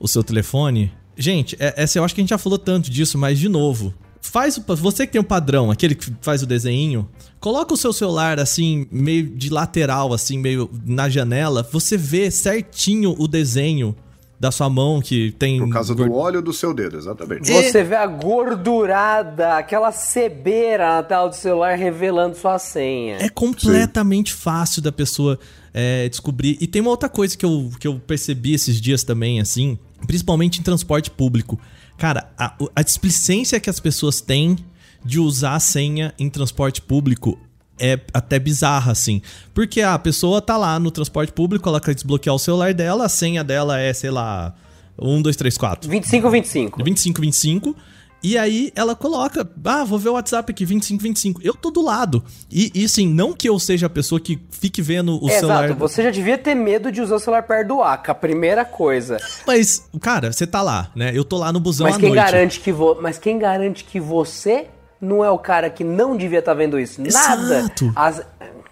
o 0.00 0.08
seu 0.08 0.24
telefone. 0.24 0.90
Gente, 1.18 1.54
é, 1.60 1.74
essa 1.76 1.98
eu 1.98 2.04
acho 2.04 2.14
que 2.14 2.22
a 2.22 2.22
gente 2.22 2.30
já 2.30 2.38
falou 2.38 2.58
tanto 2.58 2.90
disso, 2.90 3.18
mas 3.18 3.38
de 3.38 3.50
novo, 3.50 3.92
faz 4.24 4.58
você 4.58 5.06
que 5.06 5.12
tem 5.12 5.20
o 5.20 5.24
um 5.24 5.26
padrão, 5.26 5.70
aquele 5.70 5.94
que 5.94 6.12
faz 6.20 6.42
o 6.42 6.46
desenho, 6.46 7.08
coloca 7.38 7.74
o 7.74 7.76
seu 7.76 7.92
celular 7.92 8.40
assim, 8.40 8.86
meio 8.90 9.28
de 9.28 9.50
lateral, 9.50 10.12
assim, 10.12 10.38
meio 10.38 10.70
na 10.84 11.08
janela, 11.08 11.66
você 11.70 11.96
vê 11.96 12.30
certinho 12.30 13.14
o 13.18 13.28
desenho 13.28 13.94
da 14.40 14.50
sua 14.50 14.68
mão 14.68 15.00
que 15.00 15.32
tem. 15.38 15.58
Por 15.58 15.70
causa 15.70 15.94
do 15.94 16.12
óleo 16.12 16.42
do 16.42 16.52
seu 16.52 16.74
dedo, 16.74 16.96
exatamente. 16.96 17.50
Você 17.50 17.84
vê 17.84 17.94
a 17.94 18.06
gordurada, 18.06 19.56
aquela 19.56 19.92
cebeira 19.92 20.96
na 20.96 21.02
tela 21.02 21.28
do 21.28 21.36
celular 21.36 21.76
revelando 21.76 22.36
sua 22.36 22.58
senha. 22.58 23.18
É 23.20 23.28
completamente 23.28 24.32
Sim. 24.32 24.38
fácil 24.38 24.82
da 24.82 24.90
pessoa 24.90 25.38
é, 25.72 26.08
descobrir. 26.08 26.58
E 26.60 26.66
tem 26.66 26.82
uma 26.82 26.90
outra 26.90 27.08
coisa 27.08 27.36
que 27.36 27.44
eu, 27.44 27.70
que 27.78 27.86
eu 27.86 28.00
percebi 28.00 28.54
esses 28.54 28.80
dias 28.80 29.04
também, 29.04 29.40
assim, 29.40 29.78
principalmente 30.06 30.60
em 30.60 30.62
transporte 30.62 31.10
público. 31.10 31.58
Cara, 31.96 32.30
a, 32.38 32.54
a 32.74 32.82
displicência 32.82 33.60
que 33.60 33.70
as 33.70 33.80
pessoas 33.80 34.20
têm 34.20 34.56
de 35.04 35.20
usar 35.20 35.54
a 35.54 35.60
senha 35.60 36.14
em 36.18 36.28
transporte 36.28 36.80
público 36.80 37.38
é 37.78 37.98
até 38.12 38.38
bizarra, 38.38 38.92
assim. 38.92 39.20
Porque 39.52 39.80
a 39.80 39.98
pessoa 39.98 40.40
tá 40.40 40.56
lá 40.56 40.78
no 40.78 40.90
transporte 40.90 41.32
público, 41.32 41.68
ela 41.68 41.80
quer 41.80 41.94
desbloquear 41.94 42.34
o 42.34 42.38
celular 42.38 42.72
dela, 42.72 43.06
a 43.06 43.08
senha 43.08 43.42
dela 43.42 43.78
é, 43.78 43.92
sei 43.92 44.10
lá, 44.10 44.54
1, 44.98 45.22
2, 45.22 45.36
3, 45.36 45.58
4. 45.58 45.90
25, 45.90 46.30
25. 46.30 46.84
25, 46.84 47.20
25. 47.20 47.76
E 48.24 48.38
aí 48.38 48.72
ela 48.74 48.96
coloca, 48.96 49.46
ah, 49.66 49.84
vou 49.84 49.98
ver 49.98 50.08
o 50.08 50.12
WhatsApp 50.14 50.50
aqui, 50.50 50.64
25, 50.64 51.02
25. 51.02 51.40
Eu 51.44 51.52
tô 51.52 51.70
do 51.70 51.82
lado. 51.82 52.24
E, 52.50 52.72
e 52.74 52.88
sim, 52.88 53.06
não 53.06 53.34
que 53.34 53.46
eu 53.46 53.58
seja 53.58 53.84
a 53.84 53.90
pessoa 53.90 54.18
que 54.18 54.40
fique 54.50 54.80
vendo 54.80 55.22
o 55.22 55.28
é, 55.28 55.38
celular. 55.38 55.66
Exato, 55.66 55.78
você 55.78 56.02
já 56.02 56.10
devia 56.10 56.38
ter 56.38 56.54
medo 56.54 56.90
de 56.90 57.02
usar 57.02 57.16
o 57.16 57.18
celular 57.18 57.42
perto 57.42 57.68
do 57.68 57.82
AK, 57.82 58.08
a 58.08 58.14
primeira 58.14 58.64
coisa. 58.64 59.18
Mas, 59.46 59.86
cara, 60.00 60.32
você 60.32 60.46
tá 60.46 60.62
lá, 60.62 60.90
né? 60.96 61.12
Eu 61.14 61.22
tô 61.22 61.36
lá 61.36 61.52
no 61.52 61.60
busão 61.60 61.86
Mas 61.86 61.96
à 61.96 62.00
quem 62.00 62.08
noite. 62.08 62.24
garante 62.24 62.60
que 62.60 62.72
vo... 62.72 62.96
Mas 62.98 63.18
quem 63.18 63.38
garante 63.38 63.84
que 63.84 64.00
você 64.00 64.68
não 64.98 65.22
é 65.22 65.30
o 65.30 65.38
cara 65.38 65.68
que 65.68 65.84
não 65.84 66.16
devia 66.16 66.38
estar 66.38 66.52
tá 66.52 66.58
vendo 66.58 66.80
isso? 66.80 67.02
Nada. 67.02 67.58
Exato. 67.58 67.92
As... 67.94 68.22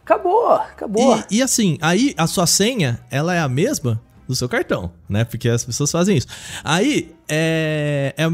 Acabou, 0.02 0.52
acabou. 0.54 1.22
E, 1.30 1.36
e 1.36 1.42
assim, 1.42 1.76
aí 1.82 2.14
a 2.16 2.26
sua 2.26 2.46
senha, 2.46 3.00
ela 3.10 3.34
é 3.34 3.38
a 3.38 3.48
mesma 3.50 4.00
do 4.32 4.36
seu 4.36 4.48
cartão, 4.48 4.90
né? 5.08 5.24
Porque 5.24 5.48
as 5.48 5.64
pessoas 5.64 5.90
fazem 5.90 6.16
isso. 6.16 6.26
Aí, 6.64 7.14
é, 7.28 8.14
é 8.16 8.26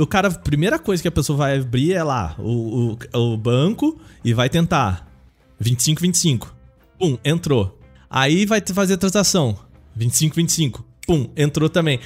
o 0.00 0.06
cara, 0.06 0.28
a 0.28 0.30
primeira 0.32 0.78
coisa 0.78 1.02
que 1.02 1.08
a 1.08 1.12
pessoa 1.12 1.36
vai 1.36 1.58
abrir 1.58 1.92
é 1.92 2.02
lá 2.02 2.34
o, 2.38 2.96
o, 3.12 3.18
o 3.18 3.36
banco 3.36 4.00
e 4.24 4.34
vai 4.34 4.48
tentar 4.48 5.06
25, 5.60 6.00
25. 6.00 6.54
Pum, 6.98 7.18
entrou. 7.24 7.78
Aí 8.10 8.44
vai 8.44 8.60
fazer 8.60 8.94
a 8.94 8.98
transação 8.98 9.58
25, 9.94 10.36
25. 10.36 10.84
Pum, 11.06 11.28
entrou 11.36 11.68
também. 11.68 12.00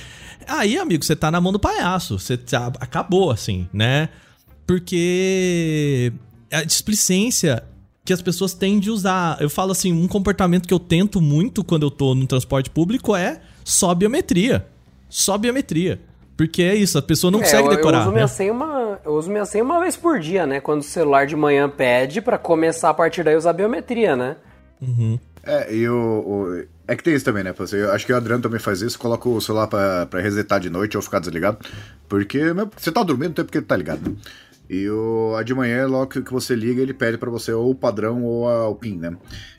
Aí, 0.47 0.79
amigo, 0.79 1.05
você 1.05 1.15
tá 1.15 1.31
na 1.31 1.41
mão 1.41 1.53
do 1.53 1.59
palhaço. 1.59 2.19
Você 2.19 2.37
tá, 2.37 2.73
acabou, 2.81 3.31
assim, 3.31 3.69
né? 3.73 4.09
Porque 4.67 6.13
a 6.51 6.63
displicência 6.65 7.63
que 8.07 8.13
as 8.13 8.23
pessoas 8.23 8.55
têm 8.55 8.79
de 8.79 8.91
usar. 8.91 9.37
Eu 9.41 9.51
falo 9.51 9.73
assim, 9.73 9.93
um 9.93 10.07
comportamento 10.07 10.67
que 10.67 10.73
eu 10.73 10.79
tento 10.79 11.21
muito 11.21 11.65
quando 11.65 11.83
eu 11.83 11.91
tô 11.91 12.15
no 12.15 12.27
transporte 12.27 12.71
público 12.71 13.15
é 13.15 13.41
só 13.65 13.95
biometria. 13.95 14.65
Só 15.11 15.37
biometria. 15.37 16.01
Porque 16.37 16.63
é 16.63 16.75
isso, 16.75 16.97
a 16.97 17.03
pessoa 17.03 17.31
não 17.31 17.41
é, 17.41 17.43
consegue 17.43 17.69
decorar. 17.69 17.99
Eu 17.99 18.03
uso, 18.03 18.11
né? 18.11 18.15
minha 18.15 18.29
senha 18.29 18.53
uma, 18.53 19.01
eu 19.05 19.13
uso 19.13 19.31
minha 19.31 19.45
senha 19.45 19.65
uma 19.65 19.81
vez 19.81 19.97
por 19.97 20.21
dia, 20.21 20.47
né? 20.47 20.61
Quando 20.61 20.81
o 20.81 20.85
celular 20.85 21.27
de 21.27 21.35
manhã 21.35 21.69
pede 21.69 22.21
para 22.21 22.39
começar 22.39 22.91
a 22.91 22.95
partir 22.95 23.25
daí 23.25 23.35
usar 23.35 23.53
biometria, 23.53 24.15
né? 24.15 24.37
Uhum. 24.81 25.19
É, 25.43 25.75
e 25.75 25.89
o, 25.89 26.65
É 26.87 26.95
que 26.95 27.03
tem 27.03 27.15
isso 27.15 27.25
também, 27.25 27.43
né? 27.43 27.55
Eu 27.73 27.93
acho 27.93 28.05
que 28.07 28.13
o 28.13 28.17
Adriano 28.17 28.43
também 28.43 28.61
faz 28.61 28.83
isso, 28.83 28.99
coloca 28.99 29.29
o 29.29 29.41
celular 29.41 29.67
pra, 29.67 30.07
pra 30.07 30.21
resetar 30.21 30.61
de 30.61 30.69
noite 30.69 30.97
ou 30.97 31.03
ficar 31.03 31.19
desligado. 31.19 31.59
Porque 32.09 32.41
você 32.77 32.93
tá 32.93 33.03
dormindo, 33.03 33.29
não 33.29 33.35
tem 33.35 33.45
porque 33.45 33.59
ele 33.59 33.67
tá 33.67 33.77
ligado, 33.77 34.11
né? 34.11 34.17
E 34.69 34.89
o, 34.89 35.35
a 35.37 35.43
de 35.43 35.55
manhã, 35.55 35.87
logo 35.87 36.07
que 36.07 36.33
você 36.33 36.55
liga, 36.55 36.83
ele 36.83 36.95
pede 36.95 37.17
para 37.19 37.31
você 37.31 37.53
ou 37.53 37.71
o 37.71 37.75
padrão 37.75 38.25
ou 38.25 38.49
a, 38.49 38.69
o 38.69 38.75
PIN, 38.75 38.99
né? 38.99 39.17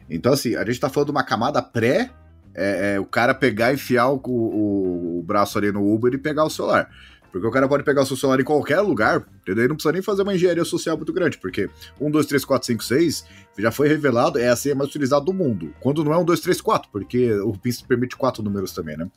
Então, 0.10 0.34
assim, 0.34 0.56
a 0.56 0.65
gente 0.65 0.80
tá 0.80 0.89
falando 0.89 1.08
de 1.08 1.12
uma 1.12 1.24
camada 1.24 1.62
pré, 1.62 2.12
é, 2.54 2.96
é, 2.96 3.00
o 3.00 3.06
cara 3.06 3.34
pegar, 3.34 3.74
enfiar 3.74 4.10
o, 4.10 4.22
o, 4.26 5.20
o, 5.20 5.24
braço 5.24 5.58
ali 5.58 5.72
no 5.72 5.93
Uber 5.93 6.13
e 6.13 6.17
pegar 6.17 6.43
o 6.43 6.50
celular. 6.50 6.89
Porque 7.32 7.46
o 7.46 7.52
cara 7.52 7.68
pode 7.68 7.84
pegar 7.84 8.02
o 8.02 8.06
seu 8.06 8.18
celular 8.18 8.40
em 8.40 8.44
qualquer 8.44 8.80
lugar, 8.82 9.26
entendeu? 9.42 9.66
E 9.66 9.68
não 9.68 9.76
precisa 9.76 9.92
nem 9.92 10.02
fazer 10.02 10.24
uma 10.24 10.34
engenharia 10.34 10.63
social 10.66 10.96
muito 10.96 11.13
grande, 11.13 11.38
porque 11.38 11.70
1, 12.00 12.10
2, 12.10 12.26
3, 12.26 12.46
4, 12.46 12.66
5, 12.68 12.84
6 12.84 13.26
já 13.58 13.72
foi 13.72 13.88
revelado, 13.88 14.40
é 14.40 14.50
a 14.50 14.56
senha 14.56 14.76
mais 14.76 14.90
utilizada 14.90 15.26
do 15.26 15.34
mundo. 15.34 15.74
Quando 15.80 16.04
não 16.04 16.13
é 16.13 16.18
1, 16.18 16.26
2, 16.26 16.40
3, 16.40 16.62
4, 16.62 16.90
porque 16.92 17.34
o 17.40 17.54
PIN 17.54 17.72
permite 17.88 18.16
quatro 18.16 18.44
números 18.44 18.72
também, 18.72 18.98
né? 18.98 19.08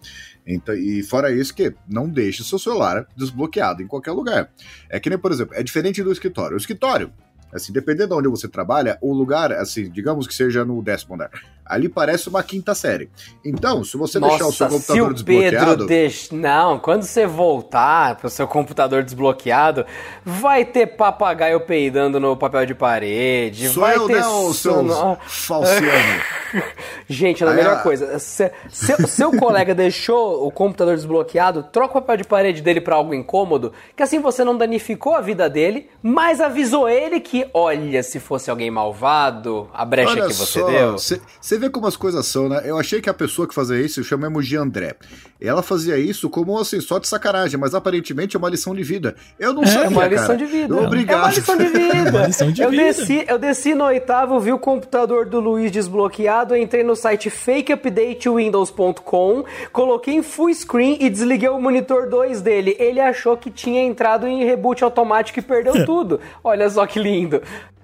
Então, 0.46 0.75
e 0.75 1.03
fora 1.03 1.31
isso, 1.31 1.55
que 1.55 1.75
não 1.88 2.09
deixe 2.09 2.42
seu 2.42 2.59
celular 2.59 3.07
desbloqueado 3.16 3.83
em 3.83 3.87
qualquer 3.87 4.12
lugar. 4.12 4.51
É 4.88 4.99
que 4.99 5.11
nem, 5.11 5.18
por 5.18 5.31
exemplo, 5.31 5.55
é 5.55 5.62
diferente 5.62 6.03
do 6.03 6.12
escritório. 6.12 6.55
O 6.55 6.59
escritório, 6.59 7.12
Assim, 7.53 7.73
dependendo 7.73 8.11
de 8.11 8.14
onde 8.14 8.29
você 8.29 8.49
trabalha, 8.49 8.96
o 9.01 9.12
lugar, 9.12 9.51
assim, 9.53 9.90
digamos 9.90 10.27
que 10.27 10.35
seja 10.35 10.64
no 10.64 10.81
décimo 10.83 11.14
andar, 11.14 11.31
ali 11.70 11.88
parece 11.88 12.28
uma 12.28 12.42
quinta 12.42 12.74
série. 12.74 13.09
Então, 13.44 13.85
se 13.85 13.96
você 13.96 14.18
Nossa, 14.18 14.33
deixar 14.33 14.48
o 14.48 14.52
seu 14.52 14.68
computador 14.68 14.96
se 14.96 15.11
o 15.11 15.14
desbloqueado. 15.14 15.66
Pedro 15.66 15.87
deixa... 15.87 16.35
Não, 16.35 16.78
quando 16.80 17.04
você 17.04 17.26
voltar 17.26 18.16
pro 18.16 18.28
seu 18.28 18.48
computador 18.48 19.04
desbloqueado, 19.04 19.87
vai 20.24 20.64
ter 20.64 20.88
papagaio 20.88 21.61
peidando 21.61 22.18
no 22.18 22.37
papel 22.37 22.66
de 22.66 22.74
parede. 22.74 23.68
Sou 23.68 23.85
vai 23.85 23.96
eu, 23.96 24.06
ter 24.09 24.20
não, 24.20 24.52
seu 24.52 25.16
falciano. 25.28 26.22
Gente, 27.09 27.44
a 27.44 27.52
melhor 27.52 27.83
coisa, 27.83 28.18
se, 28.18 28.50
seu, 28.68 29.06
seu 29.06 29.37
colega 29.37 29.74
deixou 29.74 30.44
o 30.46 30.50
computador 30.50 30.96
desbloqueado, 30.96 31.62
troca 31.62 31.98
o 31.98 32.00
papel 32.00 32.16
de 32.18 32.24
parede 32.24 32.62
dele 32.62 32.80
para 32.80 32.96
algo 32.96 33.14
incômodo, 33.14 33.72
que 33.94 34.02
assim 34.02 34.18
você 34.18 34.42
não 34.42 34.56
danificou 34.56 35.14
a 35.14 35.20
vida 35.20 35.48
dele, 35.48 35.88
mas 36.02 36.40
avisou 36.40 36.88
ele 36.88 37.20
que, 37.20 37.48
olha, 37.54 38.02
se 38.02 38.18
fosse 38.18 38.50
alguém 38.50 38.70
malvado, 38.70 39.68
a 39.72 39.85
brecha 39.85 40.11
olha 40.11 40.26
que 40.26 40.35
você 40.35 40.61
só, 40.61 40.66
deu. 40.66 40.98
Você 40.98 41.60
vê 41.61 41.70
como 41.70 41.87
as 41.87 41.96
coisas 41.96 42.27
são, 42.27 42.49
né? 42.49 42.62
Eu 42.64 42.77
achei 42.79 43.01
que 43.01 43.09
a 43.09 43.14
pessoa 43.14 43.46
que 43.46 43.55
fazia 43.55 43.81
isso, 43.81 44.03
chamamos 44.03 44.44
de 44.46 44.57
André. 44.57 44.96
Ela 45.40 45.62
fazia 45.62 45.96
isso 45.96 46.29
como 46.29 46.59
assim, 46.59 46.81
só 46.81 46.99
de 46.99 47.07
sacanagem, 47.07 47.61
mas 47.61 47.73
aparentemente 47.75 48.35
é 48.37 48.38
uma 48.38 48.49
lição 48.49 48.75
de 48.75 48.83
vida. 48.83 49.14
Eu 49.38 49.53
não 49.53 49.62
é, 49.62 49.66
sabia, 49.66 49.85
É 49.85 49.88
uma 49.88 50.07
lição 50.07 50.27
cara. 50.27 50.38
de 50.38 50.46
vida. 50.46 50.77
Obrigado. 50.77 51.18
É 51.18 51.23
uma 51.23 51.31
lição 51.31 51.57
de 51.57 51.66
vida. 51.66 51.94
é 51.94 52.11
uma 52.11 52.27
lição 52.27 52.51
de 52.51 52.62
eu, 52.62 52.70
vida. 52.70 52.83
Desci, 52.83 53.25
eu 53.29 53.38
desci 53.38 53.75
no 53.75 53.85
oitavo, 53.85 54.40
vi 54.40 54.53
o 54.53 54.59
computador 54.59 55.27
do 55.27 55.38
Luiz 55.38 55.70
desbloqueado, 55.70 56.57
entrei 56.57 56.83
no 56.83 56.96
site 56.96 57.31
fakeupdatewindows.com, 57.31 59.44
coloquei 59.73 60.14
em 60.14 60.23
full 60.23 60.53
screen 60.55 60.96
e 61.01 61.09
desliguei 61.09 61.49
o 61.49 61.61
monitor 61.61 62.09
2 62.09 62.42
dele. 62.42 62.75
Ele 62.79 63.01
achou 63.01 63.37
que 63.37 63.51
tinha 63.51 63.83
entrado 63.83 64.27
em 64.27 64.44
reboot 64.44 64.83
automático 64.83 65.38
e 65.38 65.42
perdeu 65.42 65.70
tudo. 65.87 66.18
Olha 66.42 66.68
só 66.68 66.85
que 66.87 66.99
lindo. 66.99 67.40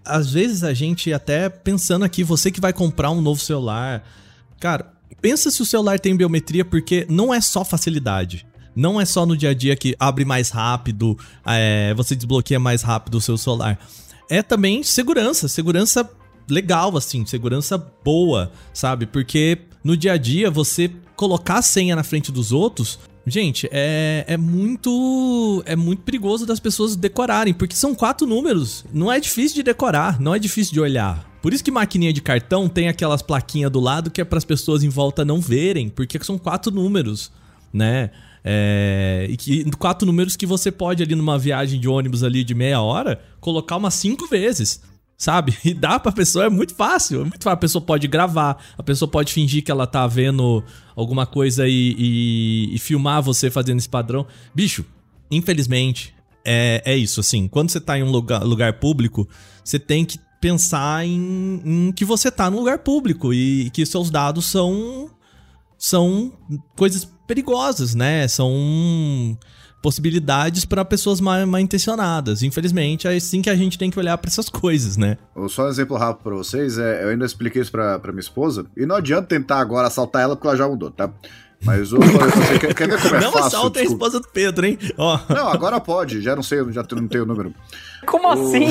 Às 0.07 0.31
vezes 0.31 0.63
a 0.63 0.73
gente 0.73 1.13
até 1.13 1.49
pensando 1.49 2.05
aqui, 2.05 2.23
você 2.25 2.51
que 2.51 2.61
vai 2.61 2.73
comprar 2.73 3.11
um 3.11 3.21
novo 3.21 3.41
celular, 3.41 4.03
cara, 4.61 4.93
pensa 5.21 5.51
se 5.51 5.61
o 5.61 5.67
celular 5.67 5.99
tem 5.99 6.17
biometria 6.17 6.65
porque 6.65 7.07
não 7.09 7.33
é 7.33 7.41
só 7.41 7.65
facilidade. 7.65 8.47
Não 8.75 9.01
é 9.01 9.05
só 9.05 9.25
no 9.25 9.37
dia 9.37 9.51
a 9.51 9.55
dia 9.55 9.75
que 9.75 9.97
abre 9.99 10.25
mais 10.25 10.51
rápido, 10.51 11.19
é, 11.47 11.95
você 11.95 12.15
desbloqueia 12.15 12.61
mais 12.61 12.83
rápido 12.83 13.17
o 13.17 13.21
seu 13.21 13.39
celular. 13.39 13.79
É 14.29 14.43
também 14.43 14.83
segurança, 14.83 15.49
segurança 15.49 16.09
legal, 16.49 16.97
assim, 16.97 17.25
segurança 17.25 17.79
boa, 18.05 18.53
sabe? 18.73 19.07
Porque 19.07 19.59
no 19.83 19.97
dia 19.97 20.13
a 20.13 20.17
dia 20.17 20.51
você 20.51 20.91
colocar 21.17 21.59
a 21.59 21.63
senha 21.63 21.97
na 21.97 22.03
frente 22.03 22.31
dos 22.31 22.53
outros, 22.53 22.99
gente, 23.27 23.69
é, 23.73 24.25
é 24.29 24.37
muito 24.37 25.63
é 25.67 25.75
muito 25.75 26.03
perigoso 26.03 26.47
das 26.47 26.61
pessoas 26.61 26.95
decorarem, 26.97 27.53
porque 27.53 27.75
são 27.75 27.95
quatro 27.95 28.27
números, 28.27 28.85
não 28.93 29.13
é 29.13 29.19
difícil 29.19 29.57
de 29.57 29.63
decorar, 29.63 30.21
não 30.21 30.35
é 30.35 30.39
difícil 30.39 30.73
de 30.73 30.81
olhar. 30.81 31.29
Por 31.43 31.53
isso 31.53 31.63
que 31.63 31.71
maquininha 31.71 32.13
de 32.13 32.21
cartão 32.21 32.69
tem 32.69 32.89
aquelas 32.89 33.23
plaquinhas 33.23 33.71
do 33.71 33.81
lado 33.81 34.11
que 34.11 34.21
é 34.21 34.25
para 34.25 34.39
as 34.39 34.45
pessoas 34.45 34.83
em 34.83 34.89
volta 34.89 35.25
não 35.25 35.41
verem, 35.41 35.89
porque 35.89 36.19
são 36.23 36.39
quatro 36.39 36.73
números, 36.73 37.31
né? 37.73 38.11
É, 38.49 39.27
e 39.29 39.37
que 39.37 39.65
quatro 39.73 40.07
números 40.07 40.37
que 40.37 40.47
você 40.47 40.71
pode 40.71 41.03
ali 41.03 41.17
numa 41.17 41.37
viagem 41.37 41.81
de 41.81 41.89
ônibus 41.89 42.23
ali 42.23 42.45
de 42.45 42.55
meia 42.55 42.81
hora 42.81 43.21
colocar 43.41 43.77
umas 43.77 43.95
cinco 43.95 44.29
vezes 44.29 44.81
sabe? 45.17 45.57
E 45.65 45.75
dá 45.75 45.99
pra 45.99 46.13
pessoa, 46.13 46.47
é 46.47 46.49
muito 46.49 46.75
fácil. 46.75 47.21
É 47.21 47.25
muito 47.25 47.43
fácil. 47.43 47.53
A 47.53 47.57
pessoa 47.57 47.83
pode 47.83 48.07
gravar, 48.07 48.63
a 48.77 48.83
pessoa 48.83 49.11
pode 49.11 49.33
fingir 49.33 49.65
que 49.65 49.71
ela 49.71 49.87
tá 49.87 50.07
vendo 50.07 50.63
alguma 50.95 51.27
coisa 51.27 51.67
e, 51.69 51.95
e, 51.99 52.75
e 52.75 52.79
filmar 52.79 53.23
você 53.23 53.51
fazendo 53.51 53.79
esse 53.79 53.89
padrão. 53.89 54.27
Bicho, 54.55 54.85
infelizmente, 55.31 56.15
é, 56.45 56.83
é 56.85 56.97
isso, 56.97 57.21
assim. 57.21 57.49
Quando 57.49 57.71
você 57.71 57.81
tá 57.81 57.99
em 57.99 58.03
um 58.03 58.11
lugar, 58.11 58.43
lugar 58.43 58.75
público, 58.75 59.29
você 59.65 59.79
tem 59.79 60.05
que 60.05 60.19
pensar 60.41 61.05
em, 61.05 61.61
em 61.65 61.93
que 61.93 62.05
você 62.05 62.31
tá 62.31 62.51
num 62.51 62.59
lugar 62.59 62.79
público 62.79 63.33
e 63.35 63.71
que 63.71 63.85
seus 63.85 64.11
dados 64.11 64.47
são 64.47 65.11
são 65.79 66.33
coisas 66.77 67.05
perigosas, 67.27 67.95
né? 67.95 68.27
São 68.29 69.37
possibilidades 69.83 70.65
para 70.65 70.85
pessoas 70.85 71.21
mal, 71.21 71.47
mal, 71.47 71.61
intencionadas. 71.61 72.43
Infelizmente, 72.43 73.07
é 73.07 73.15
assim 73.15 73.43
que 73.43 73.51
a 73.51 73.57
gente 73.57 73.79
tem 73.79 73.91
que 73.91 73.99
olhar 73.99 74.17
para 74.19 74.29
essas 74.29 74.49
coisas, 74.49 74.97
né? 74.97 75.17
Só 75.49 75.67
um 75.67 75.69
exemplo 75.69 75.97
rápido 75.97 76.25
para 76.25 76.35
vocês, 76.35 76.79
é, 76.79 77.05
eu 77.05 77.09
ainda 77.11 77.25
expliquei 77.25 77.63
isso 77.63 77.71
para 77.71 78.01
minha 78.09 78.21
esposa, 78.21 78.67
e 78.77 78.85
não 78.85 78.97
adianta 78.97 79.29
tentar 79.29 79.61
agora 79.61 79.89
assaltar 79.89 80.23
ela 80.23 80.35
porque 80.35 80.49
ela 80.49 80.57
já 80.57 80.69
mudou, 80.69 80.91
tá? 80.91 81.11
Mas 81.65 81.93
o, 81.93 81.99
você 81.99 82.59
quer, 82.59 82.75
quer 82.75 82.89
ver 82.89 83.01
como 83.01 83.17
é 83.17 83.21
não 83.21 83.33
fácil? 83.33 83.41
Não 83.41 83.47
assalta 83.47 83.81
a 83.81 83.83
esposa 83.83 84.21
do 84.21 84.29
Pedro, 84.29 84.67
hein? 84.67 84.79
Oh. 84.97 85.19
Não, 85.33 85.49
agora 85.49 85.81
pode. 85.81 86.21
Já 86.21 86.37
não 86.37 86.43
sei, 86.43 86.59
já 86.71 86.85
não 86.93 87.09
tenho 87.09 87.25
o 87.25 87.27
número. 87.27 87.55
Como 88.07 88.29
o... 88.29 88.31
assim? 88.31 88.67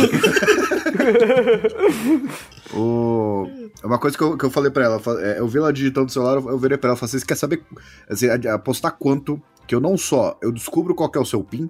o... 2.74 3.48
Uma 3.84 4.00
coisa 4.00 4.18
que 4.18 4.24
eu, 4.24 4.38
que 4.38 4.46
eu 4.46 4.50
falei 4.50 4.72
pra 4.72 4.86
ela, 4.86 5.02
é, 5.20 5.39
eu 5.39 5.48
vi 5.48 5.58
ela 5.58 5.74
digitando 5.74 6.06
no 6.06 6.10
celular, 6.12 6.36
eu 6.36 6.58
virei 6.58 6.78
pra 6.78 6.89
ela 6.89 6.98
e 6.98 7.00
falei, 7.00 7.20
você 7.20 7.26
quer 7.26 7.36
saber, 7.36 7.62
assim, 8.10 8.28
apostar 8.48 8.96
quanto 8.98 9.41
que 9.67 9.75
eu 9.75 9.80
não 9.80 9.97
só, 9.97 10.38
eu 10.41 10.51
descubro 10.51 10.93
qual 10.95 11.12
é 11.15 11.19
o 11.19 11.25
seu 11.25 11.43
PIN, 11.43 11.69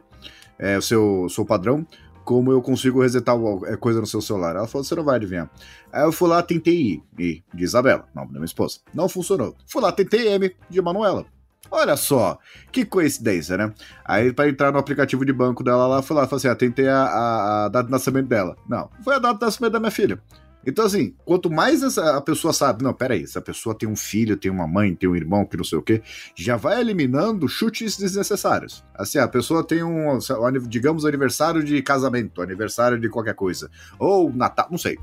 é, 0.57 0.77
o 0.77 0.81
seu, 0.81 1.27
seu 1.29 1.45
padrão, 1.45 1.85
como 2.23 2.51
eu 2.51 2.61
consigo 2.61 3.01
resetar 3.01 3.35
é, 3.65 3.77
coisa 3.77 4.01
no 4.01 4.07
seu 4.07 4.21
celular. 4.21 4.55
Ela 4.55 4.67
falou, 4.67 4.83
você 4.83 4.95
não 4.95 5.03
vai 5.03 5.17
adivinhar. 5.17 5.49
Aí 5.93 6.03
eu 6.03 6.11
fui 6.11 6.27
lá, 6.27 6.41
tentei 6.41 6.75
ir, 6.75 7.03
I, 7.19 7.43
de 7.53 7.63
Isabela, 7.63 8.07
nome 8.13 8.27
da 8.27 8.39
minha 8.39 8.45
esposa. 8.45 8.79
Não 8.93 9.07
funcionou. 9.07 9.55
Fui 9.67 9.81
lá, 9.81 9.91
tentei 9.91 10.27
M, 10.29 10.53
de 10.69 10.81
Manuela. 10.81 11.25
Olha 11.71 11.97
só, 11.97 12.37
que 12.71 12.85
coincidência, 12.85 13.57
né? 13.57 13.73
Aí, 14.03 14.31
para 14.31 14.47
entrar 14.47 14.71
no 14.71 14.77
aplicativo 14.77 15.25
de 15.25 15.33
banco 15.33 15.63
dela 15.63 15.87
lá, 15.87 16.01
fui 16.01 16.15
lá, 16.15 16.27
falei 16.27 16.37
assim: 16.37 16.47
ah, 16.47 16.55
tentei 16.55 16.87
a, 16.87 17.03
a, 17.03 17.65
a, 17.65 17.69
data 17.69 17.85
de 17.85 17.91
nascimento 17.91 18.27
dela. 18.27 18.55
Não, 18.69 18.89
foi 19.03 19.15
a 19.15 19.19
data 19.19 19.39
de 19.39 19.45
nascimento 19.45 19.73
da 19.73 19.79
minha 19.79 19.91
filha. 19.91 20.21
Então, 20.65 20.85
assim, 20.85 21.13
quanto 21.23 21.49
mais 21.49 21.83
essa, 21.83 22.17
a 22.17 22.21
pessoa 22.21 22.51
sabe, 22.51 22.83
não, 22.83 22.93
peraí, 22.93 23.23
essa 23.23 23.41
pessoa 23.41 23.75
tem 23.75 23.87
um 23.87 23.95
filho, 23.95 24.35
tem 24.35 24.49
uma 24.49 24.67
mãe, 24.67 24.95
tem 24.95 25.07
um 25.07 25.15
irmão, 25.15 25.45
que 25.45 25.55
não 25.55 25.63
sei 25.63 25.77
o 25.77 25.81
quê, 25.81 26.01
já 26.35 26.57
vai 26.57 26.81
eliminando 26.81 27.47
chutes 27.47 27.97
desnecessários. 27.97 28.83
Assim, 28.93 29.19
a 29.19 29.27
pessoa 29.27 29.63
tem 29.63 29.83
um, 29.83 30.17
digamos, 30.67 31.05
aniversário 31.05 31.63
de 31.63 31.81
casamento, 31.81 32.41
aniversário 32.41 32.99
de 32.99 33.09
qualquer 33.09 33.35
coisa, 33.35 33.69
ou 33.99 34.33
Natal, 34.33 34.67
não 34.71 34.77
sei. 34.77 34.97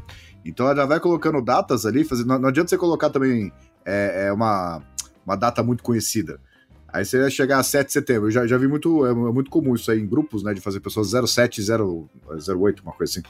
Então 0.45 0.67
ela 0.67 0.77
já 0.77 0.87
vai 0.87 0.99
colocando 0.99 1.41
datas 1.41 1.87
ali, 1.87 2.03
fazendo, 2.05 2.29
não, 2.29 2.39
não 2.41 2.49
adianta 2.49 2.71
você 2.71 2.77
colocar 2.77 3.11
também 3.11 3.53
é, 3.85 4.27
é 4.27 4.33
uma, 4.33 4.83
uma 5.25 5.37
data 5.37 5.63
muito 5.63 5.83
conhecida. 5.83 6.41
Aí 6.93 7.07
você 7.07 7.21
vai 7.21 7.31
chegar 7.31 7.59
a 7.59 7.63
7 7.63 7.87
de 7.87 7.93
setembro. 7.93 8.27
Eu 8.27 8.31
já, 8.31 8.47
já 8.47 8.59
vi 8.59 8.69
muito, 8.69 9.07
é, 9.07 9.15
muito 9.15 9.51
comum 9.51 9.75
isso 9.75 9.91
aí 9.91 9.99
em 9.99 10.07
grupos, 10.07 10.43
né? 10.43 10.53
De 10.53 10.61
fazer 10.61 10.79
pessoas 10.81 11.11
07, 11.11 11.63
08, 11.71 12.83
uma 12.83 12.93
coisa 12.93 13.13
assim. 13.13 13.23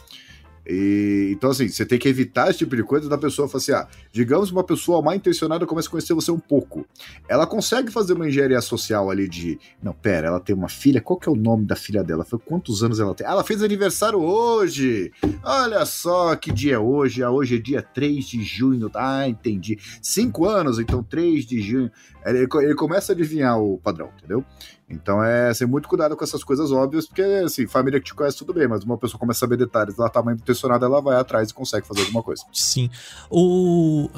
E, 0.67 1.31
então, 1.33 1.51
assim, 1.51 1.69
você 1.69 1.85
tem 1.85 1.99
que 1.99 2.09
evitar 2.09 2.49
esse 2.49 2.61
tipo 2.61 2.77
de 2.77 2.83
coisa 2.83 3.09
da 3.09 3.19
pessoa 3.19 3.49
falar 3.49 3.61
assim: 3.61 3.73
ah, 3.73 3.89
digamos 4.13 4.51
uma 4.51 4.63
pessoa 4.63 5.03
mal 5.03 5.15
intencionada 5.15 5.67
começa 5.67 5.89
a 5.89 5.91
conhecer 5.91 6.15
você 6.15 6.31
um 6.31 6.39
pouco. 6.39 6.87
Ela 7.29 7.47
consegue 7.47 7.91
fazer 7.91 8.13
uma 8.13 8.29
engenharia 8.29 8.61
social 8.61 9.11
ali 9.11 9.29
de. 9.29 9.59
Não, 9.83 9.93
pera, 9.93 10.29
ela 10.29 10.41
tem 10.41 10.55
uma 10.55 10.69
filha, 10.69 11.01
qual 11.01 11.19
que 11.19 11.29
é 11.29 11.33
o 11.33 11.37
nome 11.37 11.65
da 11.65 11.75
filha 11.75 12.05
dela? 12.05 12.25
Foi 12.25 12.39
quantos 12.39 12.83
anos 12.83 13.01
ela 13.01 13.15
tem? 13.15 13.27
ela 13.27 13.45
fez 13.45 13.63
aniversário 13.63 14.21
hoje! 14.21 15.13
Olha 15.43 15.85
só 15.85 16.37
que 16.37 16.53
dia 16.53 16.75
é 16.75 16.79
hoje. 16.79 17.23
Ah, 17.23 17.31
hoje 17.31 17.57
é 17.57 17.59
dia 17.59 17.83
3 17.83 18.25
de 18.25 18.43
junho. 18.43 18.91
Ah, 18.95 19.29
entendi. 19.29 19.79
Cinco 20.01 20.47
anos, 20.47 20.79
então 20.79 21.03
3 21.03 21.45
de 21.45 21.61
junho. 21.61 21.91
Ele, 22.25 22.47
ele 22.61 22.75
começa 22.75 23.13
a 23.13 23.15
adivinhar 23.15 23.59
o 23.59 23.79
padrão, 23.79 24.11
entendeu? 24.17 24.45
Então 24.93 25.23
é 25.23 25.53
ser 25.55 25.67
muito 25.67 25.89
cuidado 25.89 26.17
com 26.17 26.23
essas 26.23 26.45
coisas 26.45 26.71
óbvias, 26.71 27.07
porque 27.07 27.23
assim, 27.23 27.67
família 27.67 27.99
que 27.99 28.07
te 28.07 28.15
conhece 28.15 28.37
tudo 28.37 28.53
bem, 28.53 28.69
mas 28.69 28.85
uma 28.85 28.99
pessoa 28.99 29.19
começa 29.19 29.39
a 29.39 29.41
saber 29.41 29.57
detalhes, 29.57 29.99
ela 29.99 30.09
tá 30.09 30.23
mal 30.23 30.35
intencionada, 30.35 30.87
ela 30.87 31.01
vai 31.01 31.17
atrás 31.17 31.51
e 31.51 31.55
consegue 31.55 31.87
fazer 31.87 32.03
alguma 32.03 32.23
coisa. 32.23 32.45
Sim. 32.53 32.91
O, 33.31 34.09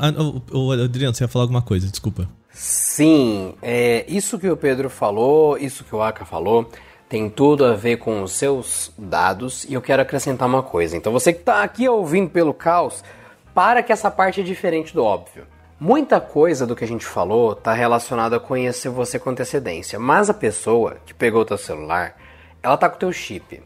o, 0.52 0.58
o 0.58 0.72
Adriano, 0.72 1.14
você 1.14 1.24
ia 1.24 1.28
falar 1.28 1.44
alguma 1.44 1.62
coisa, 1.62 1.88
desculpa. 1.88 2.28
Sim, 2.52 3.54
é, 3.62 4.04
isso 4.08 4.38
que 4.38 4.48
o 4.48 4.56
Pedro 4.56 4.88
falou, 4.88 5.58
isso 5.58 5.82
que 5.84 5.94
o 5.94 6.02
Aka 6.02 6.24
falou, 6.24 6.70
tem 7.08 7.28
tudo 7.28 7.64
a 7.64 7.74
ver 7.74 7.98
com 7.98 8.22
os 8.22 8.32
seus 8.32 8.92
dados 8.96 9.64
e 9.64 9.74
eu 9.74 9.82
quero 9.82 10.02
acrescentar 10.02 10.48
uma 10.48 10.62
coisa. 10.62 10.96
Então 10.96 11.12
você 11.12 11.32
que 11.32 11.40
está 11.40 11.62
aqui 11.62 11.88
ouvindo 11.88 12.30
pelo 12.30 12.54
caos, 12.54 13.02
para 13.54 13.82
que 13.82 13.92
essa 13.92 14.10
parte 14.10 14.40
é 14.40 14.44
diferente 14.44 14.94
do 14.94 15.04
óbvio. 15.04 15.46
Muita 15.78 16.20
coisa 16.20 16.64
do 16.64 16.76
que 16.76 16.84
a 16.84 16.88
gente 16.88 17.04
falou 17.04 17.52
está 17.52 17.72
relacionada 17.72 18.36
a 18.36 18.40
conhecer 18.40 18.88
você 18.88 19.18
com 19.18 19.30
antecedência, 19.30 19.98
mas 19.98 20.30
a 20.30 20.34
pessoa 20.34 20.98
que 21.04 21.12
pegou 21.12 21.42
o 21.42 21.44
teu 21.44 21.58
celular, 21.58 22.16
ela 22.62 22.76
tá 22.76 22.88
com 22.88 22.94
o 22.94 22.98
teu 23.00 23.12
chip. 23.12 23.60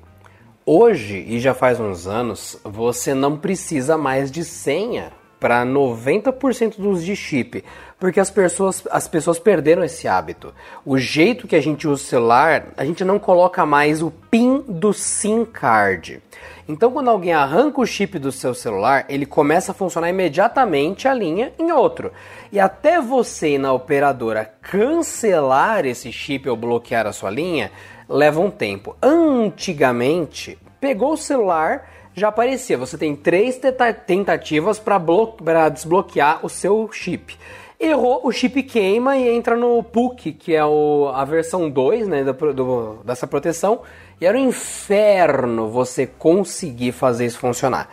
Hoje, 0.64 1.18
e 1.29 1.38
já 1.38 1.53
faz 1.53 1.79
uns 1.79 2.07
anos, 2.07 2.59
você 2.64 3.12
não 3.12 3.37
precisa 3.37 3.99
mais 3.99 4.31
de 4.31 4.42
senha 4.42 5.12
para 5.38 5.64
90% 5.66 6.79
dos 6.79 7.05
de 7.05 7.14
chip, 7.14 7.62
porque 7.99 8.18
as 8.18 8.31
pessoas, 8.31 8.83
as 8.90 9.07
pessoas 9.07 9.38
perderam 9.38 9.85
esse 9.85 10.09
hábito. 10.09 10.55
O 10.87 10.99
jeito 10.99 11.47
que 11.47 11.57
a 11.57 11.61
gente 11.61 11.87
usa 11.87 12.03
o 12.03 12.07
celular, 12.07 12.68
a 12.77 12.87
gente 12.87 13.05
não 13.05 13.18
coloca 13.18 13.66
mais 13.66 14.03
o 14.03 14.11
PIN 14.11 14.64
do 14.66 14.94
SIM 14.94 15.44
card. 15.44 16.23
Então, 16.68 16.92
quando 16.92 17.09
alguém 17.09 17.33
arranca 17.33 17.81
o 17.81 17.87
chip 17.87 18.18
do 18.18 18.31
seu 18.31 18.52
celular, 18.52 19.07
ele 19.09 19.24
começa 19.24 19.72
a 19.72 19.74
funcionar 19.74 20.11
imediatamente 20.11 21.09
a 21.09 21.14
linha 21.14 21.50
em 21.59 21.72
outro. 21.72 22.12
E 22.52 22.61
até 22.61 23.00
você 23.00 23.57
na 23.57 23.72
operadora 23.72 24.44
cancelar 24.61 25.87
esse 25.87 26.12
chip 26.12 26.46
ou 26.46 26.57
bloquear 26.59 27.07
a 27.07 27.12
sua 27.12 27.31
linha, 27.31 27.72
leva 28.07 28.38
um 28.38 28.50
tempo. 28.50 28.94
Antigamente, 29.00 30.59
pegou 30.78 31.14
o 31.14 31.16
celular, 31.16 31.88
já 32.12 32.28
aparecia. 32.28 32.76
Você 32.76 32.98
tem 32.98 33.16
três 33.16 33.59
tentativas 34.07 34.78
para 34.78 35.70
desbloquear 35.70 36.44
o 36.44 36.50
seu 36.50 36.90
chip. 36.92 37.35
Errou, 37.81 38.20
o 38.24 38.33
chip 38.33 38.61
queima 38.64 39.16
e 39.16 39.28
entra 39.28 39.57
no 39.57 39.83
PUC, 39.85 40.33
que 40.33 40.52
é 40.52 40.64
o, 40.64 41.12
a 41.14 41.24
versão 41.24 41.70
2 41.70 42.09
né, 42.09 42.24
do, 42.24 42.52
do, 42.52 42.98
dessa 43.04 43.24
proteção 43.24 43.83
e 44.20 44.26
era 44.26 44.37
um 44.37 44.48
inferno 44.48 45.68
você 45.68 46.07
conseguir 46.07 46.92
fazer 46.92 47.26
isso 47.26 47.38
funcionar. 47.38 47.88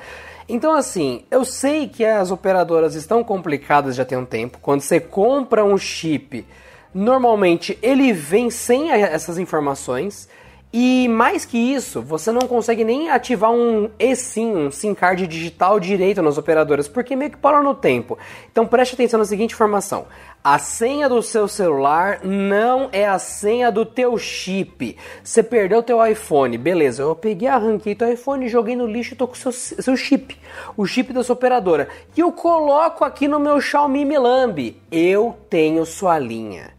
Então, 0.48 0.76
assim, 0.76 1.24
eu 1.32 1.44
sei 1.44 1.88
que 1.88 2.06
as 2.06 2.30
operadoras 2.30 2.94
estão 2.94 3.24
complicadas 3.24 3.96
já 3.96 4.06
tem 4.06 4.18
um 4.18 4.26
tempo. 4.26 4.60
Quando 4.62 4.82
você 4.82 5.00
compra 5.00 5.66
um 5.66 5.78
chip, 5.78 6.46
normalmente 6.94 7.78
ele 7.82 8.14
vem 8.14 8.50
sem 8.50 8.92
essas 8.92 9.40
informações. 9.40 10.30
E 10.78 11.08
mais 11.08 11.46
que 11.46 11.58
isso, 11.58 12.02
você 12.02 12.34
não 12.34 12.50
consegue 12.50 12.84
nem 12.84 13.10
ativar 13.10 13.50
um 13.50 13.90
eSIM, 13.98 14.58
um 14.58 14.70
SIM 14.70 14.94
card 14.94 15.26
digital 15.26 15.80
direito 15.80 16.22
nas 16.22 16.38
operadoras, 16.38 16.86
porque 16.86 17.16
meio 17.16 17.32
que 17.32 17.38
parou 17.38 17.64
no 17.64 17.74
tempo. 17.74 18.18
Então 18.52 18.68
preste 18.68 18.94
atenção 18.94 19.18
na 19.18 19.24
seguinte 19.24 19.54
informação. 19.54 20.06
A 20.44 20.60
senha 20.60 21.08
do 21.08 21.22
seu 21.22 21.48
celular 21.48 22.26
não 22.26 22.90
é 22.92 23.08
a 23.08 23.18
senha 23.18 23.72
do 23.72 23.86
teu 23.86 24.18
chip. 24.18 24.98
Você 25.24 25.42
perdeu 25.42 25.82
teu 25.82 26.06
iPhone, 26.06 26.58
beleza? 26.58 27.04
Eu 27.04 27.16
peguei, 27.16 27.48
arranquei 27.48 27.96
teu 27.96 28.12
iPhone, 28.12 28.50
joguei 28.50 28.76
no 28.76 28.86
lixo 28.86 29.14
e 29.14 29.18
tô 29.18 29.30
com 29.30 29.36
seu, 29.36 29.54
seu 29.54 29.96
chip, 29.96 30.38
o 30.76 30.86
chip 30.86 31.14
da 31.14 31.24
sua 31.24 31.36
operadora. 31.36 31.88
E 32.18 32.20
eu 32.20 32.34
coloco 32.34 33.06
aqui 33.06 33.30
no 33.30 33.40
meu 33.40 33.62
Xiaomi 33.62 34.04
Milambi. 34.04 34.76
Eu 34.92 35.38
tenho 35.50 35.86
sua 35.86 36.20
linha. 36.20 36.74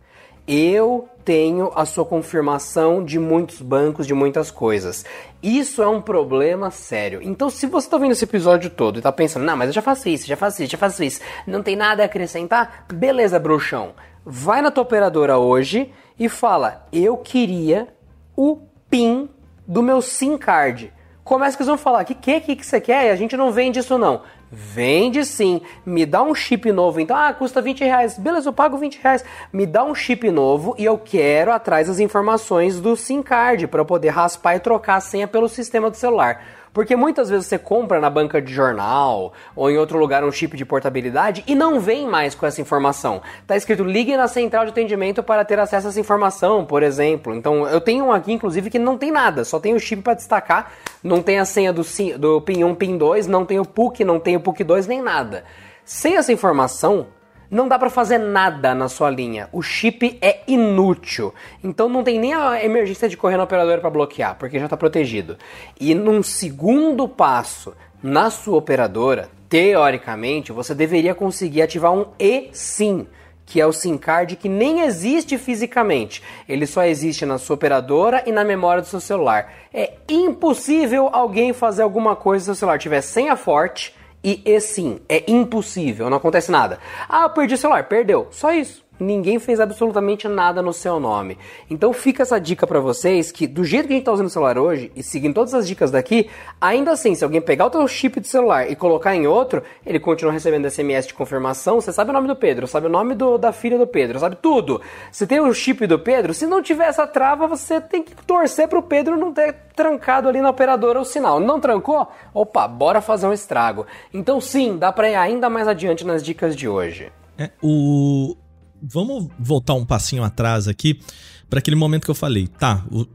Eu 0.46 1.08
tenho 1.26 1.72
a 1.74 1.84
sua 1.84 2.04
confirmação 2.04 3.04
de 3.04 3.18
muitos 3.18 3.60
bancos, 3.60 4.06
de 4.06 4.14
muitas 4.14 4.48
coisas. 4.48 5.04
Isso 5.42 5.82
é 5.82 5.88
um 5.88 6.00
problema 6.00 6.70
sério. 6.70 7.18
Então, 7.20 7.50
se 7.50 7.66
você 7.66 7.88
está 7.88 7.98
vendo 7.98 8.12
esse 8.12 8.22
episódio 8.22 8.70
todo 8.70 8.96
e 8.96 8.98
está 9.00 9.10
pensando, 9.10 9.44
não, 9.44 9.56
mas 9.56 9.66
eu 9.66 9.72
já 9.72 9.82
faço 9.82 10.08
isso, 10.08 10.24
já 10.24 10.36
faço 10.36 10.62
isso, 10.62 10.70
já 10.70 10.78
faço 10.78 11.02
isso, 11.02 11.20
não 11.44 11.64
tem 11.64 11.74
nada 11.74 12.04
a 12.04 12.06
acrescentar, 12.06 12.86
beleza, 12.92 13.40
bruxão. 13.40 13.94
Vai 14.24 14.62
na 14.62 14.70
tua 14.70 14.84
operadora 14.84 15.36
hoje 15.36 15.92
e 16.16 16.28
fala: 16.28 16.86
Eu 16.92 17.16
queria 17.16 17.88
o 18.36 18.60
PIN 18.88 19.28
do 19.66 19.82
meu 19.82 20.00
SIM 20.00 20.38
card. 20.38 20.92
Começa 21.24 21.56
que 21.56 21.62
eles 21.64 21.68
vão 21.68 21.76
falar: 21.76 22.04
que 22.04 22.14
que, 22.14 22.40
que, 22.40 22.54
que 22.54 22.64
você 22.64 22.80
quer? 22.80 23.10
A 23.10 23.16
gente 23.16 23.36
não 23.36 23.50
vende 23.50 23.80
isso 23.80 23.98
não. 23.98 24.22
Vende 24.50 25.24
sim, 25.24 25.60
me 25.84 26.06
dá 26.06 26.22
um 26.22 26.32
chip 26.32 26.70
novo, 26.70 27.00
então, 27.00 27.16
ah, 27.16 27.32
custa 27.34 27.60
20 27.60 27.80
reais, 27.80 28.16
beleza, 28.16 28.48
eu 28.48 28.52
pago 28.52 28.78
20 28.78 29.00
reais, 29.02 29.24
me 29.52 29.66
dá 29.66 29.82
um 29.82 29.92
chip 29.92 30.30
novo 30.30 30.74
e 30.78 30.84
eu 30.84 30.96
quero 30.96 31.50
atrás 31.50 31.90
as 31.90 31.98
informações 31.98 32.80
do 32.80 32.94
SIM 32.94 33.22
card 33.22 33.66
para 33.66 33.80
eu 33.80 33.84
poder 33.84 34.10
raspar 34.10 34.54
e 34.54 34.60
trocar 34.60 34.96
a 34.96 35.00
senha 35.00 35.26
pelo 35.26 35.48
sistema 35.48 35.90
do 35.90 35.96
celular. 35.96 36.44
Porque 36.76 36.94
muitas 36.94 37.30
vezes 37.30 37.46
você 37.46 37.56
compra 37.56 37.98
na 37.98 38.10
banca 38.10 38.38
de 38.38 38.52
jornal 38.52 39.32
ou 39.54 39.70
em 39.70 39.78
outro 39.78 39.98
lugar 39.98 40.22
um 40.22 40.30
chip 40.30 40.58
de 40.58 40.64
portabilidade 40.66 41.42
e 41.46 41.54
não 41.54 41.80
vem 41.80 42.06
mais 42.06 42.34
com 42.34 42.44
essa 42.44 42.60
informação. 42.60 43.22
Tá 43.46 43.56
escrito 43.56 43.82
ligue 43.82 44.14
na 44.14 44.28
central 44.28 44.66
de 44.66 44.72
atendimento 44.72 45.22
para 45.22 45.42
ter 45.42 45.58
acesso 45.58 45.86
a 45.86 45.88
essa 45.88 45.98
informação, 45.98 46.66
por 46.66 46.82
exemplo. 46.82 47.34
Então 47.34 47.66
eu 47.66 47.80
tenho 47.80 48.04
um 48.04 48.12
aqui, 48.12 48.30
inclusive, 48.30 48.68
que 48.68 48.78
não 48.78 48.98
tem 48.98 49.10
nada, 49.10 49.42
só 49.42 49.58
tem 49.58 49.72
o 49.72 49.80
chip 49.80 50.02
para 50.02 50.12
destacar, 50.12 50.70
não 51.02 51.22
tem 51.22 51.38
a 51.38 51.46
senha 51.46 51.72
do, 51.72 51.80
do 52.18 52.42
PIN 52.42 52.64
1, 52.64 52.74
PIN 52.74 52.98
2, 52.98 53.26
não 53.26 53.46
tem 53.46 53.58
o 53.58 53.64
PUC, 53.64 54.04
não 54.04 54.20
tem 54.20 54.36
o 54.36 54.40
PUC 54.40 54.62
2, 54.62 54.86
nem 54.86 55.00
nada. 55.00 55.44
Sem 55.82 56.18
essa 56.18 56.30
informação, 56.30 57.06
não 57.50 57.68
dá 57.68 57.78
para 57.78 57.90
fazer 57.90 58.18
nada 58.18 58.74
na 58.74 58.88
sua 58.88 59.10
linha. 59.10 59.48
O 59.52 59.62
chip 59.62 60.18
é 60.20 60.40
inútil. 60.46 61.32
Então 61.62 61.88
não 61.88 62.02
tem 62.02 62.18
nem 62.18 62.34
a 62.34 62.64
emergência 62.64 63.08
de 63.08 63.16
correr 63.16 63.36
na 63.36 63.44
operadora 63.44 63.80
para 63.80 63.90
bloquear, 63.90 64.36
porque 64.36 64.58
já 64.58 64.66
está 64.66 64.76
protegido. 64.76 65.36
E 65.80 65.94
num 65.94 66.22
segundo 66.22 67.08
passo, 67.08 67.74
na 68.02 68.30
sua 68.30 68.58
operadora, 68.58 69.28
teoricamente, 69.48 70.52
você 70.52 70.74
deveria 70.74 71.14
conseguir 71.14 71.62
ativar 71.62 71.92
um 71.92 72.06
eSIM, 72.18 73.06
que 73.44 73.60
é 73.60 73.66
o 73.66 73.72
SIM 73.72 73.96
card 73.96 74.36
que 74.36 74.48
nem 74.48 74.80
existe 74.80 75.38
fisicamente. 75.38 76.22
Ele 76.48 76.66
só 76.66 76.84
existe 76.84 77.24
na 77.24 77.38
sua 77.38 77.54
operadora 77.54 78.22
e 78.26 78.32
na 78.32 78.44
memória 78.44 78.82
do 78.82 78.88
seu 78.88 79.00
celular. 79.00 79.52
É 79.72 79.94
impossível 80.08 81.08
alguém 81.12 81.52
fazer 81.52 81.82
alguma 81.82 82.16
coisa 82.16 82.46
se 82.46 82.50
o 82.50 82.54
celular 82.56 82.78
tiver 82.78 83.00
senha 83.00 83.36
forte 83.36 83.94
e 84.34 84.60
sim, 84.60 85.00
é 85.08 85.30
impossível, 85.30 86.10
não 86.10 86.16
acontece 86.16 86.50
nada. 86.50 86.78
Ah, 87.08 87.28
perdi 87.28 87.54
o 87.54 87.58
celular, 87.58 87.88
perdeu. 87.88 88.26
Só 88.30 88.52
isso. 88.52 88.85
Ninguém 88.98 89.38
fez 89.38 89.60
absolutamente 89.60 90.28
nada 90.28 90.62
no 90.62 90.72
seu 90.72 90.98
nome. 90.98 91.38
Então 91.70 91.92
fica 91.92 92.22
essa 92.22 92.40
dica 92.40 92.66
para 92.66 92.80
vocês 92.80 93.30
que 93.30 93.46
do 93.46 93.64
jeito 93.64 93.86
que 93.86 93.92
a 93.94 93.96
gente 93.96 94.04
tá 94.04 94.12
usando 94.12 94.26
o 94.26 94.30
celular 94.30 94.58
hoje 94.58 94.90
e 94.94 95.02
seguindo 95.02 95.34
todas 95.34 95.54
as 95.54 95.66
dicas 95.66 95.90
daqui, 95.90 96.28
ainda 96.60 96.92
assim, 96.92 97.14
se 97.14 97.24
alguém 97.24 97.40
pegar 97.40 97.66
o 97.66 97.70
teu 97.70 97.86
chip 97.86 98.20
de 98.20 98.28
celular 98.28 98.70
e 98.70 98.76
colocar 98.76 99.14
em 99.14 99.26
outro, 99.26 99.62
ele 99.84 100.00
continua 100.00 100.32
recebendo 100.32 100.70
SMS 100.70 101.06
de 101.06 101.14
confirmação. 101.14 101.80
Você 101.80 101.92
sabe 101.92 102.10
o 102.10 102.12
nome 102.12 102.28
do 102.28 102.36
Pedro, 102.36 102.66
sabe 102.66 102.86
o 102.86 102.90
nome 102.90 103.14
do, 103.14 103.38
da 103.38 103.52
filha 103.52 103.78
do 103.78 103.86
Pedro, 103.86 104.18
sabe 104.18 104.36
tudo. 104.36 104.80
Você 105.10 105.26
tem 105.26 105.40
o 105.40 105.52
chip 105.52 105.86
do 105.86 105.98
Pedro, 105.98 106.34
se 106.34 106.46
não 106.46 106.62
tiver 106.62 106.88
essa 106.88 107.06
trava, 107.06 107.46
você 107.46 107.80
tem 107.80 108.02
que 108.02 108.14
torcer 108.24 108.68
pro 108.68 108.82
Pedro 108.82 109.16
não 109.16 109.32
ter 109.32 109.54
trancado 109.74 110.28
ali 110.28 110.40
na 110.40 110.50
operadora 110.50 111.00
o 111.00 111.04
sinal. 111.04 111.38
Não 111.38 111.60
trancou? 111.60 112.08
Opa, 112.32 112.66
bora 112.66 113.00
fazer 113.00 113.26
um 113.26 113.32
estrago. 113.32 113.86
Então 114.12 114.40
sim, 114.40 114.76
dá 114.78 114.90
para 114.90 115.10
ir 115.10 115.14
ainda 115.14 115.50
mais 115.50 115.68
adiante 115.68 116.04
nas 116.04 116.22
dicas 116.22 116.56
de 116.56 116.68
hoje. 116.68 117.12
É, 117.38 117.50
o, 117.62 118.34
vamos 118.82 119.28
voltar 119.38 119.74
um 119.74 119.84
passinho 119.84 120.22
atrás 120.22 120.68
aqui 120.68 121.00
para 121.48 121.58
aquele 121.58 121.76
momento 121.76 122.04
que 122.04 122.10
eu 122.10 122.14
falei. 122.14 122.46
Tá, 122.46 122.84
o, 122.90 123.06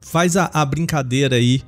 faz 0.00 0.36
a, 0.36 0.50
a, 0.52 0.64
brincadeira 0.64 1.36
aí. 1.36 1.62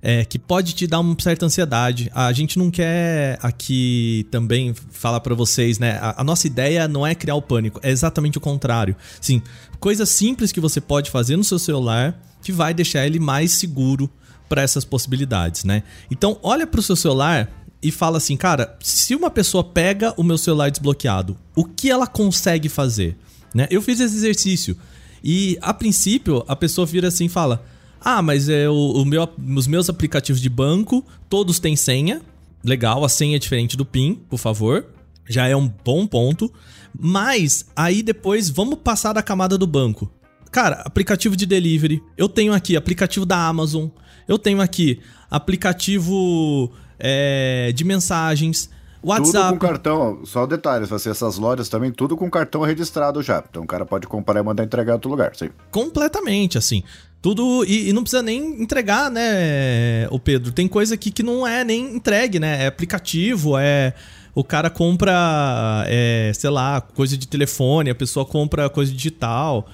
É, 0.00 0.24
que 0.24 0.38
pode 0.38 0.74
te 0.74 0.86
dar 0.86 1.00
uma 1.00 1.16
certa 1.18 1.44
ansiedade. 1.44 2.08
A 2.14 2.32
gente 2.32 2.56
não 2.56 2.70
quer 2.70 3.36
aqui 3.42 4.24
também 4.30 4.72
falar 4.72 5.18
para 5.18 5.34
vocês, 5.34 5.80
né? 5.80 5.98
A, 6.00 6.20
a, 6.20 6.24
nossa 6.24 6.46
ideia 6.46 6.86
não 6.86 7.04
é 7.04 7.16
criar 7.16 7.34
o 7.34 7.42
pânico, 7.42 7.80
é 7.82 7.90
exatamente 7.90 8.38
o 8.38 8.40
contrário. 8.40 8.94
Sim, 9.20 9.42
coisas 9.80 10.08
simples 10.08 10.52
que 10.52 10.60
você 10.60 10.80
pode 10.80 11.10
fazer 11.10 11.36
no 11.36 11.42
seu 11.42 11.58
celular 11.58 12.16
que 12.40 12.52
vai 12.52 12.72
deixar 12.72 13.04
ele 13.04 13.18
mais 13.18 13.50
seguro 13.50 14.08
para 14.48 14.62
essas 14.62 14.84
possibilidades, 14.84 15.64
né? 15.64 15.82
Então, 16.10 16.38
olha 16.42 16.66
para 16.66 16.80
o 16.80 16.82
seu 16.82 16.94
celular 16.94 17.50
e 17.82 17.90
fala 17.90 18.18
assim, 18.18 18.36
cara, 18.36 18.76
se 18.80 19.14
uma 19.14 19.30
pessoa 19.30 19.62
pega 19.62 20.12
o 20.16 20.22
meu 20.22 20.36
celular 20.36 20.70
desbloqueado, 20.70 21.36
o 21.54 21.64
que 21.64 21.90
ela 21.90 22.06
consegue 22.06 22.68
fazer? 22.68 23.16
Né? 23.54 23.66
Eu 23.70 23.80
fiz 23.80 24.00
esse 24.00 24.16
exercício 24.16 24.76
e 25.22 25.58
a 25.60 25.72
princípio 25.74 26.44
a 26.46 26.54
pessoa 26.54 26.86
vira 26.86 27.08
assim 27.08 27.26
e 27.26 27.28
fala: 27.28 27.64
Ah, 28.00 28.22
mas 28.22 28.48
é 28.48 28.68
o, 28.68 29.04
meu, 29.04 29.28
os 29.56 29.66
meus 29.66 29.88
aplicativos 29.88 30.40
de 30.40 30.48
banco 30.48 31.04
todos 31.28 31.58
têm 31.58 31.76
senha. 31.76 32.22
Legal, 32.64 33.04
a 33.04 33.08
senha 33.08 33.36
é 33.36 33.38
diferente 33.38 33.76
do 33.76 33.84
PIN, 33.84 34.14
por 34.28 34.38
favor. 34.38 34.86
Já 35.28 35.46
é 35.46 35.54
um 35.54 35.68
bom 35.84 36.06
ponto. 36.06 36.52
Mas 36.98 37.66
aí 37.76 38.02
depois 38.02 38.48
vamos 38.48 38.78
passar 38.82 39.12
da 39.12 39.22
camada 39.22 39.56
do 39.56 39.66
banco. 39.66 40.10
Cara, 40.50 40.82
aplicativo 40.84 41.36
de 41.36 41.46
delivery. 41.46 42.02
Eu 42.16 42.28
tenho 42.28 42.52
aqui 42.52 42.76
aplicativo 42.76 43.26
da 43.26 43.46
Amazon. 43.46 43.88
Eu 44.26 44.38
tenho 44.38 44.60
aqui 44.60 45.00
aplicativo 45.30 46.72
é, 46.98 47.72
de 47.74 47.84
mensagens. 47.84 48.70
WhatsApp. 49.02 49.32
Tudo 49.32 49.60
com 49.60 49.66
cartão, 49.66 50.20
só 50.24 50.44
detalhes, 50.44 50.88
vai 50.88 50.98
ser 50.98 51.10
essas 51.10 51.38
lojas 51.38 51.68
também, 51.68 51.92
tudo 51.92 52.16
com 52.16 52.28
cartão 52.28 52.62
registrado 52.62 53.22
já. 53.22 53.42
Então 53.48 53.62
o 53.62 53.66
cara 53.66 53.86
pode 53.86 54.08
comprar 54.08 54.40
e 54.40 54.42
mandar 54.42 54.64
entregar 54.64 54.92
em 54.92 54.94
outro 54.94 55.08
lugar, 55.08 55.36
sim. 55.36 55.50
Completamente, 55.70 56.58
assim. 56.58 56.82
Tudo. 57.20 57.64
E, 57.64 57.88
e, 57.88 57.92
não 57.92 58.02
precisa 58.02 58.22
nem 58.22 58.62
entregar, 58.62 59.10
né, 59.10 60.08
o 60.10 60.18
Pedro? 60.18 60.52
Tem 60.52 60.68
coisa 60.68 60.94
aqui 60.94 61.10
que 61.10 61.22
não 61.22 61.46
é 61.46 61.64
nem 61.64 61.96
entregue, 61.96 62.38
né? 62.38 62.64
É 62.64 62.66
aplicativo, 62.66 63.58
é. 63.58 63.92
O 64.34 64.44
cara 64.44 64.70
compra, 64.70 65.84
é, 65.88 66.30
sei 66.34 66.50
lá, 66.50 66.80
coisa 66.80 67.16
de 67.16 67.26
telefone, 67.26 67.90
a 67.90 67.94
pessoa 67.94 68.24
compra 68.24 68.70
coisa 68.70 68.92
digital. 68.92 69.68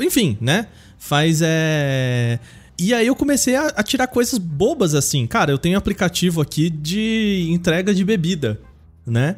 Enfim, 0.00 0.38
né? 0.40 0.68
Faz 0.98 1.40
é. 1.42 2.40
E 2.78 2.92
aí 2.92 3.06
eu 3.06 3.16
comecei 3.16 3.56
a, 3.56 3.68
a, 3.68 3.82
tirar 3.82 4.06
coisas 4.06 4.38
bobas 4.38 4.94
assim. 4.94 5.26
Cara, 5.26 5.50
eu 5.50 5.58
tenho 5.58 5.76
um 5.76 5.78
aplicativo 5.78 6.40
aqui 6.40 6.68
de 6.68 7.48
entrega 7.50 7.94
de 7.94 8.04
bebida, 8.04 8.60
né? 9.06 9.36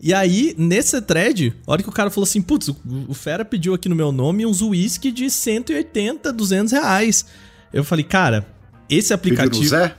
E 0.00 0.12
aí, 0.12 0.52
nesse 0.58 1.00
thread, 1.00 1.54
a 1.64 1.70
hora 1.70 1.82
que 1.82 1.88
o 1.88 1.92
cara 1.92 2.10
falou 2.10 2.24
assim, 2.24 2.42
putz, 2.42 2.68
o, 2.68 2.76
o 3.06 3.14
Fera 3.14 3.44
pediu 3.44 3.72
aqui 3.72 3.88
no 3.88 3.94
meu 3.94 4.10
nome 4.10 4.44
uns 4.44 4.60
whisky 4.60 5.12
de 5.12 5.30
180, 5.30 6.32
200 6.32 6.72
reais. 6.72 7.24
Eu 7.72 7.84
falei, 7.84 8.04
cara, 8.04 8.44
esse 8.90 9.14
aplicativo... 9.14 9.64
Zé? 9.64 9.94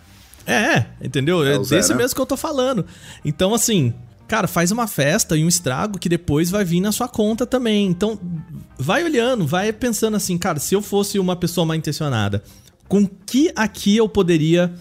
É, 0.46 0.88
entendeu? 1.02 1.42
É, 1.46 1.56
é 1.56 1.60
desse 1.60 1.88
Zé, 1.88 1.94
né? 1.94 2.02
mesmo 2.02 2.16
que 2.16 2.22
eu 2.22 2.26
tô 2.26 2.36
falando. 2.36 2.86
Então, 3.24 3.54
assim, 3.54 3.94
cara, 4.28 4.46
faz 4.46 4.72
uma 4.72 4.88
festa 4.88 5.38
e 5.38 5.46
um 5.46 5.48
estrago 5.48 5.98
que 5.98 6.10
depois 6.10 6.50
vai 6.50 6.66
vir 6.66 6.82
na 6.82 6.92
sua 6.92 7.08
conta 7.08 7.46
também. 7.46 7.88
Então, 7.88 8.20
vai 8.78 9.06
olhando, 9.06 9.48
vai 9.48 9.72
pensando 9.72 10.18
assim, 10.18 10.38
cara, 10.38 10.60
se 10.60 10.76
eu 10.76 10.82
fosse 10.82 11.18
uma 11.18 11.38
pessoa 11.38 11.66
mal 11.66 11.78
intencionada 11.78 12.44
com 12.88 13.08
que 13.08 13.52
aqui 13.56 13.98
eu 13.98 14.08
poderia 14.08 14.74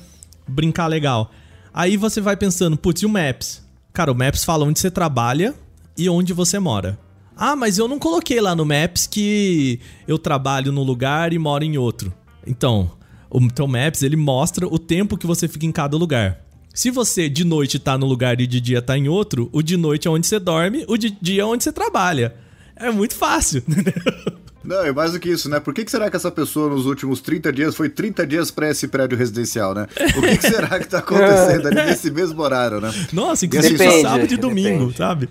brincar 0.47 0.87
legal? 0.87 1.31
Aí 1.73 1.97
você 1.97 2.21
vai 2.21 2.37
pensando, 2.37 2.77
putz, 2.77 3.03
e 3.03 3.07
o 3.07 3.09
Maps? 3.09 3.63
Cara, 3.93 4.13
o 4.13 4.15
Maps 4.15 4.45
fala 4.45 4.65
onde 4.65 4.79
você 4.79 4.91
trabalha 4.91 5.55
e 5.97 6.09
onde 6.09 6.33
você 6.33 6.59
mora. 6.59 6.99
Ah, 7.37 7.57
mas 7.57 7.79
eu 7.79 7.89
não 7.89 7.99
coloquei 7.99 8.41
lá 8.41 8.55
no 8.55 8.65
Maps 8.65 9.07
que 9.07 9.81
eu 10.07 10.19
trabalho 10.19 10.71
num 10.71 10.83
lugar 10.83 11.33
e 11.33 11.39
moro 11.39 11.65
em 11.65 11.79
outro. 11.79 12.13
Então, 12.47 12.91
o 13.31 13.49
teu 13.49 13.67
Maps, 13.67 14.03
ele 14.03 14.17
mostra 14.17 14.67
o 14.67 14.79
tempo 14.79 15.17
que 15.17 15.27
você 15.27 15.49
fica 15.49 15.65
em 15.65 15.73
cada 15.73 15.97
lugar. 15.97 16.41
Se 16.75 16.91
você 16.91 17.29
de 17.29 17.45
noite 17.45 17.79
tá 17.79 17.99
num 17.99 18.07
lugar 18.07 18.41
e 18.41 18.47
de 18.47 18.61
dia 18.61 18.81
tá 18.81 18.97
em 18.97 19.09
outro, 19.09 19.49
o 19.53 19.63
de 19.63 19.77
noite 19.77 20.09
é 20.09 20.11
onde 20.11 20.27
você 20.27 20.39
dorme, 20.39 20.85
o 20.89 20.97
de 20.97 21.11
dia 21.11 21.43
é 21.43 21.45
onde 21.45 21.65
você 21.65 21.73
trabalha. 21.73 22.35
É 22.77 22.91
muito 22.91 23.15
fácil, 23.15 23.63
entendeu? 23.69 24.42
Não, 24.65 24.85
é 24.85 24.93
mais 24.93 25.13
do 25.13 25.21
que 25.21 25.29
isso, 25.29 25.49
né? 25.49 25.59
Por 25.61 25.75
que, 25.75 25.85
que 25.85 25.91
será 25.91 26.11
que 26.11 26.17
essa 26.17 26.31
pessoa 26.31 26.71
nos 26.71 26.87
últimos 26.87 27.21
30 27.21 27.53
dias 27.53 27.75
foi 27.75 27.89
30 27.89 28.27
dias 28.27 28.51
para 28.51 28.71
esse 28.71 28.87
prédio 28.89 29.19
residencial, 29.19 29.75
né? 29.75 29.87
O 30.17 30.23
que, 30.23 30.39
que 30.39 30.47
será 30.47 30.79
que 30.79 30.89
tá 30.89 30.99
acontecendo 31.01 31.67
ali 31.67 31.85
nesse 31.87 32.11
mesmo 32.11 32.41
horário, 32.43 32.81
né? 32.81 32.93
Nossa, 33.13 33.47
inclusive 33.47 33.85
assim, 33.85 34.03
sábado 34.03 34.33
e 34.33 34.37
domingo, 34.37 34.79
depende. 34.79 34.97
sabe? 34.97 35.29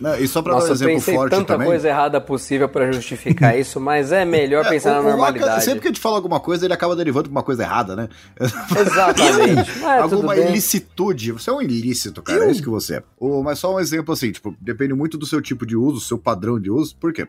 Não, 0.00 0.16
e 0.16 0.26
só 0.26 0.42
pra 0.42 0.54
Nossa, 0.54 0.66
dar 0.66 0.72
um 0.72 0.74
exemplo 0.74 1.00
forte 1.00 1.30
também... 1.30 1.46
tanta 1.46 1.64
coisa 1.64 1.88
errada 1.88 2.20
possível 2.20 2.68
para 2.68 2.90
justificar 2.92 3.56
isso, 3.58 3.80
mas 3.80 4.10
é 4.10 4.24
melhor 4.24 4.66
é, 4.66 4.68
pensar 4.68 5.00
o, 5.00 5.02
na 5.02 5.10
normalidade. 5.10 5.64
sempre 5.64 5.80
que 5.80 5.88
a 5.88 5.90
gente 5.90 6.00
fala 6.00 6.16
alguma 6.16 6.40
coisa, 6.40 6.64
ele 6.64 6.74
acaba 6.74 6.96
derivando 6.96 7.28
pra 7.28 7.32
uma 7.32 7.42
coisa 7.42 7.62
errada, 7.62 7.94
né? 7.94 8.08
Exatamente. 8.38 9.82
é, 9.82 9.98
alguma 9.98 10.36
ilicitude. 10.36 11.32
Você 11.32 11.48
é 11.48 11.52
um 11.52 11.62
ilícito, 11.62 12.22
cara, 12.22 12.40
Eu... 12.40 12.48
é 12.48 12.50
isso 12.50 12.62
que 12.62 12.68
você 12.68 12.96
é. 12.96 13.02
mas 13.42 13.58
só 13.58 13.74
um 13.74 13.80
exemplo 13.80 14.12
assim, 14.12 14.32
tipo, 14.32 14.54
depende 14.60 14.92
muito 14.94 15.16
do 15.16 15.26
seu 15.26 15.40
tipo 15.40 15.64
de 15.64 15.76
uso, 15.76 16.00
seu 16.00 16.18
padrão 16.18 16.58
de 16.58 16.70
uso. 16.70 16.96
Por 16.96 17.12
quê? 17.12 17.28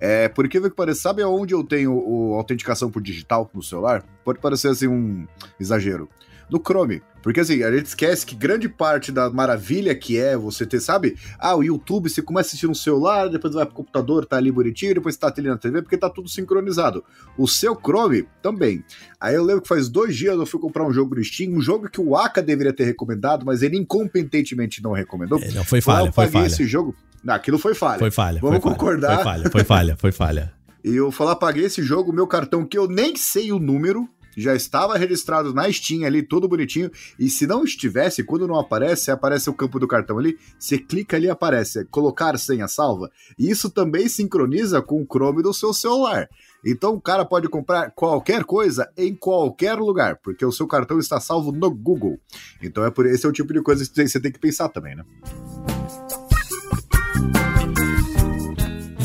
É, 0.00 0.28
por 0.28 0.44
incrível 0.44 0.70
que 0.70 0.76
pareça, 0.76 1.00
sabe 1.00 1.22
aonde 1.22 1.54
eu 1.54 1.64
tenho 1.64 1.92
o, 1.92 2.34
autenticação 2.34 2.90
por 2.90 3.02
digital 3.02 3.50
no 3.54 3.62
celular? 3.62 4.04
Pode 4.24 4.38
parecer 4.38 4.68
assim 4.68 4.86
um 4.86 5.26
exagero. 5.58 6.08
No 6.50 6.60
Chrome. 6.64 7.02
Porque 7.22 7.40
assim, 7.40 7.64
a 7.64 7.72
gente 7.72 7.86
esquece 7.86 8.24
que 8.24 8.36
grande 8.36 8.68
parte 8.68 9.10
da 9.10 9.28
maravilha 9.28 9.92
que 9.96 10.16
é 10.16 10.36
você 10.36 10.64
ter, 10.64 10.78
sabe? 10.78 11.16
Ah, 11.40 11.56
o 11.56 11.64
YouTube, 11.64 12.08
você 12.08 12.22
começa 12.22 12.46
a 12.46 12.50
assistir 12.50 12.68
no 12.68 12.74
celular, 12.74 13.28
depois 13.28 13.52
vai 13.52 13.66
pro 13.66 13.74
computador, 13.74 14.24
tá 14.24 14.36
ali 14.36 14.52
bonitinho, 14.52 14.94
depois 14.94 15.16
tá 15.16 15.34
ali 15.36 15.48
na 15.48 15.56
TV, 15.56 15.82
porque 15.82 15.96
tá 15.96 16.08
tudo 16.08 16.28
sincronizado. 16.28 17.02
O 17.36 17.48
seu 17.48 17.74
Chrome 17.74 18.28
também. 18.40 18.84
Aí 19.20 19.34
eu 19.34 19.42
lembro 19.42 19.62
que 19.62 19.66
faz 19.66 19.88
dois 19.88 20.14
dias 20.14 20.36
eu 20.36 20.46
fui 20.46 20.60
comprar 20.60 20.86
um 20.86 20.92
jogo 20.92 21.16
no 21.16 21.24
Steam, 21.24 21.52
um 21.52 21.60
jogo 21.60 21.90
que 21.90 22.00
o 22.00 22.14
Aka 22.14 22.40
deveria 22.40 22.72
ter 22.72 22.84
recomendado, 22.84 23.44
mas 23.44 23.60
ele 23.60 23.76
incompetentemente 23.76 24.80
não 24.80 24.92
recomendou. 24.92 25.40
É, 25.42 25.50
não, 25.50 25.64
foi 25.64 25.80
falha, 25.80 26.06
eu 26.06 26.12
foi 26.12 26.28
falha. 26.28 26.46
esse 26.46 26.64
jogo. 26.64 26.94
Não, 27.26 27.34
aquilo 27.34 27.58
foi 27.58 27.74
falha. 27.74 27.98
Foi 27.98 28.10
falha. 28.12 28.40
Vamos 28.40 28.62
foi 28.62 28.70
concordar. 28.70 29.24
Falha, 29.24 29.50
foi 29.50 29.64
falha, 29.64 29.64
foi 29.64 29.64
falha, 29.64 29.96
foi 29.96 30.12
falha. 30.12 30.52
e 30.84 30.94
eu 30.94 31.10
falar, 31.10 31.34
paguei 31.34 31.64
esse 31.64 31.82
jogo, 31.82 32.12
meu 32.12 32.28
cartão 32.28 32.64
que 32.64 32.78
eu 32.78 32.86
nem 32.86 33.16
sei 33.16 33.50
o 33.50 33.58
número, 33.58 34.08
já 34.36 34.54
estava 34.54 34.96
registrado 34.96 35.52
na 35.52 35.70
Steam 35.72 36.04
ali, 36.04 36.22
todo 36.22 36.46
bonitinho. 36.46 36.88
E 37.18 37.28
se 37.28 37.44
não 37.44 37.64
estivesse, 37.64 38.22
quando 38.22 38.46
não 38.46 38.54
aparece, 38.54 39.10
aparece 39.10 39.50
o 39.50 39.54
campo 39.54 39.80
do 39.80 39.88
cartão 39.88 40.18
ali, 40.18 40.38
você 40.56 40.78
clica 40.78 41.16
ali 41.16 41.26
e 41.26 41.30
aparece 41.30 41.84
colocar 41.86 42.38
senha 42.38 42.68
salva. 42.68 43.10
E 43.36 43.50
isso 43.50 43.70
também 43.70 44.08
sincroniza 44.08 44.80
com 44.80 45.02
o 45.02 45.06
Chrome 45.06 45.42
do 45.42 45.52
seu 45.52 45.74
celular. 45.74 46.28
Então 46.64 46.94
o 46.94 47.00
cara 47.00 47.24
pode 47.24 47.48
comprar 47.48 47.90
qualquer 47.90 48.44
coisa 48.44 48.88
em 48.96 49.16
qualquer 49.16 49.74
lugar, 49.74 50.20
porque 50.22 50.46
o 50.46 50.52
seu 50.52 50.68
cartão 50.68 51.00
está 51.00 51.18
salvo 51.18 51.50
no 51.50 51.70
Google. 51.70 52.20
Então 52.62 52.84
é 52.84 52.90
por 52.90 53.04
esse 53.04 53.26
é 53.26 53.28
o 53.28 53.32
tipo 53.32 53.52
de 53.52 53.62
coisa 53.62 53.84
que 53.84 54.08
você 54.08 54.20
tem 54.20 54.30
que 54.30 54.38
pensar 54.38 54.68
também, 54.68 54.94
né? 54.94 55.04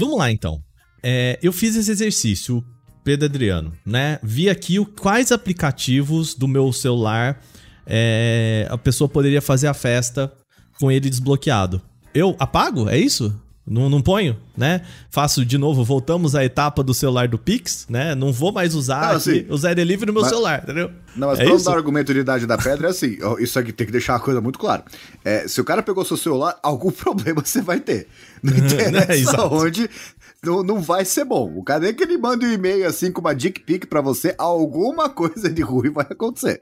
Vamos 0.02 0.18
lá 0.18 0.32
então. 0.32 0.64
É, 1.04 1.38
eu 1.44 1.54
fiz 1.54 1.76
esse 1.76 1.92
exercício. 1.92 2.64
Pedro 3.04 3.26
Adriano, 3.26 3.74
né? 3.86 4.20
Vi 4.22 4.50
aqui 4.50 4.80
o, 4.80 4.86
quais 4.86 5.32
aplicativos 5.32 6.36
do 6.36 6.48
meu 6.48 6.72
celular 6.72 7.42
é, 7.86 8.68
a 8.70 8.78
pessoa 8.78 9.08
poderia 9.08 9.42
fazer 9.42 9.68
a 9.68 9.74
festa 9.74 10.32
com 10.80 10.92
ele 10.92 11.10
desbloqueado. 11.10 11.82
Eu 12.14 12.36
apago? 12.40 12.90
É 12.90 12.98
isso? 12.98 13.40
Não, 13.72 13.90
não 13.90 14.02
ponho, 14.02 14.36
né? 14.56 14.82
Faço 15.10 15.46
de 15.46 15.58
novo, 15.58 15.82
voltamos 15.82 16.36
à 16.36 16.44
etapa 16.44 16.84
do 16.84 16.94
celular 16.94 17.30
do 17.30 17.38
Pix, 17.38 17.86
né? 17.90 18.14
Não 18.14 18.34
vou 18.34 18.52
mais 18.52 18.76
usar 18.76 19.14
ah, 19.14 19.16
aqui, 19.16 19.48
o 19.50 19.58
Zé 19.58 19.74
Delivery 19.74 20.08
no 20.08 20.14
meu 20.14 20.24
mas, 20.24 20.30
celular, 20.30 20.62
entendeu? 20.62 20.92
Não, 21.16 21.30
mas 21.30 21.40
é 21.40 21.46
pra 21.46 21.56
dar 21.56 21.78
argumento 21.78 22.14
de 22.14 22.20
idade 22.20 22.46
da 22.46 22.58
pedra 22.58 22.88
é 22.88 22.92
assim, 22.92 23.18
isso 23.40 23.58
aqui 23.58 23.72
tem 23.72 23.86
que 23.86 23.94
deixar 23.94 24.14
uma 24.14 24.20
coisa 24.20 24.42
muito 24.42 24.60
clara. 24.60 24.84
É, 25.24 25.48
se 25.48 25.62
o 25.62 25.64
cara 25.64 25.82
pegou 25.82 26.04
seu 26.04 26.18
celular, 26.18 26.60
algum 26.62 26.92
problema 26.92 27.42
você 27.46 27.62
vai 27.62 27.80
ter. 27.80 28.10
Não 28.44 28.52
interessa 28.60 29.38
é, 29.40 29.42
onde, 29.42 29.90
não, 30.44 30.64
não 30.64 30.82
vai 30.82 31.06
ser 31.06 31.24
bom. 31.24 31.50
O 31.56 31.64
cara 31.64 31.80
nem 31.80 31.94
que 31.94 32.04
ele 32.04 32.18
manda 32.18 32.46
um 32.46 32.52
e-mail 32.52 32.86
assim 32.86 33.10
com 33.10 33.22
uma 33.22 33.34
dick 33.34 33.62
pic 33.62 33.86
pra 33.86 34.02
você, 34.02 34.36
alguma 34.38 35.08
coisa 35.08 35.50
de 35.50 35.62
ruim 35.62 35.92
vai 35.92 36.08
acontecer. 36.10 36.60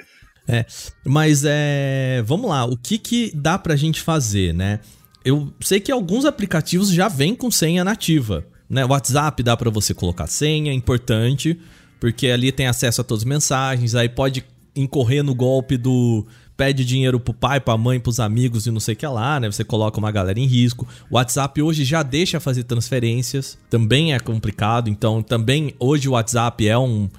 É, 0.47 0.63
mas 1.03 1.43
é, 1.43 2.23
vamos 2.23 2.51
lá, 2.51 2.65
o 2.65 2.77
que 2.77 2.99
que 2.99 3.31
dá 3.35 3.57
pra 3.57 3.75
gente 3.75 3.99
fazer, 3.99 4.53
né? 4.53 4.79
Eu 5.23 5.51
sei 5.61 5.79
que 5.79 5.91
alguns 5.91 6.25
aplicativos 6.25 6.89
já 6.89 7.07
vêm 7.07 7.35
com 7.35 7.51
senha 7.51 7.83
nativa. 7.83 8.45
Né? 8.69 8.85
WhatsApp 8.85 9.41
dá 9.41 9.57
para 9.57 9.69
você 9.69 9.93
colocar 9.93 10.27
senha, 10.27 10.71
importante, 10.71 11.59
porque 11.99 12.27
ali 12.27 12.51
tem 12.51 12.67
acesso 12.67 13.01
a 13.01 13.03
todas 13.03 13.23
as 13.23 13.27
mensagens, 13.27 13.95
aí 13.95 14.07
pode 14.07 14.45
incorrer 14.75 15.23
no 15.23 15.33
golpe 15.35 15.75
do 15.77 16.25
pede 16.55 16.83
dinheiro 16.83 17.21
pro 17.21 17.33
pai, 17.33 17.59
pra 17.61 17.77
mãe, 17.77 18.01
pros 18.01 18.19
amigos 18.19 18.67
e 18.67 18.71
não 18.71 18.81
sei 18.81 18.93
o 18.93 18.97
que 18.97 19.07
lá, 19.07 19.39
né? 19.39 19.49
Você 19.49 19.63
coloca 19.63 19.97
uma 19.97 20.11
galera 20.11 20.37
em 20.37 20.45
risco. 20.45 20.85
O 21.09 21.15
WhatsApp 21.15 21.61
hoje 21.61 21.85
já 21.85 22.03
deixa 22.03 22.37
fazer 22.37 22.63
transferências, 22.63 23.57
também 23.69 24.13
é 24.13 24.19
complicado, 24.19 24.89
então 24.89 25.23
também 25.23 25.73
hoje 25.79 26.09
o 26.09 26.11
WhatsApp 26.11 26.67
é 26.67 26.77
um, 26.77 27.09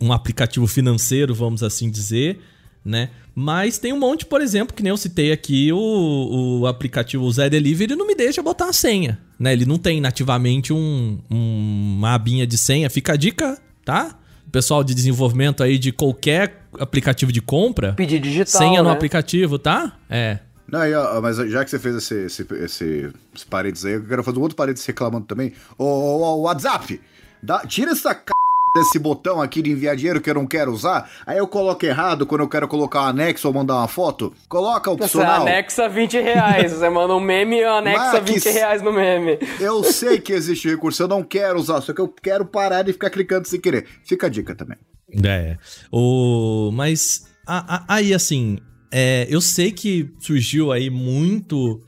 um 0.00 0.12
aplicativo 0.12 0.66
financeiro, 0.66 1.32
vamos 1.32 1.62
assim 1.62 1.88
dizer, 1.88 2.40
né? 2.84 3.10
Mas 3.34 3.78
tem 3.78 3.92
um 3.92 3.98
monte, 3.98 4.26
por 4.26 4.40
exemplo, 4.40 4.74
que 4.74 4.82
nem 4.82 4.90
eu 4.90 4.96
citei 4.96 5.32
aqui, 5.32 5.72
o, 5.72 6.60
o 6.60 6.66
aplicativo 6.66 7.30
Zé 7.30 7.48
Delivery 7.48 7.96
não 7.96 8.06
me 8.06 8.14
deixa 8.14 8.42
botar 8.42 8.68
a 8.68 8.72
senha, 8.72 9.18
né? 9.38 9.52
Ele 9.52 9.64
não 9.64 9.78
tem 9.78 10.00
nativamente 10.00 10.72
um, 10.72 11.18
um, 11.30 11.96
uma 11.98 12.14
abinha 12.14 12.46
de 12.46 12.58
senha. 12.58 12.90
Fica 12.90 13.14
a 13.14 13.16
dica, 13.16 13.58
tá? 13.84 14.18
pessoal 14.52 14.84
de 14.84 14.94
desenvolvimento 14.94 15.62
aí 15.62 15.78
de 15.78 15.90
qualquer 15.90 16.66
aplicativo 16.78 17.32
de 17.32 17.40
compra. 17.40 17.94
Pedir 17.94 18.20
digital. 18.20 18.60
Senha 18.60 18.82
né? 18.82 18.88
no 18.88 18.90
aplicativo, 18.90 19.58
tá? 19.58 19.96
É. 20.10 20.38
Não, 20.70 20.80
aí, 20.80 20.94
ó, 20.94 21.20
mas 21.20 21.38
já 21.38 21.64
que 21.64 21.70
você 21.70 21.78
fez 21.78 21.96
esse, 21.96 22.14
esse, 22.26 22.46
esse, 22.54 23.10
esses 23.34 23.44
paredes 23.44 23.84
aí, 23.84 23.94
eu 23.94 24.06
quero 24.06 24.22
fazer 24.22 24.38
um 24.38 24.42
outro 24.42 24.56
parênteses 24.56 24.86
reclamando 24.86 25.26
também. 25.26 25.52
Ô, 25.78 25.84
ô, 25.84 26.22
ô 26.22 26.40
WhatsApp, 26.42 27.00
dá, 27.42 27.60
tira 27.60 27.92
essa 27.92 28.12
c 28.12 28.41
desse 28.74 28.98
botão 28.98 29.40
aqui 29.40 29.60
de 29.62 29.70
enviar 29.70 29.94
dinheiro 29.96 30.20
que 30.20 30.30
eu 30.30 30.34
não 30.34 30.46
quero 30.46 30.72
usar, 30.72 31.10
aí 31.26 31.36
eu 31.38 31.46
coloco 31.46 31.84
errado 31.84 32.26
quando 32.26 32.40
eu 32.40 32.48
quero 32.48 32.66
colocar 32.66 33.02
um 33.02 33.06
anexo 33.06 33.46
ou 33.48 33.54
mandar 33.54 33.76
uma 33.76 33.88
foto. 33.88 34.32
Coloca 34.48 34.90
opcional. 34.90 35.42
Você 35.42 35.50
anexa 35.50 35.88
20 35.88 36.20
reais. 36.20 36.72
Você 36.72 36.88
manda 36.88 37.14
um 37.14 37.20
meme 37.20 37.56
e 37.56 37.64
anexa 37.64 38.20
Mas 38.20 38.30
20 38.30 38.48
reais 38.50 38.82
no 38.82 38.92
meme. 38.92 39.38
Eu 39.60 39.84
sei 39.84 40.18
que 40.18 40.32
existe 40.32 40.68
recurso, 40.68 41.02
eu 41.02 41.08
não 41.08 41.22
quero 41.22 41.58
usar, 41.58 41.80
só 41.82 41.92
que 41.92 42.00
eu 42.00 42.08
quero 42.08 42.44
parar 42.46 42.82
de 42.82 42.92
ficar 42.92 43.10
clicando 43.10 43.46
sem 43.46 43.60
querer. 43.60 43.86
Fica 44.04 44.26
a 44.26 44.30
dica 44.30 44.54
também. 44.54 44.78
É. 45.24 45.56
O... 45.92 46.70
Mas 46.72 47.26
a- 47.46 47.76
a- 47.76 47.84
aí, 47.96 48.14
assim, 48.14 48.58
é, 48.90 49.26
eu 49.28 49.40
sei 49.42 49.70
que 49.70 50.10
surgiu 50.18 50.72
aí 50.72 50.88
muito 50.88 51.80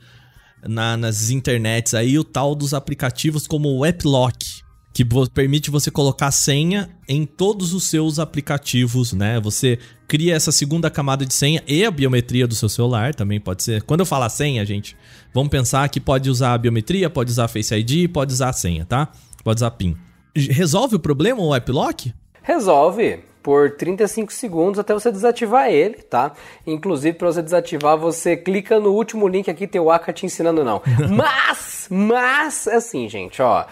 na- 0.63 0.95
nas 0.97 1.31
internets 1.31 1.93
aí 1.95 2.19
o 2.19 2.23
tal 2.23 2.53
dos 2.53 2.73
aplicativos 2.73 3.47
como 3.47 3.69
o 3.75 3.83
AppLock, 3.83 4.63
que 4.95 5.03
permite 5.33 5.69
você 5.69 5.91
colocar 5.91 6.31
senha 6.31 6.89
em 7.05 7.25
todos 7.25 7.73
os 7.73 7.89
seus 7.89 8.17
aplicativos, 8.17 9.11
né? 9.11 9.41
Você 9.41 9.77
cria 10.07 10.33
essa 10.33 10.53
segunda 10.53 10.89
camada 10.89 11.25
de 11.25 11.33
senha 11.33 11.61
e 11.67 11.83
a 11.83 11.91
biometria 11.91 12.47
do 12.47 12.55
seu 12.55 12.69
celular 12.69 13.13
também 13.13 13.37
pode 13.37 13.61
ser. 13.61 13.83
Quando 13.83 13.99
eu 13.99 14.05
falar 14.05 14.29
senha, 14.29 14.65
gente, 14.65 14.95
vamos 15.33 15.49
pensar 15.49 15.89
que 15.89 15.99
pode 15.99 16.29
usar 16.29 16.53
a 16.53 16.57
biometria, 16.57 17.09
pode 17.09 17.29
usar 17.29 17.49
Face 17.49 17.75
ID, 17.75 18.09
pode 18.09 18.31
usar 18.31 18.51
a 18.51 18.53
senha, 18.53 18.85
tá? 18.85 19.09
Pode 19.43 19.57
usar 19.57 19.71
PIN. 19.71 19.97
Resolve 20.33 20.95
o 20.95 20.99
problema 20.99 21.41
o 21.41 21.53
AppLock? 21.53 22.13
Resolve 22.41 23.19
por 23.45 23.69
35 23.69 24.33
segundos 24.33 24.79
até 24.79 24.91
você 24.91 25.11
desativar 25.11 25.69
ele, 25.69 25.95
tá? 25.95 26.31
Inclusive, 26.65 27.15
para 27.15 27.27
você 27.27 27.43
desativar, 27.43 27.95
você 27.95 28.35
clica 28.35 28.79
no 28.79 28.91
último 28.91 29.27
link 29.27 29.51
aqui, 29.51 29.67
tem 29.67 29.79
o 29.79 29.91
Aka 29.91 30.11
te 30.11 30.25
ensinando 30.25 30.63
não. 30.63 30.81
Mas, 31.15 31.87
mas, 31.87 32.67
assim, 32.67 33.07
gente, 33.07 33.41
ó. 33.43 33.65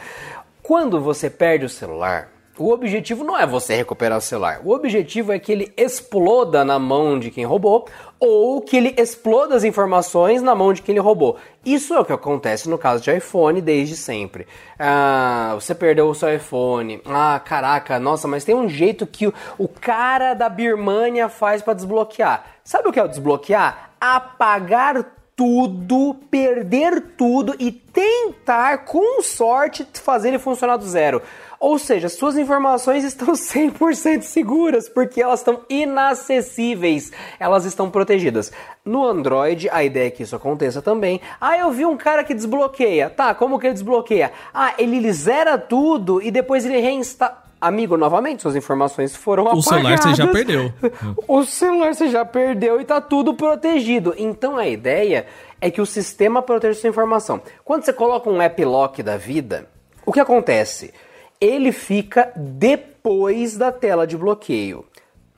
Quando 0.64 1.02
você 1.02 1.30
perde 1.30 1.66
o 1.66 1.70
celular, 1.70 2.30
o 2.58 2.70
objetivo 2.72 3.22
não 3.22 3.38
é 3.38 3.46
você 3.46 3.76
recuperar 3.76 4.18
o 4.18 4.22
celular. 4.22 4.62
O 4.64 4.72
objetivo 4.72 5.34
é 5.34 5.38
que 5.38 5.52
ele 5.52 5.74
exploda 5.76 6.64
na 6.64 6.80
mão 6.80 7.20
de 7.20 7.30
quem 7.30 7.44
roubou 7.44 7.86
ou 8.18 8.62
que 8.62 8.78
ele 8.78 8.96
exploda 8.98 9.58
as 9.58 9.66
informações 9.66 10.42
na 10.42 10.56
mão 10.56 10.72
de 10.72 10.82
quem 10.82 10.94
ele 10.94 11.02
roubou. 11.02 11.36
Isso 11.66 11.94
é 11.94 12.00
o 12.00 12.06
que 12.06 12.14
acontece 12.14 12.70
no 12.70 12.78
caso 12.78 13.04
de 13.04 13.14
iPhone 13.14 13.60
desde 13.60 13.98
sempre. 13.98 14.48
Ah, 14.80 15.52
você 15.56 15.76
perdeu 15.76 16.08
o 16.08 16.16
seu 16.16 16.34
iPhone. 16.34 17.02
Ah, 17.06 17.42
caraca, 17.44 18.00
nossa, 18.00 18.26
mas 18.26 18.46
tem 18.46 18.56
um 18.56 18.70
jeito 18.70 19.06
que 19.06 19.28
o, 19.28 19.34
o 19.58 19.68
cara 19.68 20.34
da 20.34 20.48
Birmania 20.48 21.28
faz 21.28 21.62
para 21.62 21.74
desbloquear. 21.74 22.46
Sabe 22.64 22.88
o 22.88 22.92
que 22.94 23.00
é 23.02 23.04
o 23.04 23.10
desbloquear? 23.10 23.90
Apagar 24.00 25.04
tudo, 25.44 26.16
perder 26.32 27.16
tudo 27.18 27.54
e 27.60 27.70
tentar, 27.70 28.86
com 28.86 29.22
sorte, 29.22 29.86
fazer 29.94 30.30
ele 30.30 30.40
funcionar 30.40 30.78
do 30.78 30.86
zero. 30.86 31.22
Ou 31.60 31.78
seja, 31.78 32.08
suas 32.08 32.38
informações 32.38 33.04
estão 33.04 33.34
100% 33.34 34.22
seguras, 34.22 34.88
porque 34.88 35.22
elas 35.22 35.42
estão 35.42 35.60
inacessíveis, 35.68 37.12
elas 37.38 37.66
estão 37.66 37.92
protegidas. 37.92 38.54
No 38.86 39.06
Android, 39.06 39.70
a 39.70 39.84
ideia 39.84 40.08
é 40.08 40.12
que 40.12 40.24
isso 40.24 40.34
aconteça 40.34 40.82
também. 40.82 41.20
Ah, 41.42 41.58
eu 41.58 41.72
vi 41.72 41.86
um 41.86 41.98
cara 41.98 42.24
que 42.24 42.34
desbloqueia. 42.34 43.10
Tá, 43.10 43.36
como 43.36 43.60
que 43.60 43.68
ele 43.68 43.74
desbloqueia? 43.74 44.32
Ah, 44.54 44.74
ele 44.78 45.12
zera 45.12 45.58
tudo 45.58 46.22
e 46.22 46.32
depois 46.32 46.64
ele 46.64 46.80
reinstala. 46.80 47.43
Amigo, 47.66 47.96
novamente, 47.96 48.42
suas 48.42 48.58
informações 48.58 49.16
foram 49.16 49.44
O 49.44 49.48
apagadas. 49.48 49.66
celular 49.66 49.98
você 50.02 50.16
já 50.16 50.28
perdeu. 50.28 50.74
O 51.28 51.46
celular 51.46 51.96
você 51.96 52.10
já 52.10 52.26
perdeu 52.26 52.82
e 52.82 52.84
tá 52.84 53.00
tudo 53.00 53.34
protegido. 53.34 54.14
Então 54.18 54.58
a 54.58 54.68
ideia 54.68 55.26
é 55.62 55.72
que 55.72 55.80
o 55.80 55.86
sistema 55.86 56.42
proteja 56.42 56.78
sua 56.82 56.90
informação. 56.90 57.42
Quando 57.64 57.86
você 57.86 57.94
coloca 57.94 58.30
um 58.30 58.42
app 58.42 58.66
lock 58.66 59.02
da 59.02 59.16
vida, 59.16 59.70
o 60.06 60.12
que 60.12 60.20
acontece? 60.20 60.94
Ele 61.40 61.72
fica 61.72 62.34
depois 62.36 63.56
da 63.56 63.72
tela 63.72 64.06
de 64.06 64.18
bloqueio. 64.18 64.86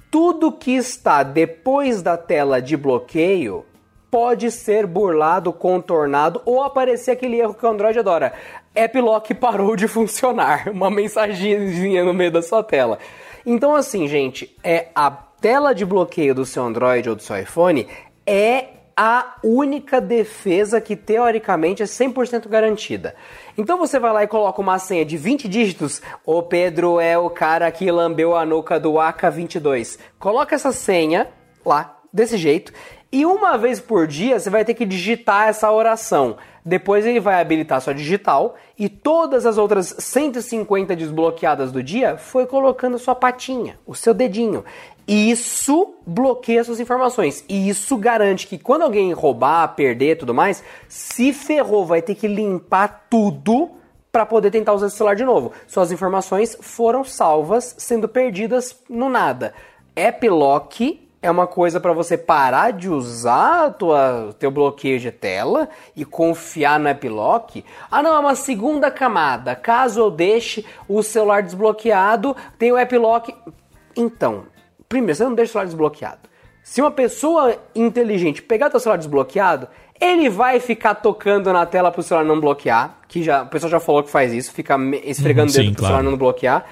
Tudo 0.10 0.52
que 0.52 0.76
está 0.76 1.22
depois 1.22 2.02
da 2.02 2.18
tela 2.18 2.60
de 2.60 2.76
bloqueio 2.76 3.66
pode 4.10 4.50
ser 4.50 4.88
burlado, 4.88 5.52
contornado 5.52 6.42
ou 6.46 6.64
aparecer 6.64 7.12
aquele 7.12 7.38
erro 7.38 7.54
que 7.54 7.66
o 7.66 7.70
Android 7.70 8.00
adora. 8.00 8.34
App 8.76 9.00
Lock 9.00 9.34
parou 9.34 9.76
de 9.76 9.88
funcionar. 9.88 10.70
Uma 10.74 10.92
mensagenzinha 10.92 12.04
no 12.04 12.14
meio 12.14 12.32
da 12.32 12.42
sua 12.42 12.64
tela. 12.64 13.00
Então, 13.46 13.76
assim, 13.76 14.08
gente, 14.08 14.56
é 14.64 14.88
a 14.94 15.10
tela 15.10 15.74
de 15.74 15.86
bloqueio 15.86 16.36
do 16.36 16.46
seu 16.46 16.64
Android 16.64 17.10
ou 17.10 17.16
do 17.16 17.22
seu 17.22 17.38
iPhone 17.38 17.88
é 18.26 18.70
a 18.98 19.36
única 19.44 20.00
defesa 20.00 20.80
que 20.80 20.96
teoricamente 20.96 21.84
é 21.84 21.86
100% 21.86 22.48
garantida. 22.48 23.14
Então 23.58 23.78
você 23.78 24.00
vai 24.00 24.14
lá 24.14 24.24
e 24.24 24.28
coloca 24.28 24.62
uma 24.62 24.80
senha 24.80 25.04
de 25.04 25.18
20 25.18 25.50
dígitos. 25.50 26.02
O 26.26 26.42
Pedro 26.42 27.00
é 27.00 27.18
o 27.18 27.30
cara 27.30 27.70
que 27.72 27.92
lambeu 27.92 28.36
a 28.36 28.46
nuca 28.46 28.80
do 28.80 29.00
AK-22. 29.00 30.00
Coloca 30.18 30.56
essa 30.56 30.72
senha 30.72 31.28
lá, 31.66 32.00
desse 32.12 32.38
jeito, 32.38 32.72
e 33.12 33.26
uma 33.26 33.58
vez 33.58 33.80
por 33.80 34.08
dia 34.08 34.40
você 34.40 34.50
vai 34.50 34.64
ter 34.64 34.74
que 34.74 34.86
digitar 34.86 35.50
essa 35.50 35.70
oração. 35.72 36.38
Depois 36.66 37.06
ele 37.06 37.20
vai 37.20 37.40
habilitar 37.40 37.80
sua 37.80 37.94
digital 37.94 38.56
e 38.76 38.90
todas 38.90 39.46
as 39.46 39.56
outras 39.56 39.96
150 40.00 40.96
desbloqueadas 40.96 41.72
do 41.72 41.84
dia 41.84 42.18
foi 42.18 42.48
colocando 42.48 42.98
sua 42.98 43.14
patinha, 43.14 43.78
o 43.86 43.94
seu 43.94 44.16
dedinho. 44.16 44.66
Isso 45.08 45.94
bloqueia 46.08 46.64
suas 46.64 46.80
informações. 46.80 47.46
E 47.48 47.70
isso 47.70 47.96
garante 47.98 48.48
que 48.48 48.58
quando 48.58 48.82
alguém 48.82 49.14
roubar, 49.14 49.76
perder 49.76 50.18
tudo 50.18 50.34
mais, 50.34 50.64
se 50.90 51.32
ferrou, 51.32 51.86
vai 51.86 52.02
ter 52.02 52.16
que 52.16 52.28
limpar 52.28 53.06
tudo 53.12 53.70
para 54.12 54.26
poder 54.26 54.50
tentar 54.50 54.74
usar 54.74 54.88
esse 54.88 54.98
celular 54.98 55.16
de 55.16 55.24
novo. 55.24 55.52
Suas 55.68 55.92
informações 55.92 56.58
foram 56.62 57.04
salvas, 57.04 57.76
sendo 57.78 58.10
perdidas 58.10 58.82
no 58.90 59.08
nada. 59.08 59.54
App 59.96 60.28
Lock 60.28 61.05
é 61.26 61.32
uma 61.32 61.48
coisa 61.48 61.80
para 61.80 61.92
você 61.92 62.16
parar 62.18 62.72
de 62.72 62.88
usar 62.88 63.72
tua, 63.72 64.36
teu 64.38 64.52
bloqueio 64.52 65.00
de 65.00 65.12
tela 65.12 65.68
e 65.96 66.06
confiar 66.06 66.80
no 66.80 66.88
App 66.88 67.10
Lock. 67.10 67.66
Ah, 67.90 68.04
não, 68.04 68.16
é 68.16 68.20
uma 68.20 68.36
segunda 68.36 68.92
camada. 68.92 69.56
Caso 69.56 70.00
eu 70.00 70.12
deixe 70.12 70.64
o 70.88 71.02
celular 71.02 71.42
desbloqueado, 71.42 72.36
tem 72.60 72.72
o 72.72 72.78
App 72.78 72.96
Lock. 72.96 73.34
Então, 73.98 74.44
primeiro, 74.88 75.16
você 75.16 75.24
não 75.24 75.34
deixa 75.34 75.50
o 75.50 75.54
celular 75.54 75.66
desbloqueado. 75.66 76.30
Se 76.62 76.80
uma 76.80 76.92
pessoa 76.92 77.58
inteligente 77.74 78.44
pegar 78.44 78.70
teu 78.70 78.80
celular 78.80 78.98
desbloqueado, 78.98 79.68
ele 80.00 80.30
vai 80.30 80.60
ficar 80.60 80.94
tocando 80.96 81.52
na 81.52 81.66
tela 81.66 81.92
pro 81.92 82.04
celular 82.04 82.26
não 82.26 82.40
bloquear, 82.40 83.00
que 83.08 83.24
já, 83.24 83.44
o 83.44 83.48
pessoal 83.48 83.72
já 83.72 83.80
falou 83.80 84.04
que 84.04 84.12
faz 84.12 84.32
isso, 84.32 84.52
fica 84.52 84.78
esfregando 85.04 85.50
o 85.50 85.54
Sim, 85.54 85.62
dedo 85.62 85.72
pro 85.72 85.80
claro. 85.80 85.96
celular 85.96 86.12
não 86.12 86.18
bloquear. 86.18 86.66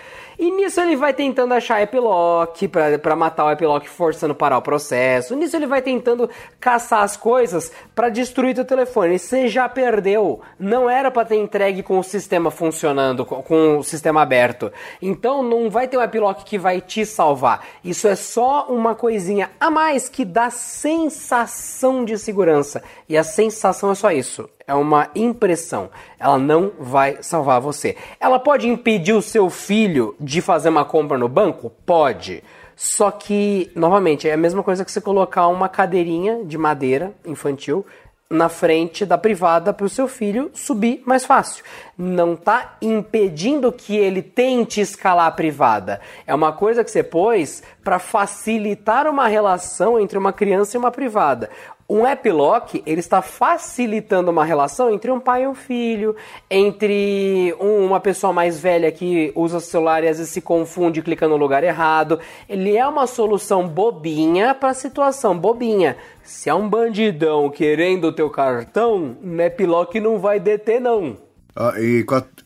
E 0.44 0.52
nisso 0.52 0.82
ele 0.82 0.98
vai 0.98 1.14
tentando 1.14 1.54
achar 1.54 1.82
epilock 1.82 2.68
pra 3.02 3.16
matar 3.16 3.46
o 3.46 3.52
epilock 3.52 3.88
forçando 3.88 4.36
parar 4.36 4.58
o 4.58 4.62
processo. 4.62 5.38
Nisso 5.38 5.56
ele 5.56 5.66
vai 5.66 5.82
tentando 5.82 6.30
caçar 6.60 7.02
as 7.02 7.16
coisas 7.16 7.72
pra 7.96 8.10
destruir 8.10 8.54
teu 8.54 8.66
telefone. 8.66 9.18
Você 9.18 9.48
já 9.48 9.70
perdeu. 9.70 10.42
Não 10.60 10.90
era 10.90 11.10
pra 11.10 11.24
ter 11.24 11.38
entregue 11.38 11.82
com 11.82 11.98
o 11.98 12.04
sistema 12.04 12.52
funcionando, 12.52 13.26
com, 13.26 13.42
com 13.42 13.78
o 13.78 13.84
sistema 13.86 14.22
aberto. 14.22 14.70
Então 15.02 15.42
não 15.42 15.70
vai 15.70 15.88
ter 15.88 15.98
um 15.98 16.04
epilock 16.04 16.44
que 16.44 16.58
vai 16.58 16.82
te 16.82 17.06
salvar. 17.06 17.66
Isso 17.82 18.06
é 18.06 18.16
só 18.18 18.66
uma 18.68 18.94
coisinha 18.96 19.50
a 19.58 19.72
mais 19.72 20.10
que 20.10 20.26
dá 20.26 20.50
sensação 20.50 22.04
de 22.04 22.18
segurança. 22.18 22.84
E 23.08 23.18
a 23.18 23.24
sensação 23.24 23.92
é 23.92 23.96
só 23.96 24.12
isso. 24.12 24.50
É 24.66 24.74
uma 24.74 25.10
impressão. 25.14 25.90
Ela 26.18 26.38
não 26.38 26.72
vai 26.80 27.18
salvar 27.22 27.60
você. 27.60 27.98
Ela 28.20 28.40
pode 28.40 28.68
impedir 28.68 29.14
o 29.14 29.22
seu 29.22 29.50
filho 29.50 30.16
de 30.20 30.42
fazer 30.42 30.70
uma 30.70 30.86
compra 30.86 31.18
no 31.18 31.28
banco? 31.28 31.70
Pode. 31.86 32.44
Só 32.76 33.12
que, 33.12 33.72
novamente, 33.76 34.28
é 34.28 34.34
a 34.34 34.38
mesma 34.38 34.64
coisa 34.64 34.84
que 34.84 34.92
você 34.92 35.02
colocar 35.02 35.48
uma 35.48 35.70
cadeirinha 35.70 36.44
de 36.44 36.58
madeira 36.58 37.14
infantil 37.26 37.86
na 38.34 38.50
frente 38.50 39.06
da 39.06 39.18
privada 39.18 39.72
para 39.72 39.86
o 39.86 39.90
seu 39.90 40.08
filho 40.08 40.50
subir 40.54 41.04
mais 41.06 41.24
fácil. 41.24 41.64
Não 41.96 42.34
está 42.34 42.78
impedindo 42.82 43.72
que 43.72 43.96
ele 43.96 44.24
tente 44.24 44.82
escalar 44.82 45.28
a 45.28 45.32
privada. 45.32 46.02
É 46.26 46.34
uma 46.34 46.52
coisa 46.52 46.84
que 46.84 46.90
você 46.90 47.04
pôs 47.04 47.62
para 47.84 48.00
facilitar 48.00 49.08
uma 49.08 49.28
relação 49.28 50.00
entre 50.00 50.18
uma 50.18 50.34
criança 50.34 50.76
e 50.76 50.80
uma 50.80 50.90
privada. 50.90 51.50
Um 51.88 52.06
app 52.08 52.30
lock, 52.32 52.82
ele 52.86 53.02
está 53.02 53.22
facilitando 53.22 54.32
uma 54.32 54.46
relação 54.46 54.92
entre 54.92 55.12
um 55.12 55.20
pai 55.20 55.44
e 55.44 55.48
um 55.48 55.54
filho, 55.54 56.16
entre 56.50 57.54
um, 57.60 57.86
uma 57.86 58.00
pessoa 58.00 58.32
mais 58.32 58.60
velha 58.60 58.92
que 58.92 59.32
usa 59.36 59.58
o 59.58 59.62
celular 59.62 60.04
e 60.04 60.08
às 60.08 60.18
vezes 60.18 60.32
se 60.32 60.42
confunde 60.42 61.02
e 61.02 61.04
clica 61.04 61.28
no 61.28 61.36
lugar 61.36 61.64
errado. 61.64 62.20
Ele 62.48 62.76
é 62.76 62.88
uma 62.88 63.06
solução 63.06 63.68
bobinha 63.68 64.56
para 64.56 64.70
a 64.70 64.74
situação 64.74 65.38
bobinha. 65.38 65.98
Se 66.24 66.50
é 66.50 66.54
um 66.54 66.70
bandidão 66.70 67.50
querendo 67.50 68.06
o 68.06 68.14
teu 68.14 68.30
cartão, 68.30 69.18
o 69.22 69.42
app 69.42 69.66
lock 69.66 70.00
não 70.00 70.20
vai 70.20 70.40
deter 70.40 70.80
não. 70.80 71.18
Ah, 71.56 71.74
e 71.78 72.06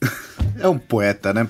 é 0.60 0.68
um 0.68 0.80
poeta, 0.80 1.32
né? 1.32 1.48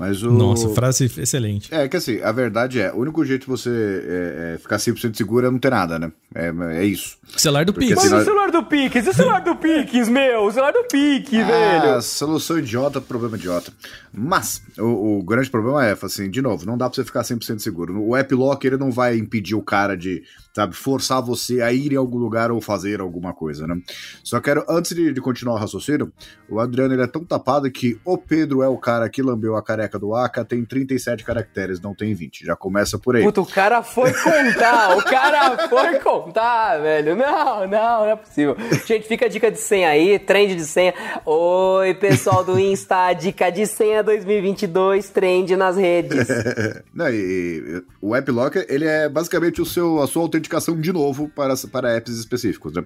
Mas 0.00 0.22
o... 0.22 0.30
Nossa, 0.30 0.70
frase 0.70 1.12
excelente. 1.18 1.68
É 1.74 1.86
que 1.86 1.94
assim, 1.94 2.22
a 2.22 2.32
verdade 2.32 2.80
é, 2.80 2.90
o 2.90 2.96
único 2.96 3.22
jeito 3.22 3.42
de 3.42 3.48
você 3.48 3.68
é, 3.68 4.54
é 4.54 4.58
ficar 4.58 4.78
100% 4.78 5.14
seguro 5.14 5.46
é 5.46 5.50
não 5.50 5.58
ter 5.58 5.70
nada, 5.70 5.98
né? 5.98 6.10
É, 6.34 6.50
é 6.78 6.84
isso. 6.86 7.18
Celular 7.36 7.66
do 7.66 7.74
Pix. 7.74 7.96
Mas 7.96 8.10
o 8.10 8.24
celular 8.24 8.50
do 8.50 8.62
Pix, 8.64 9.06
e 9.06 9.10
o 9.10 9.12
celular 9.12 9.40
do 9.40 9.56
Pix, 9.56 10.08
meu? 10.08 10.46
O 10.46 10.50
celular 10.50 10.72
do 10.72 10.84
Pix, 10.84 11.30
ah, 11.34 11.44
velho. 11.44 12.02
Solução 12.02 12.58
idiota, 12.58 12.98
problema 12.98 13.36
idiota. 13.36 13.72
Mas, 14.12 14.62
o, 14.78 15.18
o, 15.18 15.22
grande 15.22 15.50
problema 15.50 15.84
é, 15.84 15.96
assim, 16.00 16.30
de 16.30 16.40
novo, 16.40 16.64
não 16.64 16.78
dá 16.78 16.88
pra 16.88 16.96
você 16.96 17.04
ficar 17.04 17.22
100% 17.22 17.58
seguro. 17.58 18.00
O 18.02 18.16
App 18.16 18.34
Lock, 18.34 18.64
ele 18.66 18.76
não 18.76 18.90
vai 18.90 19.16
impedir 19.16 19.54
o 19.54 19.62
cara 19.62 19.96
de, 19.96 20.22
sabe, 20.54 20.74
forçar 20.74 21.22
você 21.22 21.62
a 21.62 21.72
ir 21.72 21.92
em 21.92 21.96
algum 21.96 22.18
lugar 22.18 22.50
ou 22.50 22.60
fazer 22.60 23.00
alguma 23.00 23.32
coisa, 23.32 23.66
né? 23.66 23.80
Só 24.24 24.40
quero, 24.40 24.64
antes 24.68 24.94
de, 24.94 25.12
de 25.12 25.20
continuar 25.20 25.54
o 25.54 25.58
raciocínio, 25.58 26.12
o 26.48 26.58
Adriano, 26.58 26.94
ele 26.94 27.02
é 27.02 27.06
tão 27.06 27.24
tapado 27.24 27.70
que 27.70 27.98
o 28.04 28.16
Pedro 28.18 28.62
é 28.62 28.68
o 28.68 28.78
cara 28.78 29.08
que 29.08 29.22
lambeu 29.22 29.56
a 29.56 29.62
careca 29.62 29.89
do 29.98 30.14
Aka, 30.14 30.44
tem 30.44 30.64
37 30.64 31.24
caracteres, 31.24 31.80
não 31.80 31.94
tem 31.94 32.14
20. 32.14 32.44
Já 32.44 32.56
começa 32.56 32.98
por 32.98 33.16
aí. 33.16 33.22
Puta, 33.22 33.40
o 33.40 33.46
cara 33.46 33.82
foi 33.82 34.12
contar, 34.12 34.96
o 34.96 35.04
cara 35.04 35.68
foi 35.68 35.98
contar, 35.98 36.78
velho. 36.78 37.16
Não, 37.16 37.66
não, 37.66 38.00
não 38.00 38.06
é 38.06 38.16
possível. 38.16 38.56
Gente, 38.86 39.06
fica 39.06 39.26
a 39.26 39.28
dica 39.28 39.50
de 39.50 39.58
senha 39.58 39.88
aí, 39.88 40.18
trend 40.18 40.54
de 40.54 40.64
senha. 40.64 40.94
Oi, 41.24 41.94
pessoal 41.94 42.44
do 42.44 42.58
Insta, 42.58 43.12
dica 43.12 43.50
de 43.50 43.66
senha 43.66 44.02
2022, 44.02 45.10
trend 45.10 45.56
nas 45.56 45.76
redes. 45.76 46.28
não, 46.94 47.08
e, 47.08 47.82
o 48.00 48.14
App 48.14 48.30
Locker, 48.30 48.66
ele 48.68 48.84
é 48.84 49.08
basicamente 49.08 49.60
o 49.60 49.66
seu, 49.66 50.00
a 50.00 50.06
sua 50.06 50.22
autenticação 50.22 50.78
de 50.78 50.92
novo 50.92 51.28
para, 51.28 51.54
para 51.70 51.96
apps 51.96 52.18
específicos, 52.18 52.72
né? 52.72 52.84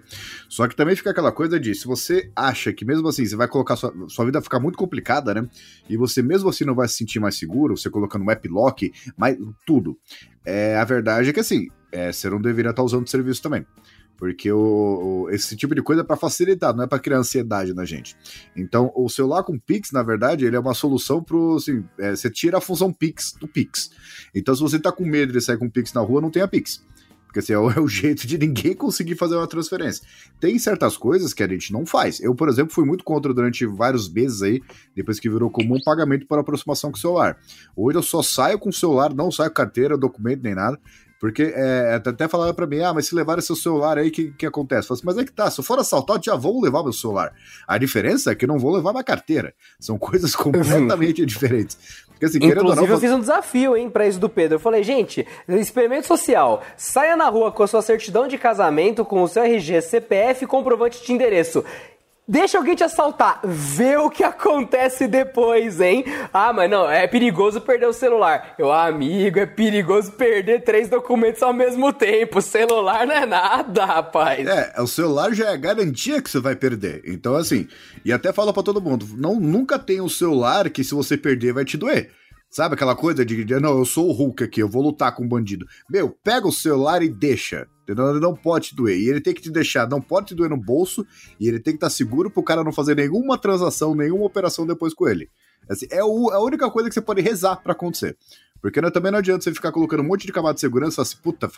Só 0.49 0.67
que 0.67 0.77
também 0.77 0.97
fica 0.97 1.11
aquela 1.11 1.33
coisa 1.33 1.59
de, 1.59 1.75
se 1.75 1.87
você 1.87 2.31
acha 2.35 2.73
que 2.73 2.85
mesmo 2.85 3.07
assim 3.09 3.25
você 3.25 3.37
vai 3.37 3.49
colocar 3.49 3.77
sua, 3.77 3.93
sua 4.09 4.25
vida 4.25 4.41
ficar 4.41 4.61
muito 4.61 4.77
complicada, 4.77 5.35
né? 5.35 5.47
E 5.89 5.97
você 5.97 6.23
mesmo 6.23 6.49
assim 6.49 6.65
não 6.65 6.75
vai 6.75 6.89
se 6.95 6.99
sentir 6.99 7.21
mais 7.21 7.37
seguro, 7.37 7.77
você 7.77 7.91
colocando 7.91 8.25
um 8.25 8.31
App 8.31 8.49
Lock, 8.49 8.93
mais, 9.17 9.37
tudo. 9.67 9.99
É, 10.45 10.77
a 10.77 10.85
verdade 10.85 11.31
é 11.31 11.33
que 11.33 11.41
assim, 11.41 11.69
é, 11.91 12.13
você 12.13 12.29
não 12.29 12.41
deveria 12.41 12.71
estar 12.71 12.83
usando 12.83 13.07
o 13.07 13.11
serviço 13.11 13.43
também. 13.43 13.67
Porque 14.17 14.51
o, 14.51 14.59
o, 15.27 15.31
esse 15.31 15.57
tipo 15.57 15.75
de 15.75 15.83
coisa 15.83 16.03
é 16.03 16.05
para 16.05 16.17
facilitar, 16.17 16.75
não 16.75 16.85
é 16.85 16.87
para 16.87 16.99
criar 16.99 17.19
ansiedade 17.19 17.75
na 17.75 17.85
gente. 17.85 18.17
Então, 18.57 18.93
o 18.95 19.09
celular 19.09 19.43
com 19.43 19.59
Pix, 19.59 19.91
na 19.93 20.03
verdade, 20.03 20.47
ele 20.47 20.57
é 20.57 20.59
uma 20.59 20.75
solução 20.75 21.23
para 21.23 21.37
assim, 21.57 21.85
é, 21.99 22.15
você 22.15 22.31
tira 22.31 22.59
a 22.59 22.61
função 22.61 22.93
Pix 22.93 23.35
do 23.41 23.49
Pix. 23.49 23.91
Então, 24.35 24.55
se 24.55 24.61
você 24.61 24.79
tá 24.79 24.93
com 24.93 25.05
medo 25.05 25.33
de 25.33 25.41
sair 25.41 25.59
com 25.59 25.69
Pix 25.69 25.93
na 25.93 26.01
rua, 26.01 26.21
não 26.21 26.31
tenha 26.31 26.47
Pix. 26.47 26.85
Porque 27.35 27.41
assim, 27.41 27.53
é 27.53 27.59
o, 27.59 27.68
é 27.72 27.80
o 27.80 27.89
jeito 27.89 28.28
de 28.28 28.39
ninguém 28.39 28.74
conseguir 28.74 29.16
fazer 29.16 29.35
uma 29.35 29.49
transferência. 29.49 30.07
Tem 30.39 30.57
certas 30.57 30.97
coisas 30.97 31.35
que 31.35 31.43
a 31.43 31.49
gente 31.49 31.72
não 31.72 31.85
faz. 31.85 32.20
Eu, 32.20 32.32
por 32.32 32.49
exemplo, 32.49 32.72
fui 32.72 32.85
muito 32.85 33.03
contra 33.03 33.35
durante 33.35 33.66
vários 33.66 34.09
meses 34.09 34.41
aí, 34.41 34.62
depois 34.95 35.18
que 35.18 35.28
virou 35.28 35.51
comum 35.51 35.76
pagamento 35.85 36.26
por 36.26 36.39
aproximação 36.39 36.93
com 36.93 36.97
o 36.97 37.01
celular. 37.01 37.37
Hoje 37.74 37.99
eu 37.99 38.03
só 38.03 38.22
saio 38.22 38.59
com 38.59 38.68
o 38.68 38.72
celular, 38.72 39.12
não 39.12 39.32
saio 39.32 39.51
com 39.51 39.57
carteira, 39.57 39.99
documento 39.99 40.43
nem 40.45 40.55
nada. 40.55 40.78
Porque 41.25 41.55
é, 41.57 41.95
até 41.95 42.29
falaram 42.29 42.53
para 42.53 42.66
mim, 42.66 42.83
ah, 42.83 42.93
mas 42.93 43.07
se 43.07 43.14
levar 43.14 43.41
seu 43.41 43.57
celular 43.57 43.97
aí, 43.97 44.09
o 44.09 44.12
que, 44.12 44.31
que 44.33 44.45
acontece? 44.45 44.93
Assim, 44.93 45.01
mas 45.07 45.16
é 45.16 45.25
que 45.25 45.33
tá, 45.33 45.51
se 45.51 45.59
eu 45.59 45.64
for 45.64 45.79
assaltado, 45.79 46.22
já 46.22 46.37
vou 46.37 46.61
levar 46.61 46.83
meu 46.83 46.93
celular. 46.93 47.33
A 47.66 47.79
diferença 47.79 48.31
é 48.31 48.35
que 48.35 48.47
não 48.47 48.59
vou 48.59 48.70
levar 48.70 48.93
minha 48.93 49.03
carteira. 49.03 49.55
São 49.81 49.97
coisas 49.97 50.37
completamente 50.37 51.25
diferentes. 51.25 51.79
Porque, 52.09 52.27
assim, 52.27 52.37
Inclusive, 52.37 52.77
não, 52.77 52.87
eu 52.87 53.01
fiz 53.01 53.11
um 53.11 53.20
desafio, 53.20 53.75
hein, 53.75 53.89
pra 53.89 54.07
isso 54.07 54.20
do 54.20 54.29
Pedro. 54.29 54.57
Eu 54.57 54.61
falei, 54.61 54.83
gente, 54.83 55.27
experimento 55.49 56.07
social. 56.07 56.62
Saia 56.77 57.16
na 57.16 57.31
rua 57.31 57.51
com 57.51 57.62
a 57.62 57.66
sua 57.66 57.81
certidão 57.81 58.29
de 58.29 58.37
casamento, 58.37 59.03
com 59.03 59.22
o 59.22 59.27
seu 59.27 59.45
RG, 59.45 59.81
CPF 59.81 60.45
e 60.45 60.47
comprovante 60.47 61.03
de 61.03 61.11
endereço. 61.11 61.64
Deixa 62.27 62.57
alguém 62.57 62.75
te 62.75 62.83
assaltar, 62.83 63.39
vê 63.45 63.99
o 63.99 64.09
que 64.09 64.25
acontece 64.25 65.07
depois, 65.07 65.79
hein? 65.79 66.05
Ah, 66.33 66.55
mas 66.55 66.70
não, 66.70 66.91
é 66.91 67.07
perigoso 67.07 67.61
perder 67.61 67.87
o 67.87 67.93
celular. 67.93 68.55
Eu, 68.59 68.72
amigo, 68.72 69.39
é 69.39 69.45
perigoso 69.45 70.11
perder 70.12 70.64
três 70.64 70.89
documentos 70.89 71.43
ao 71.43 71.53
mesmo 71.53 71.93
tempo. 71.93 72.41
Celular 72.41 73.07
não 73.07 73.14
é 73.14 73.27
nada, 73.27 73.85
rapaz. 73.85 74.47
É, 74.47 74.81
o 74.81 74.87
celular 74.87 75.35
já 75.35 75.51
é 75.51 75.57
garantia 75.59 76.22
que 76.22 76.31
você 76.31 76.41
vai 76.41 76.57
perder. 76.57 77.03
Então, 77.05 77.35
assim, 77.35 77.68
e 78.03 78.11
até 78.11 78.33
fala 78.33 78.55
para 78.55 78.62
todo 78.62 78.81
mundo, 78.81 79.07
não 79.18 79.39
nunca 79.39 79.79
tem 79.79 80.01
um 80.01 80.09
celular 80.09 80.70
que 80.70 80.83
se 80.83 80.95
você 80.95 81.18
perder 81.18 81.53
vai 81.53 81.66
te 81.66 81.77
doer. 81.77 82.11
Sabe 82.55 82.77
aquela 82.77 82.95
coisa 82.95 83.25
de, 83.25 83.45
de, 83.45 83.59
não, 83.59 83.77
eu 83.79 83.85
sou 83.85 84.09
o 84.09 84.13
Hulk 84.13 84.45
aqui, 84.45 84.61
eu 84.61 84.69
vou 84.69 84.81
lutar 84.81 85.13
com 85.13 85.25
um 85.25 85.29
bandido. 85.29 85.67
Meu, 85.91 86.09
pega 86.23 86.47
o 86.47 86.53
celular 86.53 87.03
e 87.03 87.09
deixa. 87.09 87.67
Entendeu? 87.83 88.11
Ele 88.11 88.21
não 88.21 88.33
pode 88.33 88.69
te 88.69 88.77
doer. 88.77 88.97
E 88.97 89.09
ele 89.09 89.21
tem 89.21 89.35
que 89.35 89.43
te 89.43 89.51
deixar, 89.51 89.89
não 89.89 90.01
pode 90.01 90.29
te 90.29 90.35
doer 90.37 90.49
no 90.49 90.57
bolso, 90.57 91.05
e 91.41 91.49
ele 91.49 91.59
tem 91.59 91.73
que 91.73 91.79
estar 91.79 91.91
seguro 91.91 92.31
pro 92.31 92.45
cara 92.45 92.63
não 92.63 92.71
fazer 92.71 92.95
nenhuma 92.95 93.37
transação, 93.37 93.93
nenhuma 93.93 94.25
operação 94.25 94.65
depois 94.65 94.95
com 94.95 95.09
ele. 95.09 95.29
Assim, 95.69 95.87
é, 95.91 96.05
o, 96.05 96.31
é 96.31 96.37
a 96.37 96.39
única 96.39 96.71
coisa 96.71 96.89
que 96.89 96.95
você 96.95 97.01
pode 97.01 97.21
rezar 97.23 97.57
para 97.57 97.73
acontecer. 97.73 98.17
Porque 98.63 98.81
não, 98.81 98.89
também 98.89 99.11
não 99.11 99.19
adianta 99.19 99.43
você 99.43 99.53
ficar 99.53 99.73
colocando 99.73 100.01
um 100.05 100.07
monte 100.07 100.25
de 100.25 100.33
camada 100.33 100.55
de 100.55 100.61
segurança, 100.61 101.03
assim, 101.03 101.17
puta, 101.23 101.51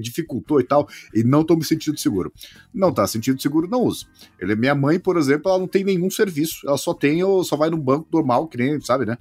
dificultou 0.00 0.60
e 0.60 0.64
tal, 0.64 0.88
e 1.14 1.22
não 1.22 1.44
tô 1.44 1.54
me 1.54 1.64
sentindo 1.64 1.98
seguro. 1.98 2.32
Não 2.74 2.92
tá 2.92 3.06
sentindo 3.06 3.40
seguro, 3.40 3.66
não 3.66 3.82
uso. 3.82 4.06
Ele, 4.38 4.54
minha 4.56 4.74
mãe, 4.74 4.98
por 4.98 5.16
exemplo, 5.16 5.48
ela 5.48 5.60
não 5.60 5.68
tem 5.68 5.84
nenhum 5.84 6.10
serviço, 6.10 6.66
ela 6.66 6.76
só 6.76 6.92
tem, 6.92 7.20
só 7.44 7.56
vai 7.56 7.70
no 7.70 7.78
banco 7.78 8.08
normal, 8.12 8.46
que 8.46 8.58
nem, 8.58 8.78
sabe, 8.80 9.06
né? 9.06 9.16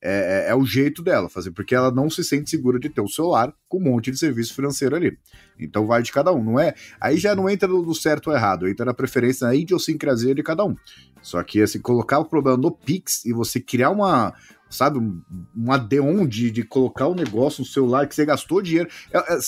É, 0.00 0.46
é, 0.46 0.50
é, 0.50 0.54
o 0.54 0.64
jeito 0.64 1.02
dela 1.02 1.28
fazer, 1.28 1.50
porque 1.50 1.74
ela 1.74 1.90
não 1.90 2.08
se 2.08 2.22
sente 2.22 2.48
segura 2.48 2.78
de 2.78 2.88
ter 2.88 3.00
o 3.00 3.08
celular 3.08 3.52
com 3.68 3.78
um 3.78 3.82
monte 3.82 4.12
de 4.12 4.18
serviço 4.18 4.54
financeiro 4.54 4.94
ali. 4.94 5.18
Então 5.58 5.88
vai 5.88 6.02
de 6.02 6.12
cada 6.12 6.32
um, 6.32 6.42
não 6.42 6.60
é? 6.60 6.72
Aí 7.00 7.16
já 7.16 7.34
não 7.34 7.50
entra 7.50 7.66
no 7.66 7.94
certo 7.94 8.28
ou 8.28 8.36
errado, 8.36 8.68
entra 8.68 8.86
na 8.86 8.94
preferência, 8.94 9.48
na 9.48 9.56
idiosincrasia 9.56 10.36
de 10.36 10.42
cada 10.42 10.64
um. 10.64 10.76
Só 11.20 11.42
que 11.42 11.60
assim, 11.60 11.80
colocar 11.80 12.20
o 12.20 12.24
problema 12.24 12.56
no 12.56 12.70
Pix 12.70 13.24
e 13.24 13.32
você 13.32 13.60
criar 13.60 13.90
uma, 13.90 14.32
sabe, 14.70 15.00
um, 15.00 15.72
adeon 15.72 16.26
de, 16.26 16.52
de 16.52 16.62
colocar 16.62 17.08
o 17.08 17.12
um 17.12 17.16
negócio 17.16 17.62
no 17.62 17.66
celular 17.66 18.06
que 18.06 18.14
você 18.14 18.24
gastou 18.24 18.62
dinheiro. 18.62 18.88
É, 19.12 19.18
é, 19.18 19.38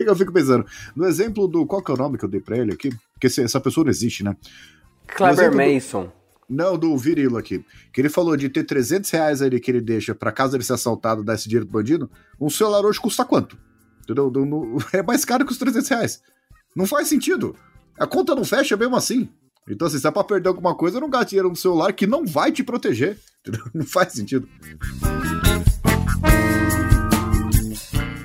eu 0.00 0.16
fico 0.16 0.32
pensando, 0.32 0.64
no 0.96 1.06
exemplo 1.06 1.46
do. 1.46 1.66
Qual 1.66 1.82
que 1.82 1.90
é 1.90 1.94
o 1.94 1.98
nome 1.98 2.16
que 2.16 2.24
eu 2.24 2.28
dei 2.28 2.40
pra 2.40 2.56
ele 2.56 2.72
aqui? 2.72 2.90
Porque 3.12 3.26
essa 3.26 3.60
pessoa 3.60 3.84
não 3.84 3.90
existe, 3.90 4.24
né? 4.24 4.34
Kleber 5.06 5.54
Mason. 5.54 6.04
Do, 6.04 6.17
não, 6.48 6.78
do 6.78 6.96
Virilo 6.96 7.36
aqui. 7.36 7.62
Que 7.92 8.00
ele 8.00 8.08
falou 8.08 8.36
de 8.36 8.48
ter 8.48 8.64
300 8.64 9.10
reais 9.10 9.42
ali 9.42 9.60
que 9.60 9.70
ele 9.70 9.80
deixa 9.80 10.14
para 10.14 10.32
caso 10.32 10.56
ele 10.56 10.64
ser 10.64 10.72
assaltado, 10.72 11.22
dar 11.22 11.34
esse 11.34 11.48
dinheiro 11.48 11.66
pro 11.66 11.78
bandido. 11.78 12.10
Um 12.40 12.48
celular 12.48 12.84
hoje 12.86 12.98
custa 12.98 13.24
quanto? 13.24 13.58
Entendeu? 14.02 14.32
É 14.92 15.02
mais 15.02 15.24
caro 15.24 15.44
que 15.44 15.52
os 15.52 15.58
300 15.58 15.88
reais. 15.88 16.22
Não 16.74 16.86
faz 16.86 17.08
sentido. 17.08 17.54
A 17.98 18.06
conta 18.06 18.34
não 18.34 18.44
fecha 18.44 18.76
mesmo 18.76 18.96
assim. 18.96 19.28
Então, 19.68 19.86
assim, 19.86 19.98
se 19.98 20.06
é 20.06 20.10
pra 20.10 20.24
perder 20.24 20.48
alguma 20.48 20.74
coisa, 20.74 20.98
não 20.98 21.10
gaste 21.10 21.30
dinheiro 21.30 21.50
no 21.50 21.56
celular 21.56 21.92
que 21.92 22.06
não 22.06 22.24
vai 22.24 22.50
te 22.50 22.62
proteger. 22.62 23.18
Entendeu? 23.46 23.66
Não 23.74 23.84
faz 23.84 24.14
sentido. 24.14 24.48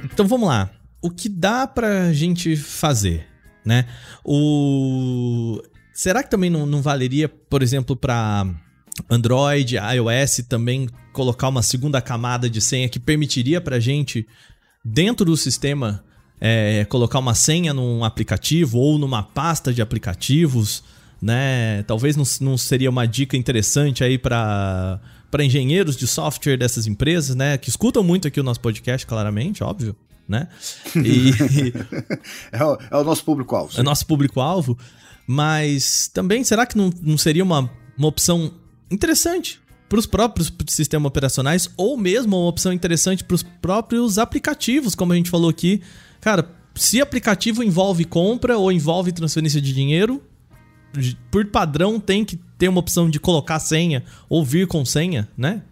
Então 0.05 0.26
vamos 0.28 0.47
lá. 0.47 0.69
O 1.01 1.09
que 1.09 1.28
dá 1.28 1.67
pra 1.67 2.13
gente 2.13 2.55
fazer, 2.55 3.28
né? 3.65 3.86
O 4.24 5.61
Será 5.93 6.23
que 6.23 6.29
também 6.29 6.49
não, 6.49 6.65
não 6.65 6.81
valeria, 6.81 7.29
por 7.29 7.61
exemplo, 7.61 7.95
para 7.95 8.47
Android, 9.09 9.75
iOS 9.75 10.43
também 10.49 10.89
colocar 11.11 11.47
uma 11.47 11.61
segunda 11.61 12.01
camada 12.01 12.49
de 12.49 12.59
senha 12.59 12.89
que 12.89 12.99
permitiria 12.99 13.61
para 13.61 13.79
gente, 13.79 14.27
dentro 14.83 15.25
do 15.25 15.37
sistema, 15.37 16.03
é, 16.41 16.83
colocar 16.85 17.19
uma 17.19 17.35
senha 17.35 17.73
num 17.73 18.03
aplicativo 18.03 18.79
ou 18.79 18.97
numa 18.97 19.21
pasta 19.21 19.71
de 19.71 19.81
aplicativos, 19.81 20.83
né? 21.21 21.83
Talvez 21.83 22.17
não, 22.17 22.25
não 22.41 22.57
seria 22.57 22.89
uma 22.89 23.07
dica 23.07 23.37
interessante 23.37 24.03
aí 24.03 24.17
para 24.17 24.99
engenheiros 25.39 25.95
de 25.95 26.07
software 26.07 26.57
dessas 26.57 26.87
empresas, 26.87 27.35
né? 27.35 27.57
Que 27.57 27.69
escutam 27.69 28.03
muito 28.03 28.27
aqui 28.27 28.39
o 28.39 28.43
nosso 28.43 28.59
podcast, 28.59 29.05
claramente, 29.05 29.63
óbvio, 29.63 29.95
né? 30.28 30.47
E... 30.95 31.32
é, 32.51 32.63
o, 32.63 32.78
é 32.91 32.97
o 32.97 33.03
nosso 33.03 33.24
público-alvo. 33.24 33.74
É 33.78 33.82
o 33.82 33.84
nosso 33.84 34.05
público-alvo. 34.05 34.78
Mas 35.26 36.07
também, 36.07 36.43
será 36.43 36.65
que 36.65 36.78
não, 36.78 36.91
não 37.01 37.17
seria 37.17 37.43
uma, 37.43 37.69
uma 37.97 38.07
opção 38.07 38.53
interessante 38.91 39.61
para 39.88 39.99
os 39.99 40.05
próprios 40.05 40.51
sistemas 40.69 41.07
operacionais 41.07 41.69
ou 41.78 41.97
mesmo 41.97 42.38
uma 42.38 42.47
opção 42.47 42.74
interessante 42.74 43.24
para 43.24 43.36
os 43.36 43.43
próprios 43.43 44.17
aplicativos, 44.17 44.95
como 44.95 45.13
a 45.13 45.15
gente 45.15 45.30
falou 45.30 45.49
aqui? 45.49 45.82
Cara, 46.19 46.49
se 46.76 46.99
aplicativo 46.99 47.63
envolve 47.63 48.03
compra 48.03 48.57
ou 48.57 48.71
envolve 48.71 49.11
transferência 49.11 49.61
de 49.61 49.74
dinheiro, 49.74 50.21
por 51.32 51.45
padrão 51.45 51.99
tem 51.99 52.24
que 52.26 52.38
ter 52.57 52.67
uma 52.67 52.80
opção 52.80 53.09
de 53.09 53.19
colocar 53.19 53.59
senha 53.59 54.03
ou 54.30 54.43
vir 54.43 54.67
com 54.67 54.86
senha, 54.86 55.30
né? 55.38 55.63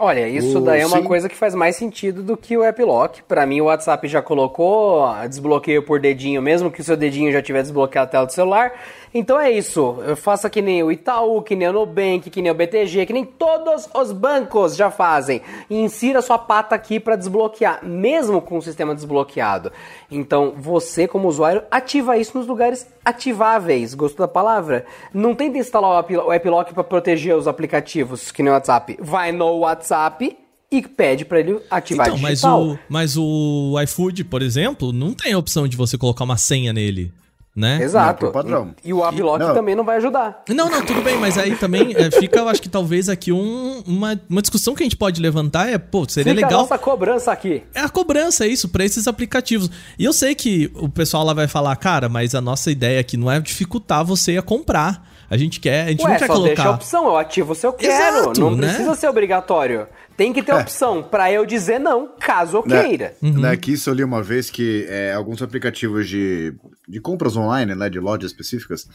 Olha, 0.00 0.28
isso 0.28 0.58
O- 0.58 0.60
daí 0.60 0.80
é 0.80 0.86
uma 0.86 0.98
sim. 0.98 1.04
coisa 1.04 1.28
que 1.28 1.34
faz 1.34 1.54
mais 1.54 1.74
sentido 1.74 2.22
do 2.22 2.36
que 2.36 2.56
o 2.56 2.62
App 2.62 2.80
Lock. 2.82 3.22
Pra 3.24 3.44
mim, 3.44 3.60
o 3.60 3.64
WhatsApp 3.64 4.06
já 4.06 4.22
colocou 4.22 5.04
desbloqueio 5.28 5.82
por 5.82 5.98
dedinho, 6.00 6.40
mesmo 6.40 6.70
que 6.70 6.80
o 6.80 6.84
seu 6.84 6.96
dedinho 6.96 7.32
já 7.32 7.42
tiver 7.42 7.62
desbloqueado 7.62 8.06
a 8.08 8.10
tela 8.10 8.26
do 8.26 8.32
celular. 8.32 8.72
Então 9.14 9.38
é 9.40 9.50
isso. 9.50 9.96
Faça 10.16 10.50
que 10.50 10.60
nem 10.62 10.82
o 10.82 10.92
Itaú, 10.92 11.42
que 11.42 11.56
nem 11.56 11.68
o 11.68 11.72
Nubank, 11.72 12.28
que 12.30 12.42
nem 12.42 12.50
o 12.50 12.54
BTG, 12.54 13.06
que 13.06 13.12
nem 13.12 13.24
todos 13.24 13.88
os 13.94 14.12
bancos 14.12 14.76
já 14.76 14.90
fazem. 14.90 15.40
E 15.70 15.76
insira 15.76 16.20
sua 16.22 16.38
pata 16.38 16.74
aqui 16.74 17.00
pra 17.00 17.16
desbloquear, 17.16 17.84
mesmo 17.84 18.40
com 18.40 18.58
o 18.58 18.62
sistema 18.62 18.94
desbloqueado. 18.94 19.72
Então, 20.10 20.54
você, 20.56 21.08
como 21.08 21.28
usuário, 21.28 21.62
ativa 21.70 22.16
isso 22.18 22.36
nos 22.36 22.46
lugares 22.46 22.86
ativáveis. 23.04 23.94
Gostou 23.94 24.26
da 24.26 24.32
palavra? 24.32 24.84
Não 25.12 25.34
tenta 25.34 25.58
instalar 25.58 25.90
o 25.90 25.98
App- 25.98 26.16
o 26.16 26.32
App 26.32 26.48
Lock 26.48 26.74
pra 26.74 26.84
proteger 26.84 27.34
os 27.36 27.48
aplicativos, 27.48 28.30
que 28.30 28.42
nem 28.42 28.50
o 28.50 28.54
WhatsApp. 28.54 28.96
Vai 29.00 29.32
no 29.32 29.58
WhatsApp 29.58 30.36
e 30.70 30.82
pede 30.82 31.24
pra 31.24 31.40
ele 31.40 31.58
ativar 31.70 32.08
Então, 32.08 32.18
mas 32.18 32.44
o, 32.44 32.78
mas 32.88 33.16
o 33.16 33.74
iFood, 33.82 34.24
por 34.24 34.42
exemplo, 34.42 34.92
não 34.92 35.14
tem 35.14 35.32
a 35.32 35.38
opção 35.38 35.66
de 35.66 35.76
você 35.76 35.96
colocar 35.96 36.24
uma 36.24 36.36
senha 36.36 36.72
nele, 36.72 37.10
né? 37.58 37.82
Exato. 37.82 38.26
Não, 38.26 38.32
padrão. 38.32 38.74
E, 38.84 38.90
e 38.90 38.92
o 38.94 39.04
App 39.04 39.20
Lock 39.20 39.38
Não. 39.40 39.52
também 39.54 39.74
não 39.74 39.84
vai 39.84 39.96
ajudar. 39.96 40.42
Não, 40.48 40.70
não, 40.70 40.84
tudo 40.86 41.02
bem, 41.02 41.18
mas 41.18 41.36
aí 41.36 41.56
também 41.56 41.92
é, 41.96 42.10
fica, 42.10 42.38
eu 42.38 42.48
acho 42.48 42.62
que 42.62 42.68
talvez 42.68 43.08
aqui 43.08 43.32
um- 43.32 43.82
uma, 43.86 44.18
uma 44.30 44.40
discussão 44.40 44.74
que 44.74 44.82
a 44.82 44.86
gente 44.86 44.96
pode 44.96 45.20
levantar 45.20 45.68
é, 45.68 45.76
pô, 45.76 46.08
seria 46.08 46.32
Fica 46.34 46.46
a 46.46 46.48
legal. 46.48 46.60
nossa 46.62 46.78
cobrança 46.78 47.32
aqui. 47.32 47.62
É 47.74 47.80
a 47.80 47.88
cobrança, 47.88 48.44
é 48.44 48.48
isso, 48.48 48.68
pra 48.68 48.84
esses 48.84 49.08
aplicativos. 49.08 49.70
E 49.98 50.04
eu 50.04 50.12
sei 50.12 50.34
que 50.34 50.70
o 50.76 50.88
pessoal 50.88 51.24
lá 51.24 51.34
vai 51.34 51.48
falar, 51.48 51.74
cara, 51.76 52.08
mas 52.08 52.34
a 52.34 52.40
nossa 52.40 52.70
ideia 52.70 53.00
aqui 53.00 53.16
não 53.16 53.30
é 53.30 53.40
dificultar 53.40 54.04
você 54.04 54.36
a 54.36 54.42
comprar. 54.42 55.06
A 55.30 55.36
gente 55.36 55.60
quer, 55.60 55.84
a 55.86 55.90
gente 55.90 56.02
Ué, 56.04 56.10
não 56.12 56.18
quer 56.18 56.26
só 56.26 56.32
deixa 56.38 56.52
a 56.52 56.64
colocar. 56.64 56.70
opção, 56.76 57.06
eu 57.06 57.16
ativo 57.18 57.54
se 57.54 57.66
eu 57.66 57.72
quero. 57.74 58.16
Exato, 58.18 58.40
não 58.40 58.52
né? 58.52 58.68
precisa 58.68 58.94
ser 58.94 59.08
obrigatório. 59.08 59.86
Tem 60.18 60.32
que 60.32 60.42
ter 60.42 60.52
opção 60.52 61.02
pra 61.02 61.30
eu 61.32 61.46
dizer 61.46 61.78
não, 61.78 62.08
caso 62.18 62.56
eu 62.58 62.66
Né? 62.66 62.82
queira. 62.82 63.16
Né, 63.22 63.56
que 63.56 63.72
isso 63.72 63.88
eu 63.88 63.94
li 63.94 64.02
uma 64.02 64.20
vez 64.22 64.50
que 64.50 64.84
é, 64.88 65.12
alguns 65.14 65.40
aplicativos 65.40 66.08
de, 66.08 66.52
de 66.88 67.00
compras 67.00 67.36
online, 67.36 67.72
né, 67.76 67.88
de 67.88 68.00
lojas 68.00 68.32
específicas, 68.32 68.86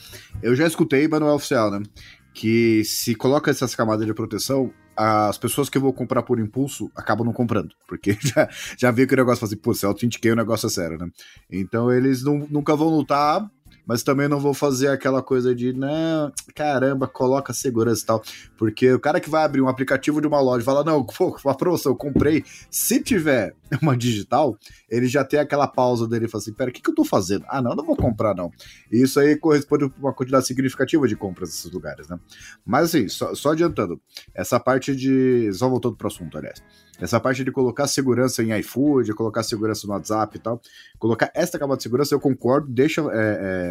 eu 0.42 0.54
já 0.54 0.68
escutei, 0.68 1.08
mas 1.08 1.22
não 1.22 1.30
é 1.30 1.34
oficial, 1.34 1.72
né? 1.72 1.82
Que 2.34 2.84
se 2.84 3.16
coloca 3.16 3.50
essas 3.50 3.74
camadas 3.74 4.06
de 4.06 4.14
proteção, 4.14 4.70
as 4.98 5.38
pessoas 5.38 5.70
que 5.70 5.78
eu 5.78 5.82
vou 5.82 5.94
comprar 5.94 6.24
por 6.24 6.40
impulso 6.40 6.92
acabam 6.96 7.26
não 7.26 7.34
comprando. 7.34 7.70
Porque 7.88 8.18
já, 8.20 8.50
já 8.78 8.92
viu 8.92 9.08
que 9.08 9.14
o 9.14 9.18
negócio 9.18 9.40
fala 9.40 9.48
assim, 9.52 9.62
pô, 9.62 9.74
se 9.74 9.86
eu 9.86 9.90
autentiquei 9.90 10.32
o 10.32 10.36
negócio 10.36 10.68
é 10.68 10.70
sério, 10.70 10.98
né? 10.98 11.08
Então 11.50 11.90
eles 11.92 12.22
não- 12.22 12.46
nunca 12.50 12.76
vão 12.76 12.90
lutar, 12.90 13.50
mas 13.86 14.04
também 14.04 14.28
não 14.28 14.40
vou 14.40 14.54
fazer 14.54 14.88
aquela 14.88 15.22
coisa 15.22 15.54
de, 15.54 15.74
não, 15.74 16.32
caramba, 16.56 17.08
coloca 17.08 17.54
segurança 17.54 18.04
e 18.04 18.06
tal. 18.06 18.24
Porque 18.58 18.92
o 18.92 19.00
cara 19.00 19.20
que 19.20 19.30
vai 19.30 19.44
abrir 19.44 19.62
um 19.62 19.68
aplicativo 19.68 20.22
de 20.22 20.28
uma 20.28 20.40
loja 20.40 20.62
e 20.62 20.66
fala, 20.66 20.84
não, 20.84 21.04
pô, 21.06 21.38
uma 21.44 21.58
eu 21.86 21.96
comprei. 21.96 22.44
Se 22.70 23.02
tiver 23.02 23.56
uma 23.82 23.98
digital, 23.98 24.58
ele 24.90 25.08
já 25.08 25.24
tem 25.24 25.40
aquela 25.40 25.68
pausa 25.68 26.08
dele 26.08 26.26
e 26.26 26.28
fala 26.30 26.42
assim: 26.42 26.54
pera, 26.54 26.70
o 26.70 26.74
que, 26.74 26.82
que 26.82 26.90
eu 26.90 26.96
tô 26.96 27.04
fazendo? 27.04 27.46
Ah, 27.48 27.62
não, 27.62 27.76
não 27.76 27.84
vou 27.84 27.96
comprar, 27.96 28.36
não. 28.36 28.52
E 28.92 29.02
isso 29.02 29.20
aí 29.20 29.36
corresponde 29.36 29.86
a 29.86 29.92
uma 30.00 30.14
quantidade 30.14 30.46
significativa 30.46 31.08
de 31.08 31.16
compras 31.16 31.50
nesses 31.50 31.72
lugares, 31.72 32.08
né? 32.08 32.20
Mas 32.66 32.86
assim, 32.86 33.08
só, 33.08 33.34
só 33.34 33.52
adiantando, 33.52 34.00
essa 34.34 34.60
parte 34.60 34.96
de. 34.96 35.52
Só 35.54 35.70
voltando 35.70 35.96
pro 35.96 36.08
assunto, 36.08 36.38
aliás. 36.38 36.62
Essa 37.00 37.20
parte 37.20 37.44
de 37.44 37.52
colocar 37.52 37.88
segurança 37.88 38.44
em 38.44 38.58
iFood, 38.60 39.14
colocar 39.14 39.42
segurança 39.42 39.88
no 39.88 39.94
WhatsApp 39.94 40.38
e 40.38 40.40
tal, 40.40 40.62
colocar 41.00 41.32
esta 41.34 41.58
camada 41.58 41.78
de 41.78 41.84
segurança, 41.84 42.14
eu 42.14 42.20
concordo, 42.20 42.68
deixa, 42.68 43.02
é, 43.02 43.06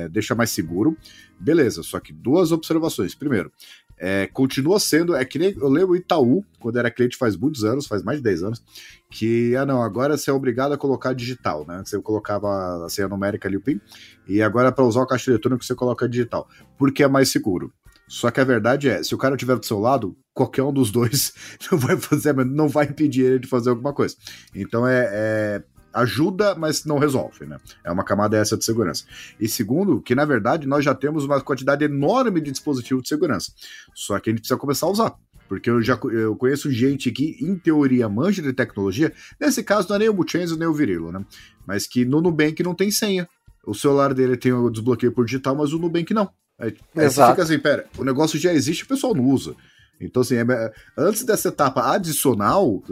é, 0.04 0.08
deixa 0.08 0.34
mais 0.34 0.50
seguro. 0.50 0.96
Beleza, 1.38 1.82
só 1.82 2.00
que 2.00 2.12
duas 2.12 2.50
observações. 2.50 3.14
Primeiro, 3.14 3.52
é, 3.96 4.26
continua 4.26 4.80
sendo, 4.80 5.14
é 5.14 5.24
que 5.24 5.38
nem 5.38 5.54
eu 5.56 5.68
lembro 5.68 5.92
o 5.92 5.96
Itaú, 5.96 6.44
quando 6.58 6.76
era 6.76 6.90
cliente 6.90 7.16
faz 7.16 7.36
muitos 7.36 7.62
anos, 7.62 7.86
faz 7.86 8.02
mais 8.02 8.18
de 8.18 8.24
10 8.24 8.42
anos, 8.42 8.64
que, 9.08 9.54
ah 9.54 9.64
não, 9.64 9.80
agora 9.80 10.16
você 10.16 10.28
é 10.28 10.32
obrigado 10.32 10.72
a 10.72 10.76
colocar 10.76 11.12
digital, 11.12 11.64
né? 11.66 11.80
Você 11.84 12.00
colocava 12.00 12.84
a 12.84 12.88
senha 12.88 13.06
numérica 13.06 13.46
ali, 13.46 13.56
o 13.56 13.60
PIN, 13.60 13.80
e 14.26 14.42
agora 14.42 14.72
para 14.72 14.84
usar 14.84 15.02
o 15.02 15.06
caixa 15.06 15.30
eletrônico 15.30 15.64
você 15.64 15.76
coloca 15.76 16.08
digital, 16.08 16.48
porque 16.76 17.04
é 17.04 17.08
mais 17.08 17.30
seguro. 17.30 17.72
Só 18.12 18.30
que 18.30 18.40
a 18.40 18.44
verdade 18.44 18.90
é, 18.90 19.02
se 19.02 19.14
o 19.14 19.18
cara 19.18 19.36
estiver 19.36 19.56
do 19.56 19.64
seu 19.64 19.78
lado, 19.78 20.14
qualquer 20.34 20.62
um 20.62 20.70
dos 20.70 20.90
dois 20.90 21.32
não 21.72 21.78
vai 21.78 21.96
fazer, 21.96 22.34
não 22.44 22.68
vai 22.68 22.84
impedir 22.84 23.22
ele 23.22 23.38
de 23.38 23.48
fazer 23.48 23.70
alguma 23.70 23.94
coisa. 23.94 24.14
Então 24.54 24.86
é, 24.86 25.08
é 25.10 25.62
ajuda, 25.94 26.54
mas 26.54 26.84
não 26.84 26.98
resolve, 26.98 27.46
né? 27.46 27.56
É 27.82 27.90
uma 27.90 28.04
camada 28.04 28.36
essa 28.36 28.54
de 28.54 28.66
segurança. 28.66 29.04
E 29.40 29.48
segundo, 29.48 29.98
que 30.02 30.14
na 30.14 30.26
verdade 30.26 30.68
nós 30.68 30.84
já 30.84 30.94
temos 30.94 31.24
uma 31.24 31.40
quantidade 31.40 31.86
enorme 31.86 32.38
de 32.42 32.50
dispositivos 32.50 33.02
de 33.02 33.08
segurança. 33.08 33.50
Só 33.94 34.20
que 34.20 34.28
a 34.28 34.32
gente 34.32 34.40
precisa 34.40 34.60
começar 34.60 34.84
a 34.84 34.90
usar. 34.90 35.14
Porque 35.48 35.70
eu 35.70 35.80
já 35.80 35.98
eu 36.12 36.36
conheço 36.36 36.70
gente 36.70 37.10
que, 37.10 37.38
em 37.40 37.56
teoria, 37.56 38.10
manja 38.10 38.42
de 38.42 38.52
tecnologia. 38.52 39.10
Nesse 39.40 39.62
caso, 39.62 39.88
não 39.88 39.96
é 39.96 40.00
nem 40.00 40.08
o 40.10 40.14
Buchenzo 40.14 40.58
nem 40.58 40.68
o 40.68 40.74
Virilo, 40.74 41.10
né? 41.10 41.24
Mas 41.66 41.86
que 41.86 42.04
no 42.04 42.20
Nubank 42.20 42.62
não 42.62 42.74
tem 42.74 42.90
senha. 42.90 43.26
O 43.66 43.74
celular 43.74 44.12
dele 44.12 44.36
tem 44.36 44.52
o 44.52 44.68
desbloqueio 44.68 45.12
por 45.12 45.24
digital, 45.24 45.56
mas 45.56 45.72
o 45.72 45.78
Nubank 45.78 46.12
não. 46.12 46.30
Aí, 46.58 46.74
aí 46.96 47.10
você 47.10 47.26
fica 47.30 47.42
assim, 47.42 47.58
pera, 47.58 47.86
o 47.98 48.04
negócio 48.04 48.38
já 48.38 48.52
existe, 48.52 48.84
o 48.84 48.88
pessoal 48.88 49.14
não 49.14 49.24
usa. 49.24 49.54
Então, 50.00 50.22
assim, 50.22 50.36
é- 50.36 50.72
antes 50.98 51.22
dessa 51.24 51.48
etapa 51.48 51.92
adicional, 51.92 52.82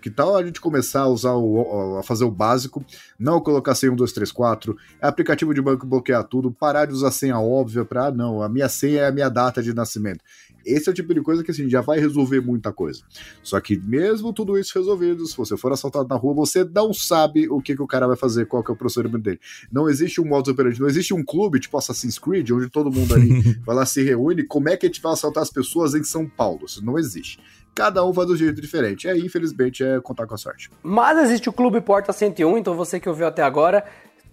que 0.00 0.10
tal 0.10 0.34
a 0.36 0.44
gente 0.44 0.60
começar 0.60 1.00
a 1.02 1.08
usar 1.08 1.34
o, 1.34 1.98
a 1.98 2.02
fazer 2.02 2.24
o 2.24 2.30
básico, 2.30 2.84
não 3.18 3.40
colocar 3.40 3.74
senha 3.74 3.92
1, 3.92 3.96
2, 3.96 4.12
3, 4.12 4.32
4, 4.32 4.76
aplicativo 5.00 5.52
de 5.52 5.60
banco 5.60 5.86
bloquear 5.86 6.24
tudo, 6.24 6.50
parar 6.50 6.86
de 6.86 6.92
usar 6.92 7.10
senha 7.10 7.38
óbvia 7.38 7.84
para, 7.84 8.06
ah, 8.06 8.10
não, 8.10 8.42
a 8.42 8.48
minha 8.48 8.68
senha 8.68 9.02
é 9.02 9.06
a 9.08 9.12
minha 9.12 9.28
data 9.28 9.62
de 9.62 9.74
nascimento. 9.74 10.24
Esse 10.64 10.88
é 10.88 10.92
o 10.92 10.94
tipo 10.94 11.12
de 11.14 11.20
coisa 11.22 11.42
que, 11.44 11.50
assim, 11.50 11.68
já 11.68 11.80
vai 11.80 11.98
resolver 11.98 12.40
muita 12.40 12.72
coisa. 12.72 13.02
Só 13.42 13.60
que 13.60 13.76
mesmo 13.78 14.32
tudo 14.32 14.58
isso 14.58 14.78
resolvido, 14.78 15.26
se 15.26 15.36
você 15.36 15.56
for 15.56 15.72
assaltado 15.72 16.08
na 16.08 16.16
rua, 16.16 16.34
você 16.34 16.64
não 16.64 16.92
sabe 16.92 17.48
o 17.48 17.60
que, 17.60 17.74
que 17.76 17.82
o 17.82 17.86
cara 17.86 18.06
vai 18.06 18.16
fazer, 18.16 18.46
qual 18.46 18.62
que 18.62 18.70
é 18.70 18.74
o 18.74 18.76
procedimento 18.76 19.22
dele. 19.24 19.40
Não 19.70 19.88
existe 19.88 20.20
um 20.20 20.24
modus 20.26 20.52
operandi, 20.52 20.80
não 20.80 20.88
existe 20.88 21.12
um 21.14 21.24
clube 21.24 21.60
tipo 21.60 21.76
Assassin's 21.76 22.18
Creed, 22.18 22.50
onde 22.50 22.68
todo 22.70 22.90
mundo 22.90 23.14
ali 23.14 23.42
vai 23.64 23.74
lá 23.76 23.84
se 23.86 24.02
reúne, 24.02 24.42
como 24.44 24.68
é 24.68 24.76
que 24.76 24.86
a 24.86 24.88
gente 24.88 25.00
vai 25.02 25.12
assaltar 25.12 25.42
as 25.42 25.50
pessoas 25.50 25.94
em 25.94 26.02
São 26.04 26.26
Paulo? 26.28 26.64
Isso 26.66 26.84
não 26.84 26.98
existe. 26.98 27.38
Cada 27.74 28.04
um 28.06 28.12
faz 28.14 28.28
de 28.28 28.34
um 28.34 28.36
jeito 28.36 28.60
diferente. 28.60 29.08
Aí, 29.08 29.20
infelizmente, 29.20 29.82
é 29.82 30.00
contar 30.00 30.26
com 30.28 30.34
a 30.34 30.38
sorte. 30.38 30.70
Mas 30.82 31.18
existe 31.18 31.48
o 31.48 31.52
Clube 31.52 31.80
Porta 31.80 32.12
101, 32.12 32.56
então 32.58 32.74
você 32.76 33.00
que 33.00 33.08
ouviu 33.08 33.26
até 33.26 33.42
agora, 33.42 33.84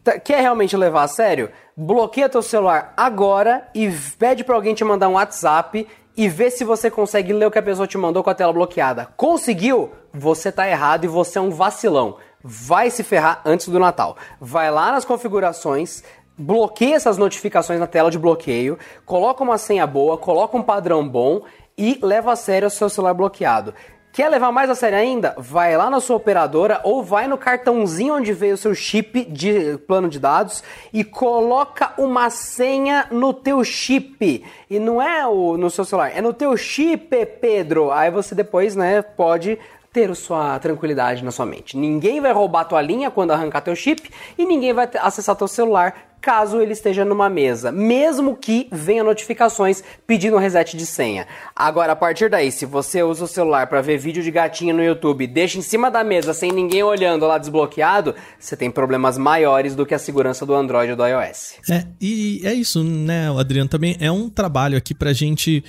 tá- 0.03 0.19
quer 0.19 0.41
realmente 0.41 0.77
levar 0.77 1.03
a 1.03 1.07
sério? 1.07 1.49
Bloqueia 1.75 2.29
teu 2.29 2.43
celular 2.43 2.93
agora 2.95 3.67
e 3.73 3.89
pede 4.19 4.43
pra 4.43 4.53
alguém 4.55 4.75
te 4.75 4.83
mandar 4.83 5.09
um 5.09 5.13
WhatsApp 5.13 5.87
e 6.15 6.27
vê 6.27 6.49
se 6.49 6.63
você 6.63 6.91
consegue 6.91 7.33
ler 7.33 7.45
o 7.45 7.51
que 7.51 7.59
a 7.59 7.63
pessoa 7.63 7.87
te 7.87 7.97
mandou 7.97 8.23
com 8.23 8.29
a 8.29 8.35
tela 8.35 8.53
bloqueada. 8.53 9.07
Conseguiu? 9.17 9.91
Você 10.13 10.51
tá 10.51 10.67
errado 10.69 11.05
e 11.05 11.07
você 11.07 11.37
é 11.37 11.41
um 11.41 11.49
vacilão. 11.49 12.17
Vai 12.43 12.89
se 12.89 13.03
ferrar 13.03 13.41
antes 13.45 13.67
do 13.69 13.79
Natal. 13.79 14.17
Vai 14.39 14.69
lá 14.71 14.91
nas 14.91 15.05
configurações, 15.05 16.03
bloqueia 16.37 16.95
essas 16.95 17.17
notificações 17.17 17.79
na 17.79 17.87
tela 17.87 18.09
de 18.09 18.19
bloqueio, 18.19 18.77
coloca 19.05 19.43
uma 19.43 19.57
senha 19.57 19.85
boa, 19.85 20.17
coloca 20.17 20.57
um 20.57 20.63
padrão 20.63 21.07
bom 21.07 21.43
e 21.77 21.99
leva 22.01 22.33
a 22.33 22.35
sério 22.35 22.67
o 22.67 22.71
seu 22.71 22.89
celular 22.89 23.13
bloqueado. 23.13 23.73
Quer 24.13 24.27
levar 24.27 24.51
mais 24.51 24.69
a 24.69 24.75
sério 24.75 24.97
ainda? 24.97 25.33
Vai 25.37 25.77
lá 25.77 25.89
na 25.89 26.01
sua 26.01 26.17
operadora 26.17 26.81
ou 26.83 27.01
vai 27.01 27.29
no 27.29 27.37
cartãozinho 27.37 28.15
onde 28.15 28.33
veio 28.33 28.55
o 28.55 28.57
seu 28.57 28.75
chip 28.75 29.23
de 29.23 29.77
plano 29.87 30.09
de 30.09 30.19
dados 30.19 30.61
e 30.91 31.01
coloca 31.01 31.93
uma 31.97 32.29
senha 32.29 33.07
no 33.09 33.33
teu 33.33 33.63
chip. 33.63 34.43
E 34.69 34.79
não 34.79 35.01
é 35.01 35.25
o, 35.25 35.55
no 35.55 35.69
seu 35.69 35.85
celular, 35.85 36.11
é 36.13 36.21
no 36.21 36.33
teu 36.33 36.57
chip, 36.57 37.25
Pedro. 37.39 37.89
Aí 37.89 38.11
você 38.11 38.35
depois, 38.35 38.75
né, 38.75 39.01
pode 39.01 39.57
ter 39.93 40.13
sua 40.13 40.59
tranquilidade 40.59 41.23
na 41.23 41.31
sua 41.31 41.45
mente. 41.45 41.77
Ninguém 41.77 42.19
vai 42.19 42.33
roubar 42.33 42.65
tua 42.65 42.81
linha 42.81 43.09
quando 43.09 43.31
arrancar 43.31 43.61
teu 43.61 43.75
chip 43.77 44.09
e 44.37 44.45
ninguém 44.45 44.73
vai 44.73 44.89
acessar 44.99 45.37
teu 45.37 45.47
celular 45.47 46.10
caso 46.21 46.61
ele 46.61 46.73
esteja 46.73 47.03
numa 47.03 47.29
mesa, 47.29 47.71
mesmo 47.71 48.35
que 48.35 48.67
venha 48.71 49.03
notificações 49.03 49.83
pedindo 50.05 50.37
reset 50.37 50.77
de 50.77 50.85
senha. 50.85 51.27
Agora, 51.55 51.93
a 51.93 51.95
partir 51.95 52.29
daí, 52.29 52.51
se 52.51 52.65
você 52.65 53.01
usa 53.01 53.23
o 53.25 53.27
celular 53.27 53.67
para 53.67 53.81
ver 53.81 53.97
vídeo 53.97 54.21
de 54.21 54.29
gatinho 54.29 54.75
no 54.75 54.83
YouTube, 54.83 55.25
deixa 55.25 55.57
em 55.57 55.61
cima 55.61 55.89
da 55.89 56.03
mesa 56.03 56.33
sem 56.33 56.51
ninguém 56.51 56.83
olhando 56.83 57.25
lá 57.25 57.37
desbloqueado, 57.37 58.13
você 58.39 58.55
tem 58.55 58.69
problemas 58.69 59.17
maiores 59.17 59.75
do 59.75 59.85
que 59.85 59.95
a 59.95 59.99
segurança 59.99 60.45
do 60.45 60.53
Android 60.53 60.91
ou 60.91 60.97
do 60.97 61.05
iOS. 61.05 61.55
É, 61.69 61.85
e 61.99 62.41
é 62.43 62.53
isso, 62.53 62.83
né, 62.83 63.27
Adriano? 63.35 63.69
Também 63.69 63.97
é 63.99 64.11
um 64.11 64.29
trabalho 64.29 64.77
aqui 64.77 64.93
pra 64.93 65.13
gente 65.13 65.63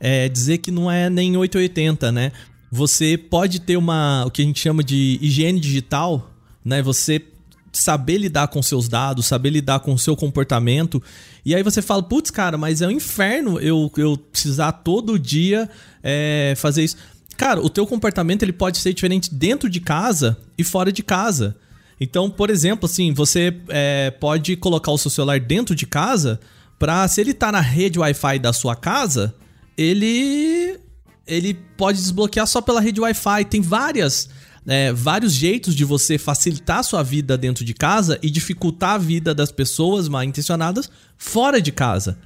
é, 0.00 0.28
dizer 0.28 0.58
que 0.58 0.70
não 0.70 0.90
é 0.90 1.10
nem 1.10 1.36
880, 1.36 2.10
né? 2.10 2.32
Você 2.70 3.16
pode 3.16 3.60
ter 3.60 3.76
uma, 3.76 4.24
o 4.26 4.30
que 4.30 4.42
a 4.42 4.44
gente 4.44 4.60
chama 4.60 4.82
de 4.82 5.18
higiene 5.20 5.58
digital, 5.58 6.30
né? 6.64 6.82
Você 6.82 7.22
saber 7.80 8.18
lidar 8.18 8.48
com 8.48 8.62
seus 8.62 8.88
dados, 8.88 9.26
saber 9.26 9.50
lidar 9.50 9.80
com 9.80 9.92
o 9.92 9.98
seu 9.98 10.16
comportamento. 10.16 11.02
E 11.44 11.54
aí 11.54 11.62
você 11.62 11.80
fala, 11.80 12.02
putz, 12.02 12.30
cara, 12.30 12.58
mas 12.58 12.82
é 12.82 12.86
um 12.86 12.90
inferno 12.90 13.58
eu, 13.60 13.90
eu 13.96 14.16
precisar 14.16 14.72
todo 14.72 15.18
dia 15.18 15.68
é, 16.02 16.54
fazer 16.56 16.84
isso. 16.84 16.96
Cara, 17.36 17.60
o 17.60 17.70
teu 17.70 17.86
comportamento 17.86 18.42
ele 18.42 18.52
pode 18.52 18.78
ser 18.78 18.92
diferente 18.92 19.32
dentro 19.32 19.70
de 19.70 19.80
casa 19.80 20.36
e 20.56 20.64
fora 20.64 20.90
de 20.90 21.02
casa. 21.02 21.56
Então, 22.00 22.28
por 22.30 22.50
exemplo, 22.50 22.86
assim, 22.86 23.12
você 23.12 23.56
é, 23.68 24.10
pode 24.10 24.56
colocar 24.56 24.90
o 24.90 24.98
seu 24.98 25.10
celular 25.10 25.40
dentro 25.40 25.74
de 25.74 25.86
casa 25.86 26.40
Pra 26.78 27.08
se 27.08 27.20
ele 27.20 27.34
tá 27.34 27.50
na 27.50 27.60
rede 27.60 27.98
Wi-Fi 27.98 28.38
da 28.38 28.52
sua 28.52 28.76
casa, 28.76 29.34
ele 29.76 30.78
ele 31.26 31.54
pode 31.76 31.98
desbloquear 31.98 32.46
só 32.46 32.62
pela 32.62 32.80
rede 32.80 33.00
Wi-Fi. 33.00 33.44
Tem 33.46 33.60
várias 33.60 34.30
é, 34.68 34.92
vários 34.92 35.32
jeitos 35.32 35.74
de 35.74 35.82
você 35.82 36.18
facilitar 36.18 36.80
a 36.80 36.82
sua 36.82 37.02
vida 37.02 37.38
dentro 37.38 37.64
de 37.64 37.72
casa 37.72 38.18
e 38.22 38.28
dificultar 38.28 38.90
a 38.90 38.98
vida 38.98 39.34
das 39.34 39.50
pessoas 39.50 40.08
mal 40.08 40.22
intencionadas 40.22 40.90
fora 41.16 41.60
de 41.60 41.72
casa. 41.72 42.18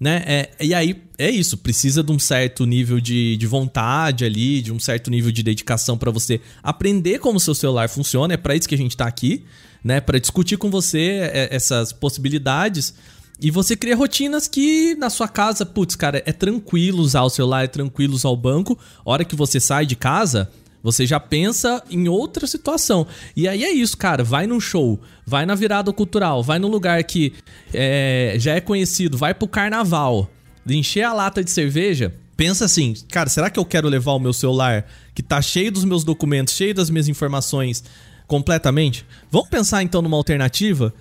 Né? 0.00 0.24
É, 0.26 0.50
e 0.64 0.72
aí 0.72 1.02
é 1.18 1.30
isso, 1.30 1.58
precisa 1.58 2.02
de 2.02 2.10
um 2.10 2.18
certo 2.18 2.64
nível 2.64 2.98
de, 2.98 3.36
de 3.36 3.46
vontade 3.46 4.24
ali, 4.24 4.62
de 4.62 4.72
um 4.72 4.78
certo 4.78 5.10
nível 5.10 5.30
de 5.30 5.42
dedicação 5.42 5.98
para 5.98 6.10
você 6.10 6.40
aprender 6.62 7.18
como 7.18 7.38
seu 7.38 7.54
celular 7.54 7.86
funciona. 7.90 8.32
É 8.32 8.38
para 8.38 8.56
isso 8.56 8.66
que 8.66 8.74
a 8.74 8.78
gente 8.78 8.96
tá 8.96 9.04
aqui, 9.04 9.44
né? 9.84 10.00
Para 10.00 10.18
discutir 10.18 10.56
com 10.56 10.70
você 10.70 11.30
é, 11.34 11.54
essas 11.54 11.92
possibilidades. 11.92 12.94
E 13.42 13.50
você 13.50 13.76
cria 13.76 13.94
rotinas 13.94 14.48
que 14.48 14.94
na 14.94 15.10
sua 15.10 15.28
casa, 15.28 15.66
putz, 15.66 15.96
cara, 15.96 16.22
é 16.24 16.32
tranquilo 16.32 17.02
usar 17.02 17.22
o 17.22 17.30
celular, 17.30 17.64
é 17.64 17.68
tranquilo 17.68 18.14
usar 18.14 18.30
o 18.30 18.36
banco. 18.36 18.78
hora 19.04 19.22
que 19.22 19.36
você 19.36 19.60
sai 19.60 19.84
de 19.84 19.96
casa, 19.96 20.50
você 20.82 21.06
já 21.06 21.20
pensa 21.20 21.82
em 21.90 22.08
outra 22.08 22.46
situação. 22.46 23.06
E 23.36 23.46
aí 23.46 23.64
é 23.64 23.70
isso, 23.70 23.96
cara. 23.96 24.24
Vai 24.24 24.46
num 24.46 24.60
show, 24.60 25.00
vai 25.26 25.44
na 25.44 25.54
virada 25.54 25.92
cultural, 25.92 26.42
vai 26.42 26.58
num 26.58 26.68
lugar 26.68 27.02
que 27.04 27.32
é, 27.72 28.34
já 28.38 28.54
é 28.54 28.60
conhecido, 28.60 29.16
vai 29.16 29.34
pro 29.34 29.48
carnaval, 29.48 30.30
encher 30.68 31.02
a 31.02 31.12
lata 31.12 31.44
de 31.44 31.50
cerveja. 31.50 32.14
Pensa 32.36 32.64
assim, 32.64 32.94
cara, 33.10 33.28
será 33.28 33.50
que 33.50 33.58
eu 33.58 33.64
quero 33.64 33.88
levar 33.88 34.12
o 34.12 34.18
meu 34.18 34.32
celular 34.32 34.86
que 35.14 35.22
tá 35.22 35.42
cheio 35.42 35.70
dos 35.70 35.84
meus 35.84 36.04
documentos, 36.04 36.54
cheio 36.54 36.74
das 36.74 36.88
minhas 36.88 37.08
informações 37.08 37.84
completamente? 38.26 39.04
Vamos 39.30 39.48
pensar 39.48 39.82
então 39.82 40.00
numa 40.00 40.16
alternativa? 40.16 40.94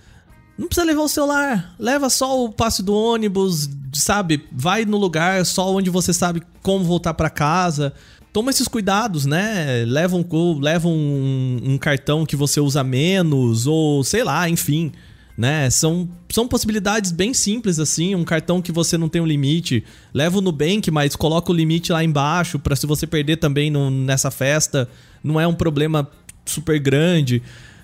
Não 0.58 0.68
precisa 0.68 0.86
levar 0.86 1.04
o 1.04 1.08
celular, 1.08 1.74
leva 1.80 2.10
só 2.10 2.44
o 2.44 2.52
passe 2.52 2.84
do 2.84 2.94
ônibus, 2.94 3.70
sabe? 3.94 4.46
Vai 4.52 4.84
no 4.84 4.98
lugar 4.98 5.46
só 5.46 5.74
onde 5.74 5.90
você 5.90 6.12
sabe 6.12 6.44
como 6.62 6.84
voltar 6.84 7.14
para 7.14 7.30
casa 7.30 7.94
toma 8.32 8.52
esses 8.52 8.68
cuidados, 8.68 9.26
né? 9.26 9.84
Leva 9.86 10.16
um, 10.16 10.60
leva 10.60 10.88
um, 10.88 11.60
um, 11.64 11.78
cartão 11.78 12.26
que 12.26 12.36
você 12.36 12.60
usa 12.60 12.84
menos, 12.84 13.68
ou 13.68 14.04
sei 14.04 14.24
lá, 14.24 14.50
enfim. 14.50 14.92
Né? 15.38 15.70
São, 15.70 16.10
são 16.30 16.48
possibilidades 16.48 17.12
bem 17.12 17.34
simples 17.34 17.80
assim. 17.80 18.14
Um 18.14 18.26
cartão 18.26 18.62
que 18.62 18.72
você 18.72 18.98
não 18.98 19.08
tem 19.08 19.22
um 19.22 19.26
limite. 19.26 19.84
Leva 20.14 20.38
o 20.38 20.42
Nubank, 20.42 20.92
mas 20.92 21.16
coloca 21.16 21.52
o 21.52 21.56
limite 21.56 21.94
lá 21.94 22.04
embaixo 22.04 22.60
para 22.60 22.76
se 22.76 22.86
você 22.86 23.08
perder 23.08 23.38
também 23.38 23.72
no, 23.72 23.90
nessa 23.90 24.30
festa, 24.30 24.90
não 25.24 25.40
é 25.40 25.48
um 25.48 25.56
problema 25.56 26.10
super 26.46 26.78
grande. 26.78 27.42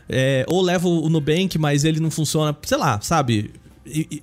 É, 0.08 0.46
ou 0.48 0.62
leva 0.62 0.88
o 0.88 1.10
Nubank, 1.10 1.58
mas 1.58 1.86
ele 1.86 2.00
não 2.00 2.12
funciona, 2.12 2.56
sei 2.64 2.78
lá, 2.78 3.00
sabe? 3.02 3.52
E, 3.86 4.22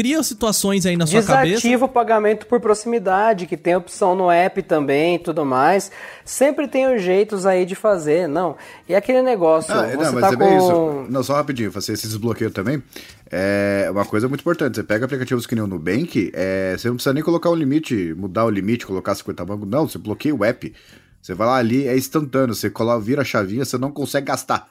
cria 0.00 0.22
situações 0.22 0.86
aí 0.86 0.96
na 0.96 1.06
sua 1.06 1.20
Desativa 1.20 1.36
cabeça. 1.36 1.56
Desativa 1.56 1.84
o 1.84 1.88
pagamento 1.88 2.46
por 2.46 2.58
proximidade, 2.58 3.46
que 3.46 3.54
tem 3.54 3.76
opção 3.76 4.14
no 4.14 4.30
app 4.30 4.62
também 4.62 5.16
e 5.16 5.18
tudo 5.18 5.44
mais. 5.44 5.92
Sempre 6.24 6.66
tem 6.66 6.94
os 6.94 7.02
jeitos 7.02 7.44
aí 7.44 7.66
de 7.66 7.74
fazer, 7.74 8.26
não. 8.26 8.56
E 8.88 8.94
aquele 8.94 9.20
negócio, 9.20 9.74
ah, 9.74 9.86
você 9.86 9.96
não, 9.96 10.20
tá 10.20 10.32
é 10.32 10.36
com... 10.36 10.56
isso. 10.56 11.12
Não, 11.12 11.22
só 11.22 11.34
rapidinho, 11.34 11.70
fazer 11.70 11.92
esse 11.92 12.06
desbloqueio 12.06 12.50
também. 12.50 12.82
É 13.30 13.88
uma 13.90 14.06
coisa 14.06 14.26
muito 14.26 14.40
importante. 14.40 14.76
Você 14.76 14.82
pega 14.82 15.04
aplicativos 15.04 15.46
que 15.46 15.54
nem 15.54 15.62
o 15.62 15.66
Nubank, 15.66 16.32
é, 16.32 16.74
você 16.78 16.88
não 16.88 16.94
precisa 16.94 17.12
nem 17.12 17.22
colocar 17.22 17.50
um 17.50 17.54
limite, 17.54 18.14
mudar 18.16 18.46
o 18.46 18.50
limite, 18.50 18.86
colocar 18.86 19.14
50 19.14 19.44
bancos. 19.44 19.68
Não, 19.68 19.86
você 19.86 19.98
bloqueia 19.98 20.34
o 20.34 20.42
app. 20.42 20.72
Você 21.20 21.34
vai 21.34 21.46
lá 21.46 21.56
ali, 21.56 21.86
é 21.86 21.94
instantâneo. 21.94 22.54
Você 22.54 22.70
coloca, 22.70 23.00
vira 23.00 23.20
a 23.20 23.24
chavinha, 23.24 23.66
você 23.66 23.76
não 23.76 23.90
consegue 23.90 24.28
gastar. 24.28 24.66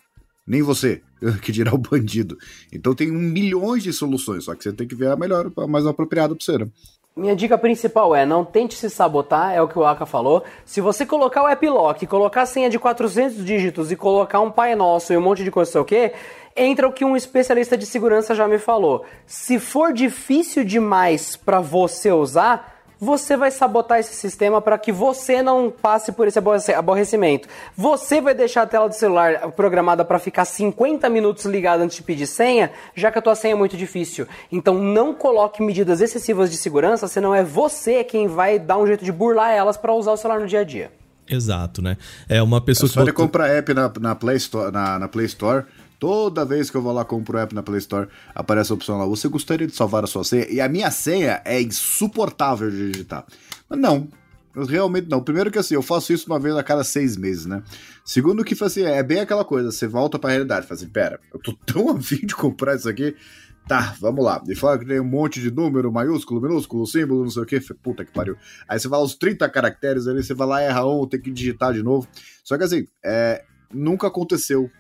Nem 0.49 0.63
você, 0.63 1.03
que 1.43 1.51
dirá 1.51 1.71
o 1.73 1.77
bandido. 1.77 2.35
Então 2.73 2.95
tem 2.95 3.07
milhões 3.07 3.83
de 3.83 3.93
soluções, 3.93 4.45
só 4.45 4.55
que 4.55 4.63
você 4.63 4.73
tem 4.73 4.87
que 4.87 4.95
ver 4.95 5.11
a 5.11 5.15
melhor, 5.15 5.51
a 5.55 5.67
mais 5.67 5.85
apropriada 5.85 6.35
para 6.35 6.43
você. 6.43 6.57
Né? 6.57 6.67
Minha 7.15 7.35
dica 7.35 7.57
principal 7.57 8.15
é 8.15 8.25
não 8.25 8.43
tente 8.43 8.75
se 8.75 8.89
sabotar, 8.89 9.53
é 9.53 9.61
o 9.61 9.67
que 9.67 9.77
o 9.77 9.85
Aka 9.85 10.05
falou. 10.05 10.43
Se 10.65 10.81
você 10.81 11.05
colocar 11.05 11.43
o 11.43 11.47
app 11.47 11.67
lock, 11.67 12.07
colocar 12.07 12.43
a 12.43 12.45
senha 12.45 12.69
de 12.69 12.79
400 12.79 13.45
dígitos 13.45 13.91
e 13.91 13.95
colocar 13.95 14.39
um 14.39 14.49
Pai 14.49 14.75
Nosso 14.75 15.13
e 15.13 15.17
um 15.17 15.21
monte 15.21 15.43
de 15.43 15.51
coisa, 15.51 15.71
sei 15.71 15.81
o 15.81 15.85
quê, 15.85 16.13
entra 16.55 16.87
o 16.87 16.93
que 16.93 17.05
um 17.05 17.15
especialista 17.15 17.77
de 17.77 17.85
segurança 17.85 18.33
já 18.33 18.47
me 18.47 18.57
falou. 18.57 19.05
Se 19.25 19.59
for 19.59 19.93
difícil 19.93 20.63
demais 20.63 21.35
para 21.35 21.59
você 21.59 22.11
usar, 22.11 22.78
você 22.99 23.37
vai 23.37 23.49
sabotar 23.49 23.99
esse 23.99 24.13
sistema 24.13 24.61
para 24.61 24.77
que 24.77 24.91
você 24.91 25.41
não 25.41 25.71
passe 25.71 26.11
por 26.11 26.27
esse 26.27 26.39
aborrecimento. 26.73 27.47
Você 27.75 28.19
vai 28.19 28.33
deixar 28.33 28.63
a 28.63 28.67
tela 28.67 28.89
do 28.89 28.95
celular 28.95 29.51
programada 29.51 30.03
para 30.03 30.19
ficar 30.19 30.45
50 30.45 31.09
minutos 31.09 31.45
ligada 31.45 31.83
antes 31.83 31.97
de 31.97 32.03
pedir 32.03 32.27
senha, 32.27 32.71
já 32.95 33.11
que 33.11 33.17
a 33.17 33.21
tua 33.21 33.35
senha 33.35 33.53
é 33.53 33.57
muito 33.57 33.77
difícil. 33.77 34.27
Então 34.51 34.75
não 34.75 35.13
coloque 35.13 35.63
medidas 35.63 36.01
excessivas 36.01 36.51
de 36.51 36.57
segurança, 36.57 37.07
senão 37.07 37.33
é 37.33 37.43
você 37.43 38.03
quem 38.03 38.27
vai 38.27 38.59
dar 38.59 38.77
um 38.77 38.85
jeito 38.85 39.05
de 39.05 39.11
burlar 39.11 39.51
elas 39.51 39.77
para 39.77 39.93
usar 39.93 40.11
o 40.11 40.17
celular 40.17 40.41
no 40.41 40.47
dia 40.47 40.59
a 40.59 40.63
dia. 40.63 40.91
Exato, 41.27 41.81
né? 41.81 41.95
É 42.27 42.41
uma 42.41 42.59
pessoa 42.59 42.87
é 42.87 42.89
só 42.89 42.99
que. 43.01 43.05
Só 43.05 43.11
botou... 43.11 43.25
comprar 43.25 43.47
app 43.49 43.73
na, 43.73 43.91
na, 43.99 44.15
Play 44.15 44.37
Store, 44.37 44.71
na, 44.71 44.97
na 44.97 45.07
Play 45.07 45.27
Store 45.27 45.63
Toda 45.99 46.45
vez 46.45 46.69
que 46.69 46.77
eu 46.77 46.81
vou 46.81 46.93
lá 46.93 47.03
compro 47.03 47.37
o 47.37 47.41
app 47.41 47.53
na 47.53 47.61
Play 47.61 47.79
Store, 47.79 48.07
aparece 48.33 48.71
a 48.71 48.75
opção 48.75 48.97
lá. 48.97 49.05
Você 49.05 49.27
gostaria 49.27 49.67
de 49.67 49.75
salvar 49.75 50.03
a 50.03 50.07
sua 50.07 50.23
senha? 50.23 50.47
E 50.49 50.61
a 50.61 50.69
minha 50.69 50.89
senha 50.89 51.41
é 51.43 51.61
insuportável 51.61 52.71
de 52.71 52.93
digitar. 52.93 53.25
Mas 53.69 53.77
não, 53.77 54.07
realmente 54.55 55.09
não. 55.09 55.21
Primeiro 55.21 55.51
que 55.51 55.59
assim, 55.59 55.75
eu 55.75 55.81
faço 55.81 56.13
isso 56.13 56.25
uma 56.27 56.39
vez 56.39 56.55
a 56.55 56.63
cada 56.63 56.85
seis 56.85 57.17
meses, 57.17 57.45
né? 57.45 57.61
Segundo 58.05 58.45
que 58.45 58.55
assim, 58.63 58.83
é 58.83 59.03
bem 59.03 59.19
aquela 59.19 59.43
coisa, 59.43 59.71
você 59.71 59.87
volta 59.87 60.17
pra 60.17 60.29
realidade, 60.29 60.65
fala 60.65 60.79
assim, 60.79 60.89
pera, 60.89 61.19
eu 61.33 61.39
tô 61.39 61.53
tão 61.65 61.89
afim 61.95 62.25
de 62.25 62.33
comprar 62.33 62.75
isso 62.75 62.87
aqui. 62.87 63.13
Tá, 63.67 63.95
vamos 63.99 64.25
lá. 64.25 64.41
E 64.47 64.55
fala 64.55 64.79
que 64.79 64.85
tem 64.85 64.99
um 64.99 65.05
monte 65.05 65.39
de 65.39 65.51
número, 65.51 65.91
maiúsculo, 65.91 66.41
minúsculo, 66.41 66.87
símbolo, 66.87 67.23
não 67.23 67.29
sei 67.29 67.43
o 67.43 67.45
que. 67.45 67.59
Puta 67.75 68.03
que 68.03 68.11
pariu. 68.11 68.35
Aí 68.67 68.79
você 68.79 68.87
vai 68.87 68.99
aos 68.99 69.13
30 69.15 69.47
caracteres 69.49 70.07
ali, 70.07 70.23
você 70.23 70.33
vai 70.33 70.47
lá, 70.47 70.61
erra 70.61 70.87
um, 70.87 71.05
tem 71.05 71.21
que 71.21 71.29
digitar 71.29 71.71
de 71.73 71.83
novo. 71.83 72.07
Só 72.43 72.57
que 72.57 72.63
assim, 72.63 72.87
é, 73.05 73.43
nunca 73.71 74.07
aconteceu 74.07 74.71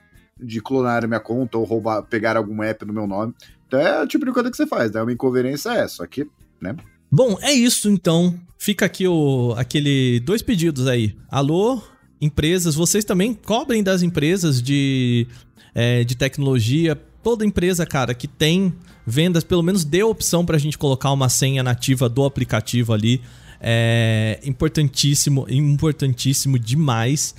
de 0.41 0.61
clonar 0.61 1.07
minha 1.07 1.19
conta 1.19 1.57
ou 1.57 1.63
roubar, 1.63 2.03
pegar 2.03 2.37
algum 2.37 2.63
app 2.63 2.85
no 2.85 2.93
meu 2.93 3.07
nome. 3.07 3.33
Então 3.67 3.79
é 3.79 4.03
o 4.03 4.07
tipo 4.07 4.25
de 4.25 4.31
coisa 4.31 4.49
que 4.49 4.57
você 4.57 4.65
faz, 4.65 4.91
né? 4.91 5.01
Uma 5.01 5.11
inconveniência 5.11 5.69
é 5.69 5.81
essa, 5.81 6.03
aqui, 6.03 6.25
né? 6.61 6.75
Bom, 7.11 7.37
é 7.41 7.51
isso 7.51 7.89
então. 7.89 8.39
Fica 8.57 8.85
aqui 8.85 9.07
o 9.07 9.53
aquele 9.57 10.19
dois 10.19 10.41
pedidos 10.41 10.87
aí. 10.87 11.15
Alô, 11.29 11.81
empresas, 12.19 12.75
vocês 12.75 13.05
também 13.05 13.33
cobrem 13.33 13.81
das 13.83 14.01
empresas 14.01 14.61
de, 14.61 15.27
é, 15.73 16.03
de 16.03 16.15
tecnologia. 16.15 16.95
Toda 17.23 17.45
empresa, 17.45 17.85
cara, 17.85 18.13
que 18.13 18.27
tem 18.27 18.73
vendas, 19.05 19.43
pelo 19.43 19.63
menos 19.63 19.83
dê 19.83 20.01
a 20.01 20.05
opção 20.05 20.45
pra 20.45 20.57
gente 20.57 20.77
colocar 20.77 21.11
uma 21.11 21.29
senha 21.29 21.63
nativa 21.63 22.07
do 22.07 22.25
aplicativo 22.25 22.93
ali. 22.93 23.21
É 23.61 24.39
importantíssimo, 24.43 25.45
importantíssimo 25.49 26.57
demais 26.57 27.35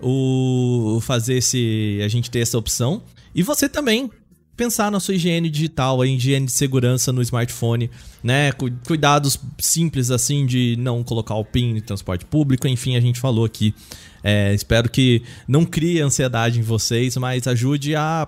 o 0.00 1.00
fazer 1.02 1.38
esse 1.38 2.00
a 2.04 2.08
gente 2.08 2.30
ter 2.30 2.40
essa 2.40 2.56
opção 2.56 3.02
e 3.34 3.42
você 3.42 3.68
também 3.68 4.10
pensar 4.58 4.90
na 4.90 4.98
sua 4.98 5.14
higiene 5.14 5.48
digital, 5.48 6.02
a 6.02 6.06
higiene 6.06 6.46
de 6.46 6.52
segurança 6.52 7.12
no 7.12 7.22
smartphone, 7.22 7.88
né? 8.22 8.50
Cuidados 8.84 9.38
simples 9.58 10.10
assim 10.10 10.44
de 10.44 10.74
não 10.80 11.04
colocar 11.04 11.36
o 11.36 11.44
PIN 11.44 11.76
em 11.76 11.80
transporte 11.80 12.24
público, 12.24 12.66
enfim, 12.66 12.96
a 12.96 13.00
gente 13.00 13.20
falou 13.20 13.44
aqui. 13.44 13.72
É, 14.22 14.52
espero 14.52 14.90
que 14.90 15.22
não 15.46 15.64
crie 15.64 16.00
ansiedade 16.00 16.58
em 16.58 16.62
vocês, 16.62 17.16
mas 17.16 17.46
ajude 17.46 17.94
a 17.94 18.26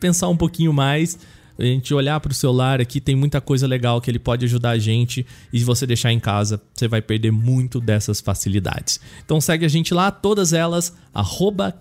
pensar 0.00 0.28
um 0.28 0.36
pouquinho 0.36 0.72
mais. 0.72 1.18
A 1.56 1.64
gente 1.64 1.92
olhar 1.92 2.20
para 2.20 2.30
o 2.30 2.34
celular 2.34 2.80
aqui, 2.80 3.00
tem 3.00 3.16
muita 3.16 3.40
coisa 3.40 3.66
legal 3.66 4.00
que 4.00 4.08
ele 4.08 4.20
pode 4.20 4.44
ajudar 4.44 4.70
a 4.70 4.78
gente. 4.78 5.26
E 5.52 5.58
se 5.58 5.64
você 5.64 5.86
deixar 5.86 6.12
em 6.12 6.20
casa, 6.20 6.60
você 6.72 6.86
vai 6.86 7.02
perder 7.02 7.32
muito 7.32 7.80
dessas 7.80 8.20
facilidades. 8.20 9.00
Então 9.24 9.40
segue 9.40 9.64
a 9.64 9.68
gente 9.68 9.92
lá, 9.92 10.10
todas 10.10 10.52
elas, 10.52 10.94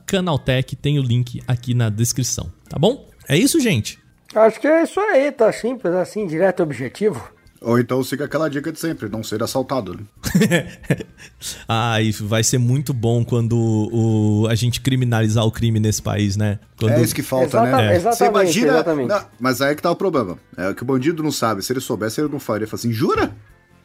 Canaltech, 0.08 0.76
tem 0.76 0.98
o 0.98 1.04
link 1.04 1.42
aqui 1.48 1.76
na 1.76 1.90
descrição, 1.90 2.52
tá 2.68 2.80
bom? 2.80 3.08
É 3.30 3.38
isso, 3.38 3.60
gente. 3.60 4.00
Acho 4.42 4.60
que 4.60 4.68
é 4.68 4.84
isso 4.84 5.00
aí, 5.00 5.32
tá 5.32 5.52
simples, 5.52 5.94
assim, 5.94 6.26
direto 6.26 6.60
e 6.60 6.64
objetivo. 6.64 7.38
Ou 7.62 7.80
então 7.80 8.04
siga 8.04 8.26
aquela 8.26 8.50
dica 8.50 8.72
de 8.72 8.80
sempre, 8.80 9.10
não 9.10 9.24
ser 9.24 9.42
assaltado. 9.42 9.96
Né? 9.96 10.68
ah, 11.68 12.00
isso 12.02 12.28
vai 12.28 12.44
ser 12.44 12.60
muito 12.60 12.94
bom 12.94 13.26
quando 13.26 13.58
o, 13.58 14.48
a 14.48 14.54
gente 14.54 14.80
criminalizar 14.80 15.44
o 15.44 15.52
crime 15.52 15.80
nesse 15.80 16.02
país, 16.02 16.38
né? 16.38 16.60
Quando... 16.80 16.94
É 16.94 17.02
isso 17.02 17.16
que 17.16 17.24
falta, 17.24 17.46
Exata 17.48 17.78
né? 17.78 17.96
Exatamente, 17.96 18.18
Você 18.18 18.26
imagina. 18.28 18.68
Exatamente. 18.68 19.10
Não, 19.10 19.26
mas 19.40 19.62
aí 19.62 19.72
é 19.72 19.76
que 19.76 19.82
tá 19.82 19.90
o 19.90 19.96
problema. 19.96 20.38
É 20.56 20.74
que 20.74 20.84
o 20.84 20.86
bandido 20.86 21.24
não 21.24 21.32
sabe. 21.32 21.64
Se 21.64 21.74
ele 21.74 21.80
soubesse, 21.80 22.22
ele 22.22 22.30
não 22.30 22.40
faria. 22.40 22.64
Ele 22.64 22.70
fala 22.70 22.80
assim: 22.80 22.94
jura? 22.94 23.32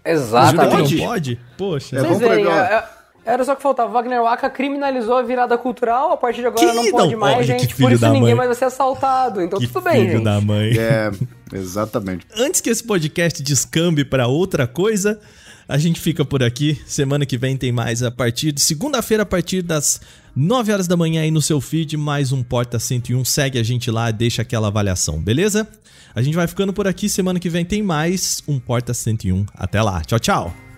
Exatamente. 0.04 0.66
Jura 0.68 0.86
que 0.86 0.96
não 0.96 1.06
pode? 1.06 1.40
Poxa. 1.56 1.96
É, 1.96 2.00
Vocês 2.02 2.22
é, 2.22 2.84
era 3.24 3.44
só 3.44 3.54
que 3.54 3.62
faltava. 3.62 3.92
Wagner 3.92 4.22
Waka 4.22 4.50
criminalizou 4.50 5.16
a 5.16 5.22
virada 5.22 5.56
cultural, 5.56 6.12
a 6.12 6.16
partir 6.16 6.40
de 6.40 6.48
agora 6.48 6.66
que 6.66 6.72
não 6.72 6.90
pode 6.90 7.12
não 7.12 7.20
mais, 7.20 7.36
pode, 7.36 7.46
gente. 7.46 7.74
Por 7.76 7.92
isso 7.92 8.04
ninguém 8.06 8.22
mãe. 8.22 8.34
mais 8.34 8.48
vai 8.48 8.56
ser 8.56 8.64
assaltado. 8.64 9.40
Então 9.40 9.58
que 9.58 9.66
tudo 9.66 9.82
bem, 9.82 10.00
filho 10.02 10.12
gente. 10.12 10.24
da 10.24 10.40
mãe. 10.40 10.76
É, 10.76 11.10
exatamente. 11.52 12.26
Antes 12.36 12.60
que 12.60 12.70
esse 12.70 12.82
podcast 12.82 13.42
descambe 13.42 14.04
para 14.04 14.26
outra 14.26 14.66
coisa, 14.66 15.20
a 15.68 15.78
gente 15.78 16.00
fica 16.00 16.24
por 16.24 16.42
aqui. 16.42 16.80
Semana 16.86 17.24
que 17.24 17.38
vem 17.38 17.56
tem 17.56 17.70
mais 17.70 18.02
a 18.02 18.10
partir 18.10 18.52
de 18.52 18.60
segunda-feira, 18.60 19.22
a 19.22 19.26
partir 19.26 19.62
das 19.62 20.00
9 20.34 20.72
horas 20.72 20.88
da 20.88 20.96
manhã 20.96 21.22
aí 21.22 21.30
no 21.30 21.42
seu 21.42 21.60
feed, 21.60 21.96
mais 21.96 22.32
um 22.32 22.42
Porta 22.42 22.78
101. 22.78 23.24
Segue 23.24 23.58
a 23.58 23.62
gente 23.62 23.90
lá, 23.90 24.10
deixa 24.10 24.42
aquela 24.42 24.68
avaliação, 24.68 25.20
beleza? 25.20 25.68
A 26.14 26.20
gente 26.20 26.34
vai 26.34 26.46
ficando 26.46 26.72
por 26.72 26.86
aqui. 26.86 27.08
Semana 27.08 27.38
que 27.38 27.48
vem 27.48 27.64
tem 27.64 27.82
mais 27.82 28.42
um 28.48 28.58
Porta 28.58 28.92
101. 28.92 29.46
Até 29.54 29.80
lá. 29.80 30.02
Tchau, 30.02 30.18
tchau. 30.18 30.71